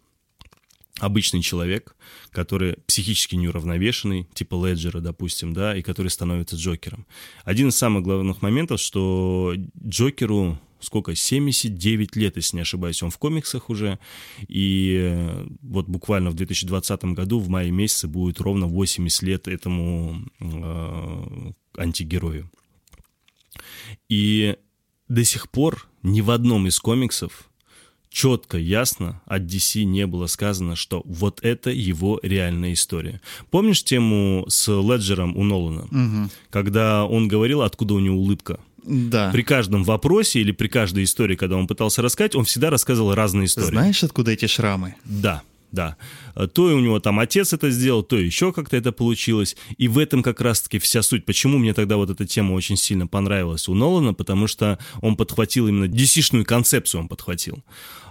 обычный 1.00 1.42
человек, 1.42 1.96
который 2.30 2.76
психически 2.86 3.34
неуравновешенный, 3.34 4.28
типа 4.34 4.54
Леджера, 4.66 5.00
допустим, 5.00 5.52
да, 5.52 5.76
и 5.76 5.82
который 5.82 6.08
становится 6.08 6.56
Джокером. 6.56 7.06
Один 7.44 7.68
из 7.68 7.76
самых 7.76 8.04
главных 8.04 8.42
моментов, 8.42 8.80
что 8.80 9.54
Джокеру 9.84 10.58
сколько, 10.84 11.14
79 11.14 12.14
лет, 12.16 12.36
если 12.36 12.56
не 12.56 12.62
ошибаюсь, 12.62 13.02
он 13.02 13.10
в 13.10 13.18
комиксах 13.18 13.70
уже, 13.70 13.98
и 14.46 14.98
э, 15.00 15.46
вот 15.62 15.88
буквально 15.88 16.30
в 16.30 16.34
2020 16.34 17.04
году, 17.04 17.40
в 17.40 17.48
мае 17.48 17.70
месяце, 17.70 18.06
будет 18.06 18.40
ровно 18.40 18.66
80 18.66 19.22
лет 19.22 19.48
этому 19.48 20.26
э, 20.40 21.52
антигерою. 21.78 22.50
И 24.08 24.56
до 25.08 25.24
сих 25.24 25.50
пор 25.50 25.88
ни 26.02 26.20
в 26.20 26.30
одном 26.30 26.66
из 26.66 26.78
комиксов 26.78 27.50
четко, 28.14 28.56
ясно 28.56 29.20
от 29.26 29.42
DC 29.42 29.82
не 29.82 30.06
было 30.06 30.28
сказано, 30.28 30.76
что 30.76 31.02
вот 31.04 31.40
это 31.42 31.70
его 31.70 32.20
реальная 32.22 32.72
история. 32.72 33.20
Помнишь 33.50 33.82
тему 33.82 34.46
с 34.48 34.68
Леджером 34.68 35.36
у 35.36 35.42
Нолана? 35.42 35.82
Угу. 35.90 36.30
Когда 36.50 37.04
он 37.04 37.26
говорил, 37.26 37.62
откуда 37.62 37.94
у 37.94 37.98
него 37.98 38.16
улыбка? 38.16 38.60
Да. 38.84 39.30
При 39.32 39.42
каждом 39.42 39.82
вопросе 39.82 40.40
или 40.40 40.52
при 40.52 40.68
каждой 40.68 41.04
истории, 41.04 41.34
когда 41.34 41.56
он 41.56 41.66
пытался 41.66 42.02
рассказать, 42.02 42.36
он 42.36 42.44
всегда 42.44 42.70
рассказывал 42.70 43.14
разные 43.14 43.46
истории. 43.46 43.66
Знаешь, 43.66 44.04
откуда 44.04 44.30
эти 44.30 44.46
шрамы? 44.46 44.94
Да, 45.04 45.42
да. 45.74 45.96
То 46.54 46.70
и 46.70 46.74
у 46.74 46.80
него 46.80 47.00
там 47.00 47.18
отец 47.18 47.52
это 47.52 47.70
сделал, 47.70 48.02
то 48.02 48.16
еще 48.16 48.52
как-то 48.52 48.76
это 48.76 48.92
получилось. 48.92 49.56
И 49.76 49.88
в 49.88 49.98
этом 49.98 50.22
как 50.22 50.40
раз-таки 50.40 50.78
вся 50.78 51.02
суть. 51.02 51.26
Почему 51.26 51.58
мне 51.58 51.74
тогда 51.74 51.96
вот 51.96 52.10
эта 52.10 52.26
тема 52.26 52.52
очень 52.52 52.76
сильно 52.76 53.06
понравилась 53.06 53.68
у 53.68 53.74
Нолана, 53.74 54.14
потому 54.14 54.46
что 54.46 54.78
он 55.02 55.16
подхватил 55.16 55.68
именно 55.68 55.84
DC-шную 55.84 56.44
концепцию, 56.44 57.02
он 57.02 57.08
подхватил. 57.08 57.62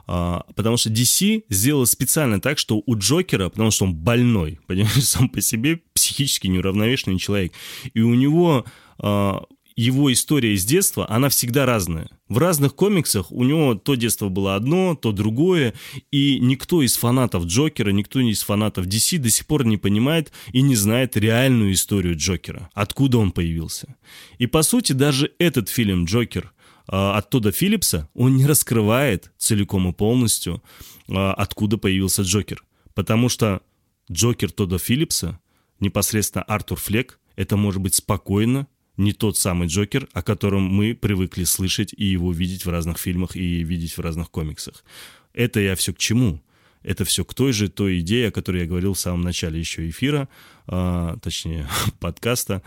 А, 0.06 0.46
потому 0.56 0.78
что 0.78 0.90
DC 0.90 1.46
сделал 1.50 1.86
специально 1.86 2.42
так, 2.42 2.60
что 2.60 2.82
у 2.86 2.98
Джокера, 2.98 3.50
потому 3.50 3.72
что 3.72 3.86
он 3.86 3.96
больной, 3.96 4.60
понимаешь, 4.68 5.04
сам 5.06 5.30
по 5.30 5.42
себе 5.42 5.80
психически 5.94 6.48
неуравновешенный 6.48 7.20
человек, 7.20 7.54
и 7.94 8.02
у 8.02 8.14
него 8.14 8.66
а, 9.00 9.44
его 9.76 10.12
история 10.12 10.54
из 10.54 10.66
детства, 10.66 11.10
она 11.10 11.30
всегда 11.30 11.66
разная. 11.66 12.10
В 12.34 12.40
разных 12.40 12.74
комиксах 12.74 13.32
у 13.32 13.44
него 13.44 13.76
то 13.76 13.94
детство 13.94 14.28
было 14.28 14.56
одно, 14.56 14.96
то 14.96 15.12
другое, 15.12 15.76
и 16.10 16.40
никто 16.40 16.82
из 16.82 16.98
фанатов 16.98 17.46
Джокера, 17.46 17.92
никто 17.92 18.20
из 18.22 18.42
фанатов 18.42 18.88
DC 18.88 19.20
до 19.20 19.30
сих 19.30 19.46
пор 19.46 19.68
не 19.68 19.78
понимает 19.78 20.32
и 20.52 20.64
не 20.64 20.76
знает 20.76 21.16
реальную 21.16 21.74
историю 21.74 22.18
Джокера, 22.18 22.72
откуда 22.74 23.20
он 23.20 23.32
появился. 23.32 23.98
И 24.40 24.48
по 24.48 24.64
сути 24.64 24.94
даже 24.94 25.32
этот 25.38 25.70
фильм 25.70 26.06
«Джокер» 26.06 26.54
а, 26.88 27.16
от 27.20 27.30
Тода 27.30 27.52
Филлипса, 27.52 28.10
он 28.16 28.36
не 28.36 28.48
раскрывает 28.48 29.32
целиком 29.38 29.88
и 29.88 29.94
полностью, 29.94 30.64
а, 31.10 31.36
откуда 31.36 31.78
появился 31.78 32.24
Джокер. 32.24 32.64
Потому 32.96 33.30
что 33.30 33.62
Джокер 34.12 34.52
Тода 34.52 34.80
Филлипса, 34.80 35.40
непосредственно 35.80 36.44
Артур 36.46 36.80
Флек, 36.80 37.20
это 37.36 37.58
может 37.58 37.80
быть 37.80 37.94
спокойно 37.94 38.66
не 38.98 39.14
тот 39.14 39.38
самый 39.38 39.68
Джокер, 39.68 40.08
о 40.14 40.22
котором 40.22 40.64
мы 40.64 40.94
привыкли 40.94 41.44
слышать 41.44 41.94
и 41.96 42.06
его 42.06 42.32
видеть 42.32 42.66
в 42.66 42.70
разных 42.70 42.98
фильмах 42.98 43.36
и 43.36 43.64
видеть 43.64 43.98
в 43.98 44.02
разных 44.02 44.30
комиксах. 44.30 44.84
Это 45.34 45.60
я 45.60 45.76
все 45.76 45.94
к 45.94 45.98
чему? 45.98 46.42
Это 46.84 47.06
все 47.06 47.24
к 47.26 47.34
той 47.34 47.54
же 47.54 47.70
той 47.70 48.02
идее, 48.02 48.28
о 48.28 48.32
которой 48.32 48.62
я 48.62 48.68
говорил 48.68 48.94
в 48.94 49.00
самом 49.00 49.22
начале 49.22 49.60
еще 49.60 49.90
эфира, 49.90 50.28
а, 50.68 51.18
точнее 51.22 51.68
подкаста, 52.00 52.62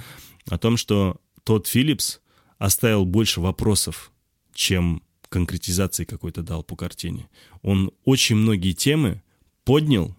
о 0.48 0.58
том, 0.58 0.76
что 0.76 1.20
тот 1.44 1.66
Филлипс 1.66 2.20
оставил 2.58 3.04
больше 3.04 3.40
вопросов, 3.40 4.10
чем 4.54 5.02
конкретизации 5.28 6.04
какой-то 6.04 6.42
дал 6.42 6.62
по 6.62 6.76
картине. 6.76 7.28
Он 7.62 7.92
очень 8.04 8.36
многие 8.36 8.72
темы 8.72 9.22
поднял, 9.64 10.16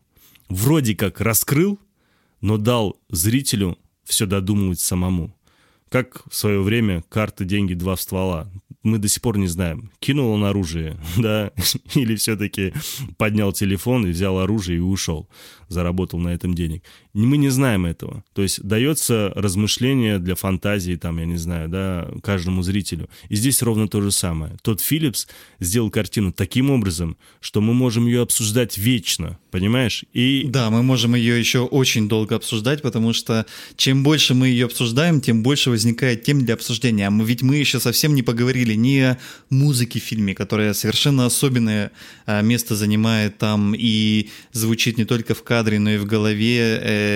вроде 0.48 0.96
как 0.96 1.22
раскрыл, 1.22 1.80
но 2.42 2.58
дал 2.58 3.00
зрителю 3.10 3.78
все 4.04 4.26
додумывать 4.26 4.80
самому. 4.80 5.37
Как 5.90 6.24
в 6.30 6.36
свое 6.36 6.62
время 6.62 7.04
карты, 7.10 7.46
деньги, 7.46 7.74
два 7.74 7.96
ствола. 7.96 8.50
Мы 8.84 9.00
до 9.00 9.08
сих 9.08 9.22
пор 9.22 9.38
не 9.38 9.48
знаем, 9.48 9.92
кинул 10.00 10.32
он 10.32 10.44
оружие, 10.44 10.98
да, 11.18 11.52
или 11.96 12.16
все-таки 12.16 12.74
поднял 13.18 13.52
телефон 13.52 14.06
и 14.06 14.12
взял 14.12 14.40
оружие 14.40 14.78
и 14.78 14.82
ушел, 14.82 15.28
заработал 15.68 16.20
на 16.20 16.30
этом 16.30 16.54
денег. 16.54 16.84
Мы 17.26 17.38
не 17.38 17.50
знаем 17.50 17.88
этого. 17.88 18.24
То 18.34 18.44
есть 18.44 18.62
дается 18.62 19.32
размышление 19.36 20.20
для 20.20 20.36
фантазии, 20.36 20.96
там, 20.96 21.18
я 21.18 21.26
не 21.26 21.38
знаю, 21.38 21.68
да, 21.68 22.08
каждому 22.22 22.62
зрителю. 22.62 23.10
И 23.30 23.36
здесь 23.36 23.64
ровно 23.64 23.88
то 23.88 24.02
же 24.02 24.12
самое. 24.12 24.56
Тот 24.62 24.82
Филлипс 24.82 25.28
сделал 25.60 25.90
картину 25.90 26.32
таким 26.32 26.70
образом, 26.70 27.18
что 27.42 27.60
мы 27.60 27.74
можем 27.74 28.06
ее 28.06 28.22
обсуждать 28.22 28.78
вечно, 28.78 29.40
понимаешь? 29.50 30.06
И... 30.14 30.46
Да, 30.48 30.70
мы 30.70 30.84
можем 30.84 31.16
ее 31.16 31.40
еще 31.40 31.62
очень 31.62 32.08
долго 32.08 32.36
обсуждать, 32.36 32.84
потому 32.84 33.14
что 33.14 33.48
чем 33.76 34.04
больше 34.04 34.36
мы 34.36 34.50
ее 34.50 34.66
обсуждаем, 34.66 35.20
тем 35.20 35.42
больше 35.42 35.72
возникает 35.72 36.24
тем 36.24 36.46
для 36.46 36.54
обсуждения. 36.54 37.08
А 37.08 37.10
мы, 37.10 37.26
ведь 37.26 37.42
мы 37.42 37.56
еще 37.56 37.80
совсем 37.80 38.14
не 38.14 38.22
поговорили 38.22 38.76
ни 38.76 39.00
о 39.00 39.18
музыке 39.50 40.00
в 40.00 40.04
фильме, 40.04 40.36
которая 40.36 40.74
совершенно 40.74 41.26
особенное 41.26 41.92
а, 42.28 42.42
место 42.42 42.76
занимает 42.76 43.40
там 43.40 43.74
и 43.76 44.30
звучит 44.52 45.00
не 45.00 45.06
только 45.06 45.34
в 45.34 45.42
кадре, 45.42 45.80
но 45.80 45.90
и 45.90 45.98
в 45.98 46.06
голове 46.06 46.80
э, 46.80 47.07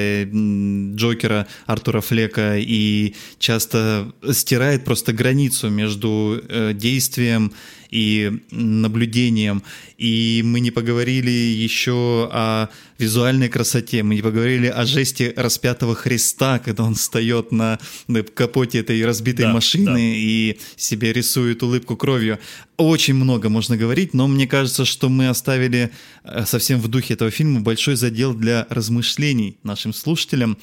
Джокера 0.95 1.47
Артура 1.65 2.01
Флека 2.01 2.57
и 2.57 3.15
часто 3.39 4.11
стирает 4.31 4.85
просто 4.85 5.13
границу 5.13 5.69
между 5.69 6.41
э, 6.47 6.73
действием 6.73 7.53
и 7.91 8.39
наблюдением. 8.51 9.63
И 9.97 10.41
мы 10.43 10.61
не 10.61 10.71
поговорили 10.71 11.29
еще 11.29 12.29
о 12.31 12.69
визуальной 12.97 13.49
красоте, 13.49 14.01
мы 14.01 14.15
не 14.15 14.21
поговорили 14.21 14.67
о 14.67 14.85
жесте 14.85 15.33
распятого 15.35 15.93
Христа, 15.93 16.59
когда 16.59 16.83
он 16.83 16.95
встает 16.95 17.51
на, 17.51 17.79
на 18.07 18.23
капоте 18.23 18.79
этой 18.79 19.05
разбитой 19.05 19.45
да, 19.45 19.53
машины 19.53 20.11
да. 20.11 20.15
и 20.15 20.57
себе 20.77 21.11
рисует 21.11 21.61
улыбку 21.63 21.97
кровью. 21.97 22.39
Очень 22.77 23.15
много 23.15 23.49
можно 23.49 23.77
говорить, 23.77 24.13
но 24.13 24.27
мне 24.27 24.47
кажется, 24.47 24.85
что 24.85 25.09
мы 25.09 25.27
оставили 25.27 25.91
э, 26.23 26.45
совсем 26.45 26.79
в 26.79 26.87
духе 26.87 27.15
этого 27.15 27.29
фильма 27.29 27.59
большой 27.59 27.95
задел 27.95 28.33
для 28.33 28.65
размышлений 28.69 29.57
нашим 29.63 29.93
слушателям. 29.93 30.57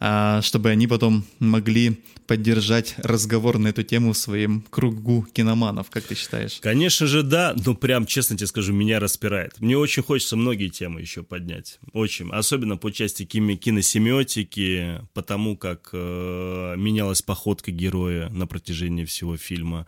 А, 0.00 0.40
чтобы 0.42 0.70
они 0.70 0.86
потом 0.86 1.24
могли 1.40 1.98
поддержать 2.28 2.94
разговор 2.98 3.58
на 3.58 3.68
эту 3.68 3.82
тему 3.82 4.12
в 4.12 4.18
своем 4.18 4.64
кругу 4.70 5.26
киноманов, 5.32 5.90
как 5.90 6.04
ты 6.04 6.14
считаешь? 6.14 6.58
Конечно 6.60 7.06
же, 7.06 7.22
да, 7.22 7.54
но 7.64 7.74
прям, 7.74 8.04
честно 8.06 8.36
тебе 8.36 8.46
скажу, 8.46 8.72
меня 8.74 9.00
распирает. 9.00 9.58
Мне 9.60 9.78
очень 9.78 10.02
хочется 10.02 10.36
многие 10.36 10.68
темы 10.68 11.00
еще 11.00 11.22
поднять, 11.22 11.80
очень, 11.92 12.30
особенно 12.30 12.76
по 12.76 12.92
части 12.92 13.24
киносемиотики, 13.24 15.00
потому 15.14 15.56
как 15.56 15.88
э, 15.92 16.74
менялась 16.76 17.22
походка 17.22 17.72
героя 17.72 18.28
на 18.28 18.46
протяжении 18.46 19.06
всего 19.06 19.38
фильма, 19.38 19.86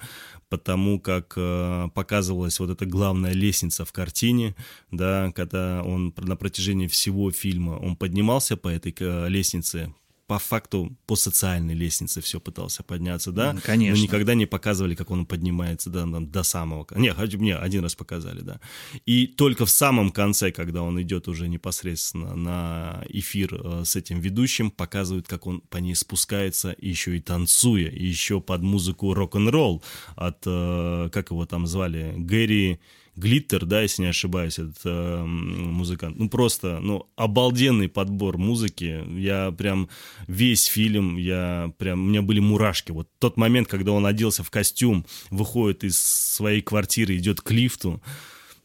потому 0.49 0.99
как 0.99 1.35
э, 1.37 1.89
показывалась 1.95 2.59
вот 2.59 2.71
эта 2.71 2.87
главная 2.87 3.33
лестница 3.33 3.85
в 3.85 3.93
картине, 3.93 4.57
да, 4.91 5.31
когда 5.35 5.83
он 5.83 6.15
на 6.17 6.37
протяжении 6.37 6.87
всего 6.87 7.31
фильма, 7.31 7.73
он 7.73 7.97
поднимался 7.97 8.57
по 8.57 8.69
этой 8.69 8.95
э, 8.99 9.29
лестнице, 9.29 9.95
по 10.31 10.39
факту 10.39 10.97
по 11.07 11.17
социальной 11.17 11.75
лестнице 11.75 12.21
все 12.21 12.39
пытался 12.39 12.85
подняться, 12.85 13.33
да? 13.33 13.57
Конечно. 13.65 13.97
Но 13.97 14.03
никогда 14.05 14.35
не 14.35 14.47
показывали, 14.47 14.95
как 14.95 15.11
он 15.11 15.27
поднимается 15.27 15.91
до, 15.91 16.07
до 16.21 16.45
самого... 16.45 16.87
Нет, 16.95 17.17
мне 17.35 17.57
один 17.57 17.83
раз 17.83 17.97
показали, 17.97 18.41
да. 18.41 18.61
И 19.07 19.27
только 19.27 19.67
в 19.67 19.71
самом 19.71 20.13
конце, 20.13 20.53
когда 20.53 20.85
он 20.85 21.03
идет 21.03 21.27
уже 21.27 21.49
непосредственно 21.49 22.37
на 22.37 23.05
эфир 23.09 23.55
э, 23.55 23.83
с 23.85 23.97
этим 23.97 24.21
ведущим, 24.21 24.71
показывают, 24.71 25.27
как 25.27 25.49
он 25.49 25.63
по 25.63 25.79
ней 25.79 25.97
спускается, 25.97 26.77
еще 26.79 27.17
и 27.17 27.21
танцуя, 27.21 27.89
и 27.89 28.07
еще 28.07 28.41
под 28.41 28.63
музыку 28.63 29.15
рок-н-ролл 29.15 29.83
от, 30.15 30.45
э, 30.47 31.09
как 31.13 31.31
его 31.33 31.45
там 31.45 31.67
звали, 31.67 32.15
Гэри... 32.17 32.79
Глиттер, 33.17 33.67
да, 33.67 33.83
если 33.83 34.03
не 34.03 34.09
ошибаюсь, 34.09 34.59
этот 34.59 34.79
э, 34.85 35.25
музыкант. 35.25 36.19
Ну, 36.19 36.29
просто, 36.29 36.79
ну, 36.81 37.09
обалденный 37.17 37.89
подбор 37.89 38.39
музыки. 38.39 39.05
Я 39.19 39.51
прям 39.51 39.89
весь 40.27 40.67
фильм, 40.67 41.17
я 41.17 41.73
прям, 41.79 42.03
у 42.03 42.07
меня 42.07 42.23
были 42.23 42.41
мурашки. 42.41 42.93
Вот 42.93 43.09
тот 43.19 43.37
момент, 43.37 43.69
когда 43.69 43.93
он 43.93 44.07
оделся 44.07 44.43
в 44.43 44.51
костюм, 44.51 45.05
выходит 45.31 45.85
из 45.85 46.01
своей 46.01 46.63
квартиры, 46.63 47.17
идет 47.17 47.41
к 47.41 47.51
лифту, 47.51 48.01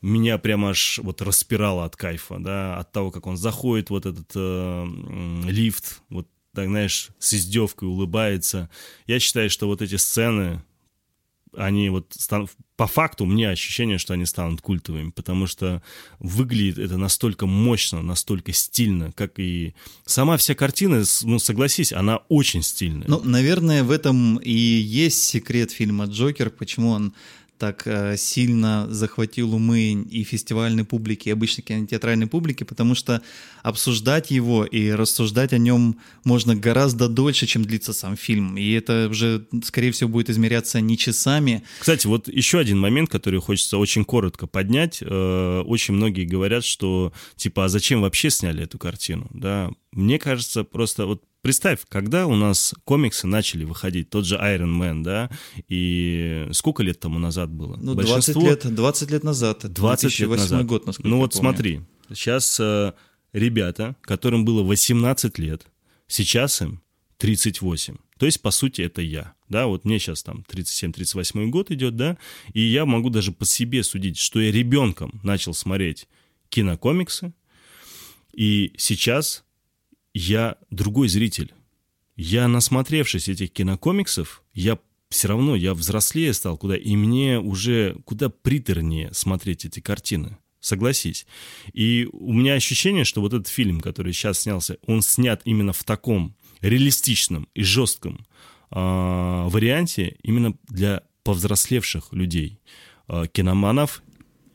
меня 0.01 0.37
прям 0.37 0.65
аж 0.65 0.99
вот 1.01 1.21
распирало 1.21 1.85
от 1.85 1.95
кайфа, 1.95 2.37
да, 2.39 2.77
от 2.77 2.91
того, 2.91 3.11
как 3.11 3.25
он 3.27 3.37
заходит, 3.37 3.89
вот 3.89 4.05
этот 4.05 4.31
э, 4.35 4.87
лифт, 5.47 6.01
вот 6.09 6.27
так, 6.53 6.67
знаешь, 6.67 7.09
с 7.19 7.33
издевкой 7.33 7.89
улыбается. 7.89 8.69
Я 9.07 9.19
считаю, 9.19 9.49
что 9.49 9.67
вот 9.67 9.81
эти 9.81 9.95
сцены, 9.95 10.63
они 11.57 11.89
вот 11.89 12.07
станут, 12.17 12.51
по 12.75 12.87
факту 12.87 13.25
меня 13.25 13.49
ощущение, 13.49 13.97
что 13.97 14.13
они 14.13 14.25
станут 14.25 14.61
культовыми, 14.61 15.11
потому 15.11 15.47
что 15.47 15.81
выглядит 16.19 16.77
это 16.77 16.97
настолько 16.97 17.45
мощно, 17.45 18.01
настолько 18.01 18.53
стильно, 18.53 19.11
как 19.13 19.39
и 19.39 19.73
сама 20.05 20.37
вся 20.37 20.55
картина, 20.55 21.03
ну, 21.23 21.39
согласись, 21.39 21.93
она 21.93 22.17
очень 22.29 22.63
стильная. 22.63 23.07
Ну, 23.07 23.21
наверное, 23.23 23.83
в 23.83 23.91
этом 23.91 24.37
и 24.37 24.51
есть 24.51 25.23
секрет 25.23 25.71
фильма 25.71 26.05
«Джокер», 26.05 26.49
почему 26.49 26.89
он 26.89 27.13
так 27.57 27.83
э, 27.85 28.17
сильно 28.17 28.87
захватил 28.89 29.53
умы 29.55 29.91
и 29.91 30.23
фестивальной 30.23 30.83
публики, 30.83 31.29
и 31.29 31.31
обычной 31.31 31.63
кинотеатральной 31.63 32.27
публики, 32.27 32.63
потому 32.63 32.95
что 32.95 33.21
обсуждать 33.63 34.31
его 34.31 34.65
и 34.65 34.91
рассуждать 34.91 35.53
о 35.53 35.57
нем 35.57 35.97
можно 36.23 36.55
гораздо 36.55 37.07
дольше, 37.07 37.47
чем 37.47 37.65
длится 37.65 37.93
сам 37.93 38.17
фильм. 38.17 38.57
И 38.57 38.71
это 38.71 39.07
уже, 39.09 39.47
скорее 39.63 39.91
всего, 39.91 40.09
будет 40.09 40.29
измеряться 40.29 40.81
не 40.81 40.97
часами. 40.97 41.63
Кстати, 41.79 42.07
вот 42.07 42.27
еще 42.27 42.59
один 42.59 42.79
момент, 42.79 43.09
который 43.09 43.41
хочется 43.41 43.77
очень 43.77 44.05
коротко 44.05 44.47
поднять. 44.47 44.99
Э, 45.01 45.61
очень 45.65 45.93
многие 45.93 46.25
говорят, 46.25 46.63
что 46.63 47.13
типа, 47.35 47.65
а 47.65 47.69
зачем 47.69 48.01
вообще 48.01 48.29
сняли 48.29 48.63
эту 48.63 48.77
картину? 48.77 49.29
Да, 49.33 49.71
мне 49.91 50.19
кажется, 50.19 50.63
просто 50.63 51.05
вот 51.05 51.23
Представь, 51.45 51.81
когда 51.89 52.25
у 52.25 52.33
нас 52.33 52.73
комиксы 52.85 53.27
начали 53.27 53.65
выходить, 53.65 54.09
тот 54.09 54.25
же 54.25 54.33
Iron 54.37 54.79
Man, 54.79 55.03
да, 55.03 55.29
и 55.67 56.47
сколько 56.51 56.81
лет 56.81 56.99
тому 56.99 57.19
назад 57.19 57.51
было? 57.51 57.77
Ну, 57.79 57.93
Большинство... 57.93 58.41
20 58.41 58.65
лет, 58.65 58.75
20 58.75 59.11
лет 59.11 59.23
назад, 59.23 59.71
20 59.71 60.19
лет 60.21 60.29
назад. 60.31 60.65
год, 60.65 60.87
насколько 60.87 61.07
Ну 61.07 61.17
вот 61.17 61.33
помню. 61.33 61.41
смотри, 61.41 61.81
сейчас 62.09 62.59
э, 62.59 62.93
ребята, 63.31 63.95
которым 64.01 64.43
было 64.43 64.63
18 64.63 65.37
лет, 65.37 65.67
сейчас 66.07 66.63
им 66.63 66.81
38. 67.19 67.97
То 68.17 68.25
есть, 68.25 68.41
по 68.41 68.49
сути, 68.49 68.81
это 68.81 69.03
я. 69.03 69.35
Да, 69.47 69.67
вот 69.67 69.85
мне 69.85 69.99
сейчас 69.99 70.23
там 70.23 70.43
37-38 70.51 71.45
год 71.49 71.69
идет, 71.69 71.95
да, 71.95 72.17
и 72.53 72.61
я 72.61 72.87
могу 72.87 73.11
даже 73.11 73.31
по 73.31 73.45
себе 73.45 73.83
судить, 73.83 74.17
что 74.17 74.41
я 74.41 74.51
ребенком 74.51 75.19
начал 75.21 75.53
смотреть 75.53 76.07
кинокомиксы, 76.49 77.33
и 78.33 78.73
сейчас 78.77 79.44
я 80.15 80.55
другой 80.71 81.09
зритель. 81.09 81.53
Я, 82.15 82.47
насмотревшись 82.47 83.27
этих 83.27 83.51
кинокомиксов, 83.51 84.43
я 84.53 84.79
все 85.09 85.27
равно, 85.27 85.55
я 85.55 85.73
взрослее 85.73 86.33
стал 86.33 86.57
куда, 86.57 86.77
и 86.77 86.95
мне 86.95 87.37
уже 87.37 87.97
куда 88.05 88.29
приторнее 88.29 89.13
смотреть 89.13 89.65
эти 89.65 89.81
картины. 89.81 90.37
Согласись. 90.61 91.27
И 91.73 92.07
у 92.11 92.31
меня 92.31 92.53
ощущение, 92.53 93.03
что 93.03 93.21
вот 93.21 93.33
этот 93.33 93.49
фильм, 93.49 93.81
который 93.81 94.13
сейчас 94.13 94.39
снялся, 94.39 94.77
он 94.87 95.01
снят 95.01 95.41
именно 95.43 95.73
в 95.73 95.83
таком 95.83 96.33
реалистичном 96.61 97.49
и 97.53 97.63
жестком 97.63 98.25
э, 98.71 98.75
варианте 98.75 100.15
именно 100.23 100.55
для 100.69 101.03
повзрослевших 101.23 102.13
людей, 102.13 102.59
э, 103.09 103.25
киноманов 103.31 104.01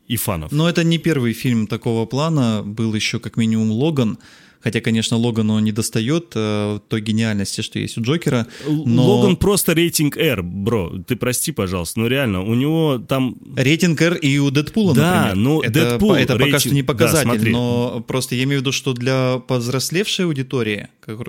и 0.09 0.17
фанов. 0.17 0.53
Но 0.53 0.69
это 0.69 0.85
не 0.85 0.97
первый 0.97 1.35
фильм 1.35 1.67
такого 1.67 2.07
плана, 2.07 2.63
был 2.65 2.95
еще 2.95 3.21
как 3.21 3.37
минимум 3.37 3.71
«Логан», 3.71 4.19
Хотя, 4.63 4.81
конечно, 4.81 5.17
Логану 5.17 5.59
не 5.59 5.73
достает 5.73 6.33
э, 6.35 6.79
той 6.89 7.01
гениальности, 7.01 7.63
что 7.63 7.79
есть 7.79 7.97
у 7.97 8.03
Джокера. 8.03 8.47
Но... 8.67 9.07
Логан 9.07 9.37
просто 9.37 9.73
рейтинг 9.73 10.17
R, 10.17 10.43
бро. 10.43 10.93
Ты 11.07 11.17
прости, 11.17 11.51
пожалуйста, 11.53 12.01
но 12.01 12.07
реально, 12.07 12.43
у 12.43 12.55
него 12.55 12.99
там... 12.99 13.37
Рейтинг 13.57 14.01
R 14.03 14.17
и 14.17 14.39
у 14.39 14.51
Дэдпула, 14.51 14.95
да, 14.95 15.15
например. 15.15 15.37
ну, 15.37 15.61
это, 15.63 15.73
Дэдпул, 15.73 16.15
это 16.15 16.35
рейтинг... 16.35 16.53
пока 16.53 16.59
что 16.61 16.75
не 16.75 16.83
показатель, 16.83 17.45
да, 17.45 17.51
но 17.51 18.05
просто 18.07 18.35
я 18.35 18.45
имею 18.45 18.61
в 18.61 18.63
виду, 18.63 18.73
что 18.73 18.93
для 18.93 19.39
повзрослевшей 19.39 20.27
аудитории, 20.27 20.89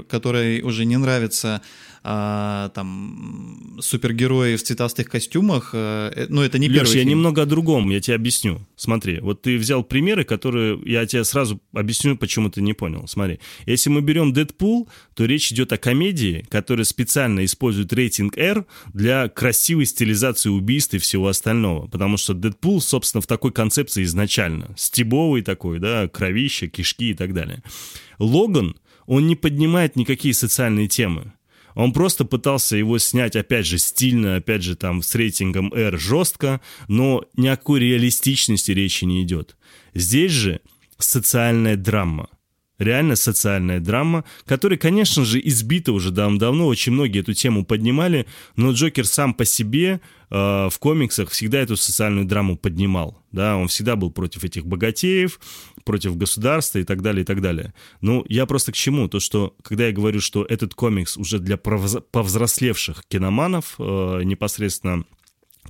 которой 0.10 0.62
уже 0.62 0.86
не 0.86 0.98
нравится 0.98 1.62
а, 2.04 2.70
там 2.70 3.78
супергерои 3.80 4.56
в 4.56 4.64
цветастых 4.64 5.10
костюмах, 5.10 5.72
а, 5.74 6.12
ну 6.30 6.42
это 6.42 6.58
не 6.58 6.68
Леш, 6.68 6.78
первый 6.80 6.96
я 6.96 7.04
фильм. 7.04 7.10
немного 7.10 7.44
о 7.44 7.46
другом, 7.46 7.90
я 7.90 8.00
тебе 8.02 8.16
объясню. 8.16 8.68
Смотри, 8.76 9.20
вот 9.20 9.44
ты 9.44 9.58
взял 9.58 9.84
примеры, 9.84 10.24
которые 10.24 10.80
я 10.86 11.06
тебе 11.06 11.24
сразу 11.24 11.62
объясню, 11.74 12.18
почему 12.18 12.50
ты 12.50 12.62
не 12.62 12.74
понял. 12.74 13.08
Смотри, 13.08 13.40
если 13.66 13.90
мы 13.90 14.02
берем 14.02 14.34
Дэдпул, 14.34 14.90
то 15.14 15.26
речь 15.26 15.52
идет 15.52 15.74
о 15.74 15.78
комедии, 15.78 16.46
которая 16.50 16.86
специально 16.86 17.46
использует 17.46 17.94
рейтинг 17.94 18.36
R 18.38 18.66
для 18.94 19.30
красивой 19.30 19.86
стилизации 19.86 20.50
убийств 20.50 20.96
и 20.96 20.98
всего 20.98 21.28
остального. 21.28 21.88
Потому 21.88 22.18
что 22.18 22.34
Дэдпул, 22.34 22.82
собственно, 22.82 23.22
в 23.22 23.28
такой 23.28 23.52
концепции 23.52 24.04
изначально. 24.04 24.74
Стебовый 24.76 25.44
такой, 25.44 25.80
да, 25.80 26.08
кровища, 26.08 26.68
кишки 26.68 27.12
и 27.12 27.14
так 27.14 27.34
далее. 27.34 27.62
Логан, 28.18 28.76
он 29.06 29.28
не 29.28 29.36
поднимает 29.36 29.96
никакие 29.96 30.34
социальные 30.34 30.88
темы. 30.88 31.34
Он 31.76 31.94
просто 31.94 32.26
пытался 32.26 32.76
его 32.76 32.98
снять, 32.98 33.36
опять 33.36 33.66
же, 33.66 33.78
стильно, 33.78 34.38
опять 34.38 34.64
же, 34.64 34.76
там, 34.76 35.02
с 35.02 35.14
рейтингом 35.16 35.74
R 35.74 35.98
жестко, 35.98 36.62
но 36.88 37.26
ни 37.36 37.48
о 37.48 37.58
какой 37.58 37.80
реалистичности 37.80 38.72
речи 38.72 39.06
не 39.06 39.24
идет. 39.24 39.56
Здесь 39.94 40.32
же 40.32 40.62
социальная 40.98 41.76
драма. 41.76 42.30
Реально 42.82 43.16
социальная 43.16 43.80
драма, 43.80 44.24
которая, 44.46 44.80
конечно 44.80 45.24
же, 45.24 45.40
избита 45.40 45.94
уже 45.94 46.10
давно, 46.10 46.66
очень 46.66 46.94
многие 46.94 47.20
эту 47.20 47.34
тему 47.36 47.64
поднимали, 47.64 48.26
но 48.56 48.72
Джокер 48.72 49.06
сам 49.06 49.36
по 49.36 49.46
себе 49.46 50.02
э, 50.32 50.36
в 50.68 50.74
комиксах 50.80 51.30
всегда 51.30 51.60
эту 51.60 51.78
социальную 51.78 52.26
драму 52.26 52.58
поднимал. 52.58 53.22
Да, 53.32 53.56
он 53.56 53.68
всегда 53.68 53.96
был 53.96 54.10
против 54.10 54.44
этих 54.44 54.66
богатеев, 54.66 55.40
против 55.84 56.18
государства 56.18 56.80
и 56.80 56.84
так 56.84 57.02
далее, 57.02 57.24
и 57.24 57.26
так 57.26 57.42
далее. 57.42 57.74
Ну, 58.02 58.26
я 58.28 58.46
просто 58.46 58.72
к 58.72 58.76
чему? 58.76 59.08
То, 59.08 59.20
что, 59.20 59.56
когда 59.62 59.88
я 59.88 59.92
говорю, 59.92 60.22
что 60.22 60.44
этот 60.44 60.74
комикс 60.74 61.18
уже 61.18 61.40
для 61.40 61.58
повзрослевших 61.58 63.04
киноманов, 63.08 63.76
э, 63.80 64.22
непосредственно 64.24 65.06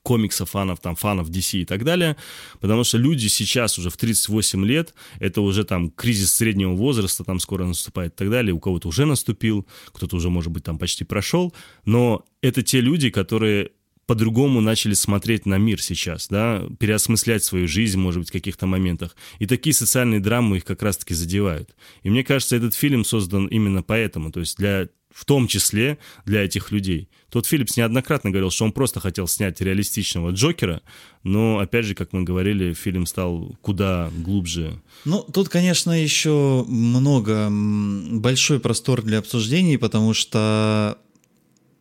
комиксов, 0.03 0.49
фанов, 0.49 0.79
там, 0.79 0.95
фанов 0.95 1.29
DC 1.29 1.59
и 1.59 1.65
так 1.65 1.83
далее, 1.83 2.15
потому 2.59 2.83
что 2.83 2.97
люди 2.97 3.27
сейчас 3.27 3.77
уже 3.77 3.89
в 3.89 3.97
38 3.97 4.65
лет, 4.65 4.93
это 5.19 5.41
уже 5.41 5.63
там 5.63 5.91
кризис 5.91 6.33
среднего 6.33 6.73
возраста, 6.73 7.23
там 7.23 7.39
скоро 7.39 7.65
наступает 7.65 8.13
и 8.13 8.15
так 8.15 8.29
далее, 8.29 8.53
у 8.53 8.59
кого-то 8.59 8.87
уже 8.87 9.05
наступил, 9.05 9.67
кто-то 9.91 10.15
уже, 10.15 10.29
может 10.29 10.51
быть, 10.51 10.63
там 10.63 10.79
почти 10.79 11.03
прошел, 11.03 11.53
но 11.85 12.25
это 12.41 12.63
те 12.63 12.81
люди, 12.81 13.09
которые 13.09 13.71
по-другому 14.11 14.59
начали 14.59 14.93
смотреть 14.93 15.45
на 15.45 15.57
мир 15.57 15.81
сейчас, 15.81 16.27
да, 16.27 16.67
переосмыслять 16.79 17.45
свою 17.45 17.65
жизнь, 17.65 17.97
может 17.97 18.19
быть, 18.19 18.29
в 18.29 18.33
каких-то 18.33 18.67
моментах. 18.67 19.15
И 19.39 19.45
такие 19.45 19.73
социальные 19.73 20.19
драмы 20.19 20.57
их 20.57 20.65
как 20.65 20.83
раз-таки 20.83 21.13
задевают. 21.13 21.69
И 22.03 22.09
мне 22.09 22.25
кажется, 22.25 22.57
этот 22.57 22.73
фильм 22.73 23.05
создан 23.05 23.45
именно 23.45 23.83
поэтому, 23.83 24.29
то 24.29 24.41
есть 24.41 24.57
для 24.57 24.89
в 25.13 25.23
том 25.23 25.47
числе 25.47 25.97
для 26.25 26.43
этих 26.43 26.71
людей. 26.71 27.07
Тот 27.29 27.45
Филлипс 27.45 27.77
неоднократно 27.77 28.31
говорил, 28.31 28.49
что 28.49 28.65
он 28.65 28.73
просто 28.73 28.99
хотел 28.99 29.27
снять 29.27 29.61
реалистичного 29.61 30.31
Джокера, 30.31 30.81
но, 31.23 31.59
опять 31.59 31.85
же, 31.85 31.95
как 31.95 32.11
мы 32.11 32.23
говорили, 32.23 32.73
фильм 32.73 33.05
стал 33.05 33.55
куда 33.61 34.09
глубже. 34.17 34.81
Ну, 35.05 35.19
тут, 35.21 35.47
конечно, 35.47 35.91
еще 35.91 36.65
много, 36.67 37.49
большой 37.49 38.59
простор 38.59 39.03
для 39.03 39.19
обсуждений, 39.19 39.77
потому 39.77 40.13
что 40.13 40.97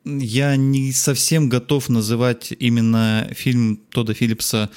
я 0.05 0.57
не 0.57 0.93
совсем 0.93 1.49
готов 1.49 1.89
называть 1.89 2.53
именно 2.59 3.31
фильм 3.33 3.81
Тода 3.91 4.15
Филлипса 4.15 4.71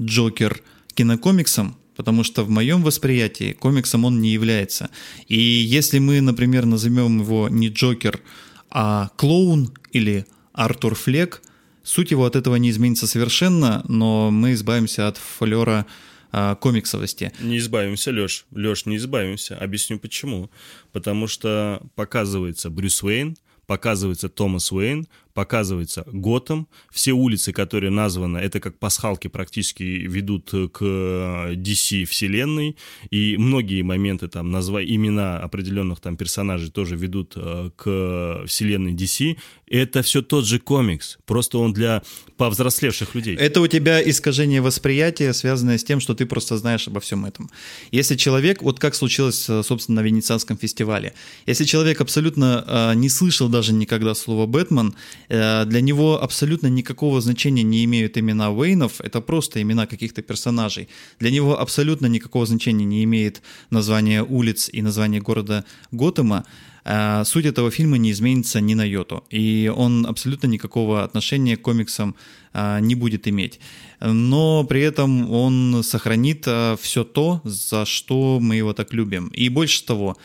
«Джокер» 0.00 0.62
кинокомиксом, 0.94 1.76
потому 1.96 2.24
что 2.24 2.44
в 2.44 2.50
моем 2.50 2.82
восприятии 2.82 3.52
комиксом 3.52 4.04
он 4.04 4.20
не 4.20 4.30
является. 4.30 4.90
И 5.28 5.38
если 5.38 5.98
мы, 5.98 6.20
например, 6.20 6.66
назовем 6.66 7.20
его 7.20 7.48
не 7.48 7.68
Джокер, 7.68 8.20
а 8.70 9.10
клоун 9.16 9.72
или 9.90 10.26
Артур 10.52 10.94
Флек, 10.94 11.42
суть 11.82 12.10
его 12.10 12.24
от 12.24 12.36
этого 12.36 12.56
не 12.56 12.70
изменится 12.70 13.06
совершенно, 13.06 13.84
но 13.88 14.30
мы 14.30 14.52
избавимся 14.52 15.08
от 15.08 15.18
флера 15.18 15.86
а, 16.30 16.54
комиксовости. 16.54 17.32
Не 17.40 17.58
избавимся, 17.58 18.10
Леш. 18.10 18.46
Леш, 18.50 18.86
не 18.86 18.96
избавимся. 18.96 19.56
Объясню 19.58 19.98
почему. 19.98 20.50
Потому 20.92 21.26
что 21.26 21.82
показывается 21.94 22.70
Брюс 22.70 23.02
Уэйн, 23.02 23.36
показывается 23.72 24.28
Томас 24.28 24.70
Уэйн, 24.70 25.08
показывается 25.34 26.04
Готэм. 26.06 26.68
Все 26.90 27.12
улицы, 27.12 27.52
которые 27.52 27.90
названы, 27.90 28.38
это 28.38 28.60
как 28.60 28.78
пасхалки 28.78 29.28
практически 29.28 29.82
ведут 29.82 30.50
к 30.50 30.82
DC 30.82 32.04
вселенной. 32.04 32.76
И 33.10 33.36
многие 33.38 33.82
моменты, 33.82 34.28
там, 34.28 34.50
назва... 34.50 34.84
имена 34.84 35.38
определенных 35.38 36.00
там 36.00 36.16
персонажей 36.16 36.70
тоже 36.70 36.96
ведут 36.96 37.34
э, 37.36 37.70
к 37.76 38.44
вселенной 38.46 38.92
DC. 38.92 39.36
Это 39.66 40.02
все 40.02 40.22
тот 40.22 40.44
же 40.44 40.58
комикс, 40.58 41.18
просто 41.24 41.58
он 41.58 41.72
для 41.72 42.02
повзрослевших 42.36 43.14
людей. 43.14 43.36
Это 43.36 43.60
у 43.60 43.66
тебя 43.66 44.02
искажение 44.02 44.60
восприятия, 44.60 45.32
связанное 45.32 45.78
с 45.78 45.84
тем, 45.84 46.00
что 46.00 46.14
ты 46.14 46.26
просто 46.26 46.58
знаешь 46.58 46.86
обо 46.88 47.00
всем 47.00 47.24
этом. 47.24 47.50
Если 47.90 48.16
человек, 48.16 48.62
вот 48.62 48.78
как 48.78 48.94
случилось, 48.94 49.48
э, 49.48 49.62
собственно, 49.62 50.02
на 50.02 50.04
Венецианском 50.04 50.58
фестивале, 50.58 51.14
если 51.46 51.64
человек 51.64 52.00
абсолютно 52.00 52.64
э, 52.66 52.94
не 52.96 53.08
слышал 53.08 53.48
даже 53.48 53.72
никогда 53.72 54.14
слова 54.14 54.46
«Бэтмен», 54.46 54.92
Э, 54.92 55.21
для 55.28 55.80
него 55.80 56.22
абсолютно 56.22 56.66
никакого 56.68 57.20
значения 57.20 57.62
не 57.62 57.84
имеют 57.84 58.18
имена 58.18 58.50
Уэйнов, 58.50 59.00
это 59.00 59.20
просто 59.20 59.60
имена 59.62 59.86
каких-то 59.86 60.22
персонажей. 60.22 60.88
Для 61.18 61.30
него 61.30 61.58
абсолютно 61.58 62.06
никакого 62.06 62.46
значения 62.46 62.84
не 62.84 63.04
имеет 63.04 63.42
название 63.70 64.22
улиц 64.22 64.68
и 64.72 64.82
название 64.82 65.20
города 65.20 65.64
Готэма. 65.90 66.44
Э, 66.84 67.22
суть 67.24 67.46
этого 67.46 67.70
фильма 67.70 67.96
не 67.96 68.10
изменится 68.10 68.60
ни 68.60 68.74
на 68.74 68.84
йоту, 68.84 69.24
и 69.30 69.72
он 69.74 70.06
абсолютно 70.06 70.48
никакого 70.48 71.04
отношения 71.04 71.56
к 71.56 71.62
комиксам 71.62 72.16
э, 72.52 72.80
не 72.80 72.94
будет 72.94 73.28
иметь. 73.28 73.60
Но 74.00 74.64
при 74.64 74.82
этом 74.82 75.30
он 75.30 75.82
сохранит 75.84 76.46
все 76.80 77.04
то, 77.04 77.40
за 77.44 77.84
что 77.84 78.38
мы 78.40 78.56
его 78.56 78.72
так 78.72 78.92
любим. 78.92 79.28
И 79.28 79.48
больше 79.48 79.84
того, 79.84 80.16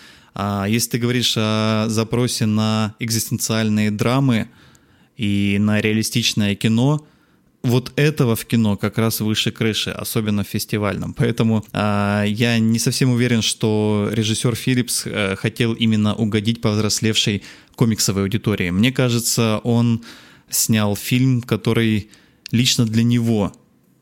если 0.68 0.92
ты 0.92 0.98
говоришь 1.00 1.36
о 1.38 1.86
запросе 1.90 2.46
на 2.46 2.96
экзистенциальные 3.00 3.92
драмы, 3.92 4.48
и 5.18 5.58
на 5.60 5.82
реалистичное 5.82 6.56
кино, 6.56 7.06
вот 7.64 7.92
этого 7.96 8.36
в 8.36 8.46
кино 8.46 8.78
как 8.78 8.98
раз 8.98 9.20
выше 9.20 9.52
крыши, 9.52 9.90
особенно 9.90 10.44
в 10.44 10.48
фестивальном. 10.48 11.14
Поэтому 11.14 11.66
э, 11.74 12.24
я 12.28 12.60
не 12.60 12.80
совсем 12.80 13.10
уверен, 13.12 13.42
что 13.42 14.10
режиссер 14.12 14.56
Филлипс 14.56 15.04
э, 15.06 15.36
хотел 15.36 15.74
именно 15.74 16.16
угодить 16.16 16.62
повзрослевшей 16.62 17.44
комиксовой 17.76 18.24
аудитории. 18.24 18.70
Мне 18.70 18.92
кажется, 18.92 19.60
он 19.64 20.04
снял 20.50 20.96
фильм, 20.96 21.42
который 21.42 22.10
лично 22.52 22.86
для 22.86 23.04
него 23.04 23.52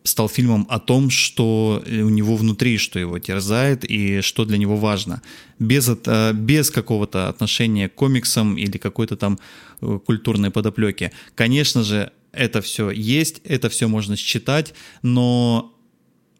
стал 0.05 0.29
фильмом 0.29 0.65
о 0.69 0.79
том, 0.79 1.09
что 1.09 1.83
у 1.85 2.09
него 2.09 2.35
внутри, 2.35 2.77
что 2.77 2.99
его 2.99 3.19
терзает 3.19 3.83
и 3.83 4.21
что 4.21 4.45
для 4.45 4.57
него 4.57 4.77
важно. 4.77 5.21
Без, 5.59 5.89
э, 5.89 6.33
без 6.33 6.69
какого-то 6.69 7.27
отношения 7.27 7.89
к 7.89 7.95
комиксам 7.95 8.55
или 8.57 8.77
какой-то 8.77 9.17
там 9.17 9.39
э, 9.81 9.99
культурной 10.05 10.51
подоплеки. 10.51 11.11
Конечно 11.33 11.83
же, 11.83 12.11
это 12.31 12.61
все 12.61 12.91
есть, 12.91 13.41
это 13.43 13.69
все 13.69 13.87
можно 13.87 14.15
считать, 14.15 14.73
но 15.01 15.74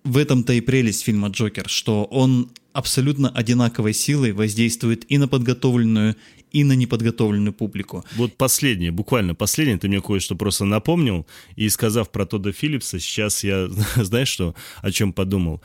в 0.05 0.17
этом-то 0.17 0.53
и 0.53 0.61
прелесть 0.61 1.03
фильма 1.03 1.27
«Джокер», 1.29 1.67
что 1.67 2.05
он 2.05 2.51
абсолютно 2.73 3.29
одинаковой 3.29 3.93
силой 3.93 4.31
воздействует 4.31 5.05
и 5.09 5.17
на 5.17 5.27
подготовленную, 5.27 6.15
и 6.51 6.63
на 6.63 6.73
неподготовленную 6.73 7.53
публику. 7.53 8.05
Вот 8.15 8.37
последнее, 8.37 8.91
буквально 8.91 9.33
последнее, 9.33 9.77
ты 9.77 9.87
мне 9.87 10.01
кое-что 10.01 10.35
просто 10.35 10.63
напомнил, 10.65 11.25
и 11.55 11.67
сказав 11.69 12.11
про 12.11 12.25
Тодда 12.25 12.51
Филлипса, 12.51 12.99
сейчас 12.99 13.43
я, 13.43 13.67
знаешь 13.95 14.29
что, 14.29 14.55
о 14.81 14.91
чем 14.91 15.11
подумал? 15.11 15.61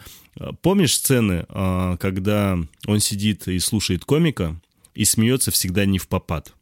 Помнишь 0.62 0.94
сцены, 0.94 1.44
а, 1.48 1.96
когда 1.98 2.58
он 2.86 3.00
сидит 3.00 3.46
и 3.46 3.58
слушает 3.58 4.04
комика, 4.04 4.60
и 4.94 5.04
смеется 5.04 5.50
всегда 5.50 5.84
не 5.84 5.98
в 5.98 6.08
попад? 6.08 6.54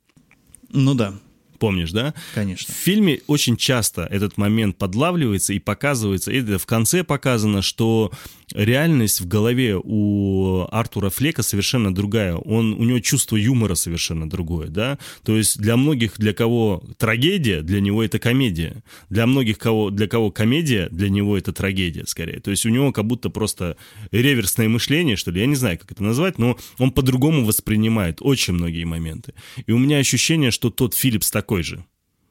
Ну 0.70 0.94
да. 0.94 1.14
Помнишь, 1.58 1.92
да? 1.92 2.14
Конечно. 2.34 2.72
В 2.72 2.76
фильме 2.76 3.20
очень 3.26 3.56
часто 3.56 4.02
этот 4.02 4.36
момент 4.36 4.76
подлавливается 4.76 5.52
и 5.52 5.58
показывается, 5.58 6.30
и 6.30 6.40
в 6.40 6.66
конце 6.66 7.04
показано, 7.04 7.62
что 7.62 8.12
реальность 8.54 9.20
в 9.20 9.28
голове 9.28 9.76
у 9.82 10.66
Артура 10.70 11.10
Флека 11.10 11.42
совершенно 11.42 11.94
другая. 11.94 12.34
Он, 12.34 12.72
у 12.74 12.84
него 12.84 13.00
чувство 13.00 13.36
юмора 13.36 13.74
совершенно 13.74 14.28
другое, 14.28 14.68
да? 14.68 14.98
То 15.24 15.36
есть 15.36 15.58
для 15.58 15.76
многих, 15.76 16.18
для 16.18 16.32
кого 16.32 16.82
трагедия, 16.96 17.62
для 17.62 17.80
него 17.80 18.02
это 18.02 18.18
комедия. 18.18 18.82
Для 19.10 19.26
многих, 19.26 19.58
кого, 19.58 19.90
для 19.90 20.06
кого 20.06 20.30
комедия, 20.30 20.88
для 20.90 21.10
него 21.10 21.36
это 21.36 21.52
трагедия, 21.52 22.04
скорее. 22.06 22.40
То 22.40 22.50
есть 22.50 22.64
у 22.66 22.70
него 22.70 22.92
как 22.92 23.04
будто 23.04 23.30
просто 23.30 23.76
реверсное 24.10 24.68
мышление, 24.68 25.16
что 25.16 25.30
ли, 25.30 25.40
я 25.40 25.46
не 25.46 25.56
знаю, 25.56 25.78
как 25.78 25.92
это 25.92 26.02
назвать, 26.02 26.38
но 26.38 26.56
он 26.78 26.90
по-другому 26.90 27.44
воспринимает 27.44 28.18
очень 28.20 28.54
многие 28.54 28.84
моменты. 28.84 29.34
И 29.66 29.72
у 29.72 29.78
меня 29.78 29.98
ощущение, 29.98 30.50
что 30.50 30.70
тот 30.70 30.94
Филлипс 30.94 31.30
такой 31.48 31.62
же. 31.62 31.84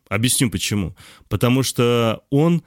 Объясню 0.10 0.52
почему. 0.52 0.96
Потому 1.28 1.64
что 1.64 2.24
он 2.30 2.62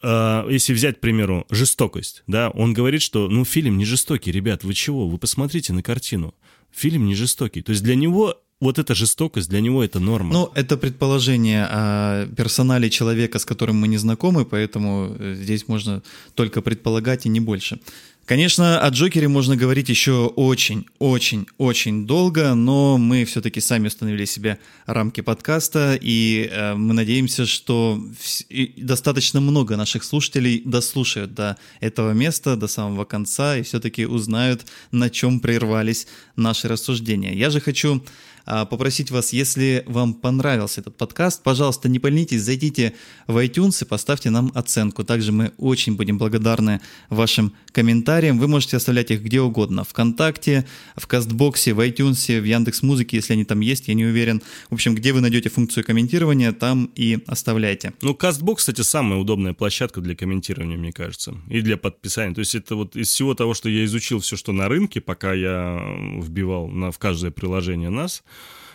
Uh, 0.00 0.46
если 0.52 0.74
взять, 0.74 0.98
к 0.98 1.00
примеру, 1.00 1.44
жестокость, 1.50 2.22
да, 2.28 2.50
он 2.50 2.72
говорит, 2.72 3.02
что, 3.02 3.28
ну, 3.28 3.44
фильм 3.44 3.78
не 3.78 3.84
жестокий, 3.84 4.30
ребят, 4.30 4.62
вы 4.62 4.72
чего, 4.72 5.08
вы 5.08 5.18
посмотрите 5.18 5.72
на 5.72 5.82
картину, 5.82 6.34
фильм 6.70 7.06
не 7.06 7.16
жестокий. 7.16 7.62
То 7.62 7.72
есть 7.72 7.82
для 7.82 7.96
него 7.96 8.36
вот 8.60 8.78
эта 8.78 8.94
жестокость, 8.94 9.48
для 9.48 9.60
него 9.60 9.82
это 9.82 9.98
норма. 9.98 10.32
Ну, 10.32 10.52
это 10.54 10.76
предположение 10.76 11.66
о 11.68 12.26
персонале 12.26 12.90
человека, 12.90 13.38
с 13.38 13.44
которым 13.44 13.76
мы 13.76 13.88
не 13.88 13.98
знакомы, 13.98 14.44
поэтому 14.44 15.16
э, 15.18 15.34
здесь 15.34 15.66
можно 15.68 16.02
только 16.34 16.62
предполагать 16.62 17.26
и 17.26 17.28
не 17.28 17.40
больше. 17.40 17.80
Конечно, 18.28 18.78
о 18.78 18.90
Джокере 18.90 19.26
можно 19.26 19.56
говорить 19.56 19.88
еще 19.88 20.26
очень, 20.26 20.84
очень, 20.98 21.46
очень 21.56 22.06
долго, 22.06 22.52
но 22.54 22.98
мы 22.98 23.24
все-таки 23.24 23.58
сами 23.58 23.86
установили 23.86 24.26
себе 24.26 24.58
рамки 24.84 25.22
подкаста, 25.22 25.98
и 25.98 26.46
э, 26.52 26.74
мы 26.74 26.92
надеемся, 26.92 27.46
что 27.46 27.98
достаточно 28.76 29.40
много 29.40 29.78
наших 29.78 30.04
слушателей 30.04 30.60
дослушают 30.62 31.32
до 31.32 31.56
этого 31.80 32.12
места, 32.12 32.56
до 32.56 32.66
самого 32.66 33.06
конца, 33.06 33.56
и 33.56 33.62
все-таки 33.62 34.04
узнают, 34.04 34.66
на 34.92 35.08
чем 35.08 35.40
прервались 35.40 36.06
наши 36.36 36.68
рассуждения. 36.68 37.34
Я 37.34 37.48
же 37.48 37.62
хочу 37.62 38.04
попросить 38.70 39.10
вас, 39.10 39.32
если 39.32 39.84
вам 39.86 40.14
понравился 40.14 40.80
этот 40.80 40.96
подкаст, 40.96 41.42
пожалуйста, 41.42 41.88
не 41.88 41.98
поленитесь, 41.98 42.42
зайдите 42.42 42.94
в 43.26 43.36
iTunes 43.36 43.82
и 43.82 43.86
поставьте 43.86 44.30
нам 44.30 44.50
оценку. 44.54 45.04
Также 45.04 45.32
мы 45.32 45.52
очень 45.58 45.96
будем 45.96 46.18
благодарны 46.18 46.80
вашим 47.10 47.52
комментариям. 47.72 48.38
Вы 48.38 48.48
можете 48.48 48.76
оставлять 48.76 49.10
их 49.10 49.22
где 49.22 49.40
угодно. 49.40 49.84
Вконтакте, 49.84 50.66
в 50.96 51.06
Кастбоксе, 51.06 51.74
в 51.74 51.80
iTunes, 51.80 52.40
в 52.40 52.44
Яндекс 52.44 52.82
Музыке, 52.82 53.16
если 53.16 53.34
они 53.34 53.44
там 53.44 53.60
есть, 53.60 53.88
я 53.88 53.94
не 53.94 54.06
уверен. 54.06 54.42
В 54.70 54.74
общем, 54.74 54.94
где 54.94 55.12
вы 55.12 55.20
найдете 55.20 55.50
функцию 55.50 55.84
комментирования, 55.84 56.52
там 56.52 56.90
и 56.94 57.18
оставляйте. 57.26 57.92
Ну, 58.02 58.14
Кастбокс, 58.14 58.62
кстати, 58.62 58.80
самая 58.80 59.18
удобная 59.18 59.52
площадка 59.52 60.00
для 60.00 60.14
комментирования, 60.14 60.76
мне 60.76 60.92
кажется, 60.92 61.36
и 61.48 61.60
для 61.60 61.76
подписания. 61.76 62.34
То 62.34 62.40
есть 62.40 62.54
это 62.54 62.76
вот 62.76 62.96
из 62.96 63.08
всего 63.08 63.34
того, 63.34 63.54
что 63.54 63.68
я 63.68 63.84
изучил 63.84 64.20
все, 64.20 64.36
что 64.36 64.52
на 64.52 64.68
рынке, 64.68 65.00
пока 65.00 65.34
я 65.34 65.80
вбивал 66.20 66.68
на, 66.68 66.90
в 66.90 66.98
каждое 66.98 67.30
приложение 67.30 67.90
нас, 67.90 68.22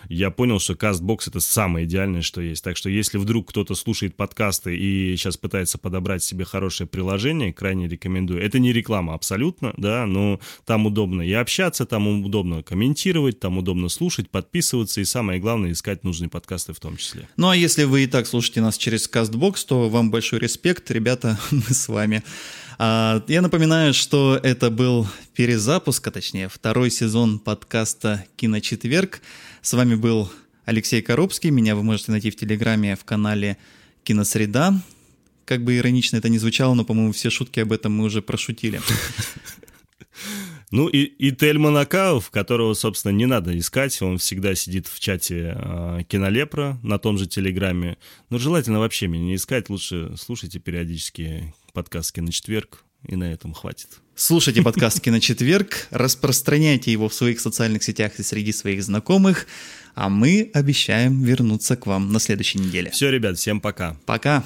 я 0.10 0.32
понял, 0.32 0.60
что 0.60 0.74
CastBox— 0.74 1.24
это 1.28 1.40
самое 1.40 1.86
идеальное, 1.86 2.22
что 2.22 2.42
есть. 2.42 2.64
Так 2.64 2.78
что 2.78 2.90
если 2.90 3.18
вдруг 3.18 3.50
кто-то 3.50 3.76
слушает 3.76 4.16
подкасты 4.16 4.76
и 4.76 5.16
сейчас 5.18 5.38
пытается 5.38 5.78
подобрать 5.78 6.24
себе 6.24 6.46
хорошее 6.46 6.88
приложение, 6.88 7.54
крайне 7.54 7.88
рекомендую. 7.88 8.42
Это 8.42 8.60
не 8.60 8.74
реклама 8.74 9.14
абсолютно, 9.14 9.74
да, 9.78 10.06
но 10.06 10.40
там 10.66 10.86
удобно 10.86 11.22
и 11.22 11.34
общаться, 11.34 11.86
там 11.86 12.26
удобно 12.26 12.64
комментировать, 12.64 13.40
там 13.40 13.58
удобно 13.58 13.90
слушать, 13.90 14.30
подписываться 14.30 15.02
и 15.02 15.06
самое 15.06 15.40
главное— 15.40 15.72
искать 15.74 16.04
нужные 16.04 16.30
подкасты 16.30 16.74
в 16.74 16.80
том 16.80 16.98
числе. 16.98 17.28
Ну 17.38 17.50
а 17.50 17.56
если 17.56 17.84
вы 17.84 18.04
и 18.04 18.08
так 18.08 18.28
слушаете 18.28 18.62
нас 18.62 18.78
через 18.78 19.10
CastBox, 19.10 19.66
то 19.68 19.90
вам 19.90 20.12
большой 20.12 20.40
респект, 20.40 20.90
ребята, 20.92 21.40
мы 21.52 21.74
с 21.74 21.88
вами. 21.88 22.24
А, 22.78 23.24
я 23.28 23.42
напоминаю, 23.42 23.94
что 23.94 24.40
это 24.42 24.70
был 24.70 25.08
перезапуск, 25.36 26.08
а 26.08 26.12
точнее 26.12 26.50
второй 26.50 26.90
сезон 26.92 27.40
подкаста 27.40 28.26
«Киночетверг». 28.36 29.22
С 29.64 29.72
вами 29.72 29.96
был 29.96 30.30
Алексей 30.66 31.02
Коробский. 31.02 31.50
Меня 31.50 31.78
вы 31.78 31.84
можете 31.84 32.12
найти 32.12 32.30
в 32.30 32.36
Телеграме 32.36 32.98
в 32.98 33.06
канале 33.06 33.58
«Киносреда». 34.04 34.74
Как 35.46 35.64
бы 35.64 35.78
иронично 35.78 36.18
это 36.18 36.28
ни 36.28 36.38
звучало, 36.38 36.74
но, 36.74 36.84
по-моему, 36.84 37.14
все 37.14 37.30
шутки 37.30 37.62
об 37.62 37.72
этом 37.72 37.94
мы 37.94 38.04
уже 38.04 38.22
прошутили. 38.22 38.82
Ну 40.70 40.88
и, 40.88 41.04
и 41.04 41.32
Тельман 41.32 41.78
Акаов, 41.78 42.32
которого, 42.32 42.74
собственно, 42.74 43.12
не 43.12 43.28
надо 43.28 43.56
искать, 43.58 44.02
он 44.02 44.18
всегда 44.18 44.56
сидит 44.56 44.88
в 44.88 45.00
чате 45.00 45.54
э, 45.56 46.00
Кинолепра 46.08 46.80
на 46.82 46.98
том 46.98 47.20
же 47.20 47.28
Телеграме. 47.28 47.98
Но 48.32 48.40
желательно 48.40 48.80
вообще 48.80 49.08
меня 49.08 49.24
не 49.24 49.36
искать, 49.36 49.70
лучше 49.70 50.16
слушайте 50.18 50.58
периодически 50.58 51.54
подкаст 51.74 52.12
«Киночетверг», 52.12 52.84
и 53.08 53.16
на 53.16 53.32
этом 53.32 53.54
хватит. 53.54 53.88
Слушайте 54.16 54.62
подкаст 54.62 55.02
«Киночетверг», 55.02 55.88
распространяйте 55.90 56.92
его 56.92 57.10
в 57.10 57.14
своих 57.14 57.40
социальных 57.40 57.84
сетях 57.84 58.20
и 58.20 58.24
среди 58.24 58.52
своих 58.52 58.84
знакомых, 58.84 59.48
а 59.96 60.10
мы 60.10 60.52
обещаем 60.54 61.24
вернуться 61.24 61.76
к 61.76 61.88
вам 61.88 62.12
на 62.12 62.20
следующей 62.20 62.60
неделе. 62.60 62.92
Все, 62.92 63.10
ребят, 63.10 63.38
всем 63.38 63.60
пока. 63.60 63.98
Пока. 64.06 64.44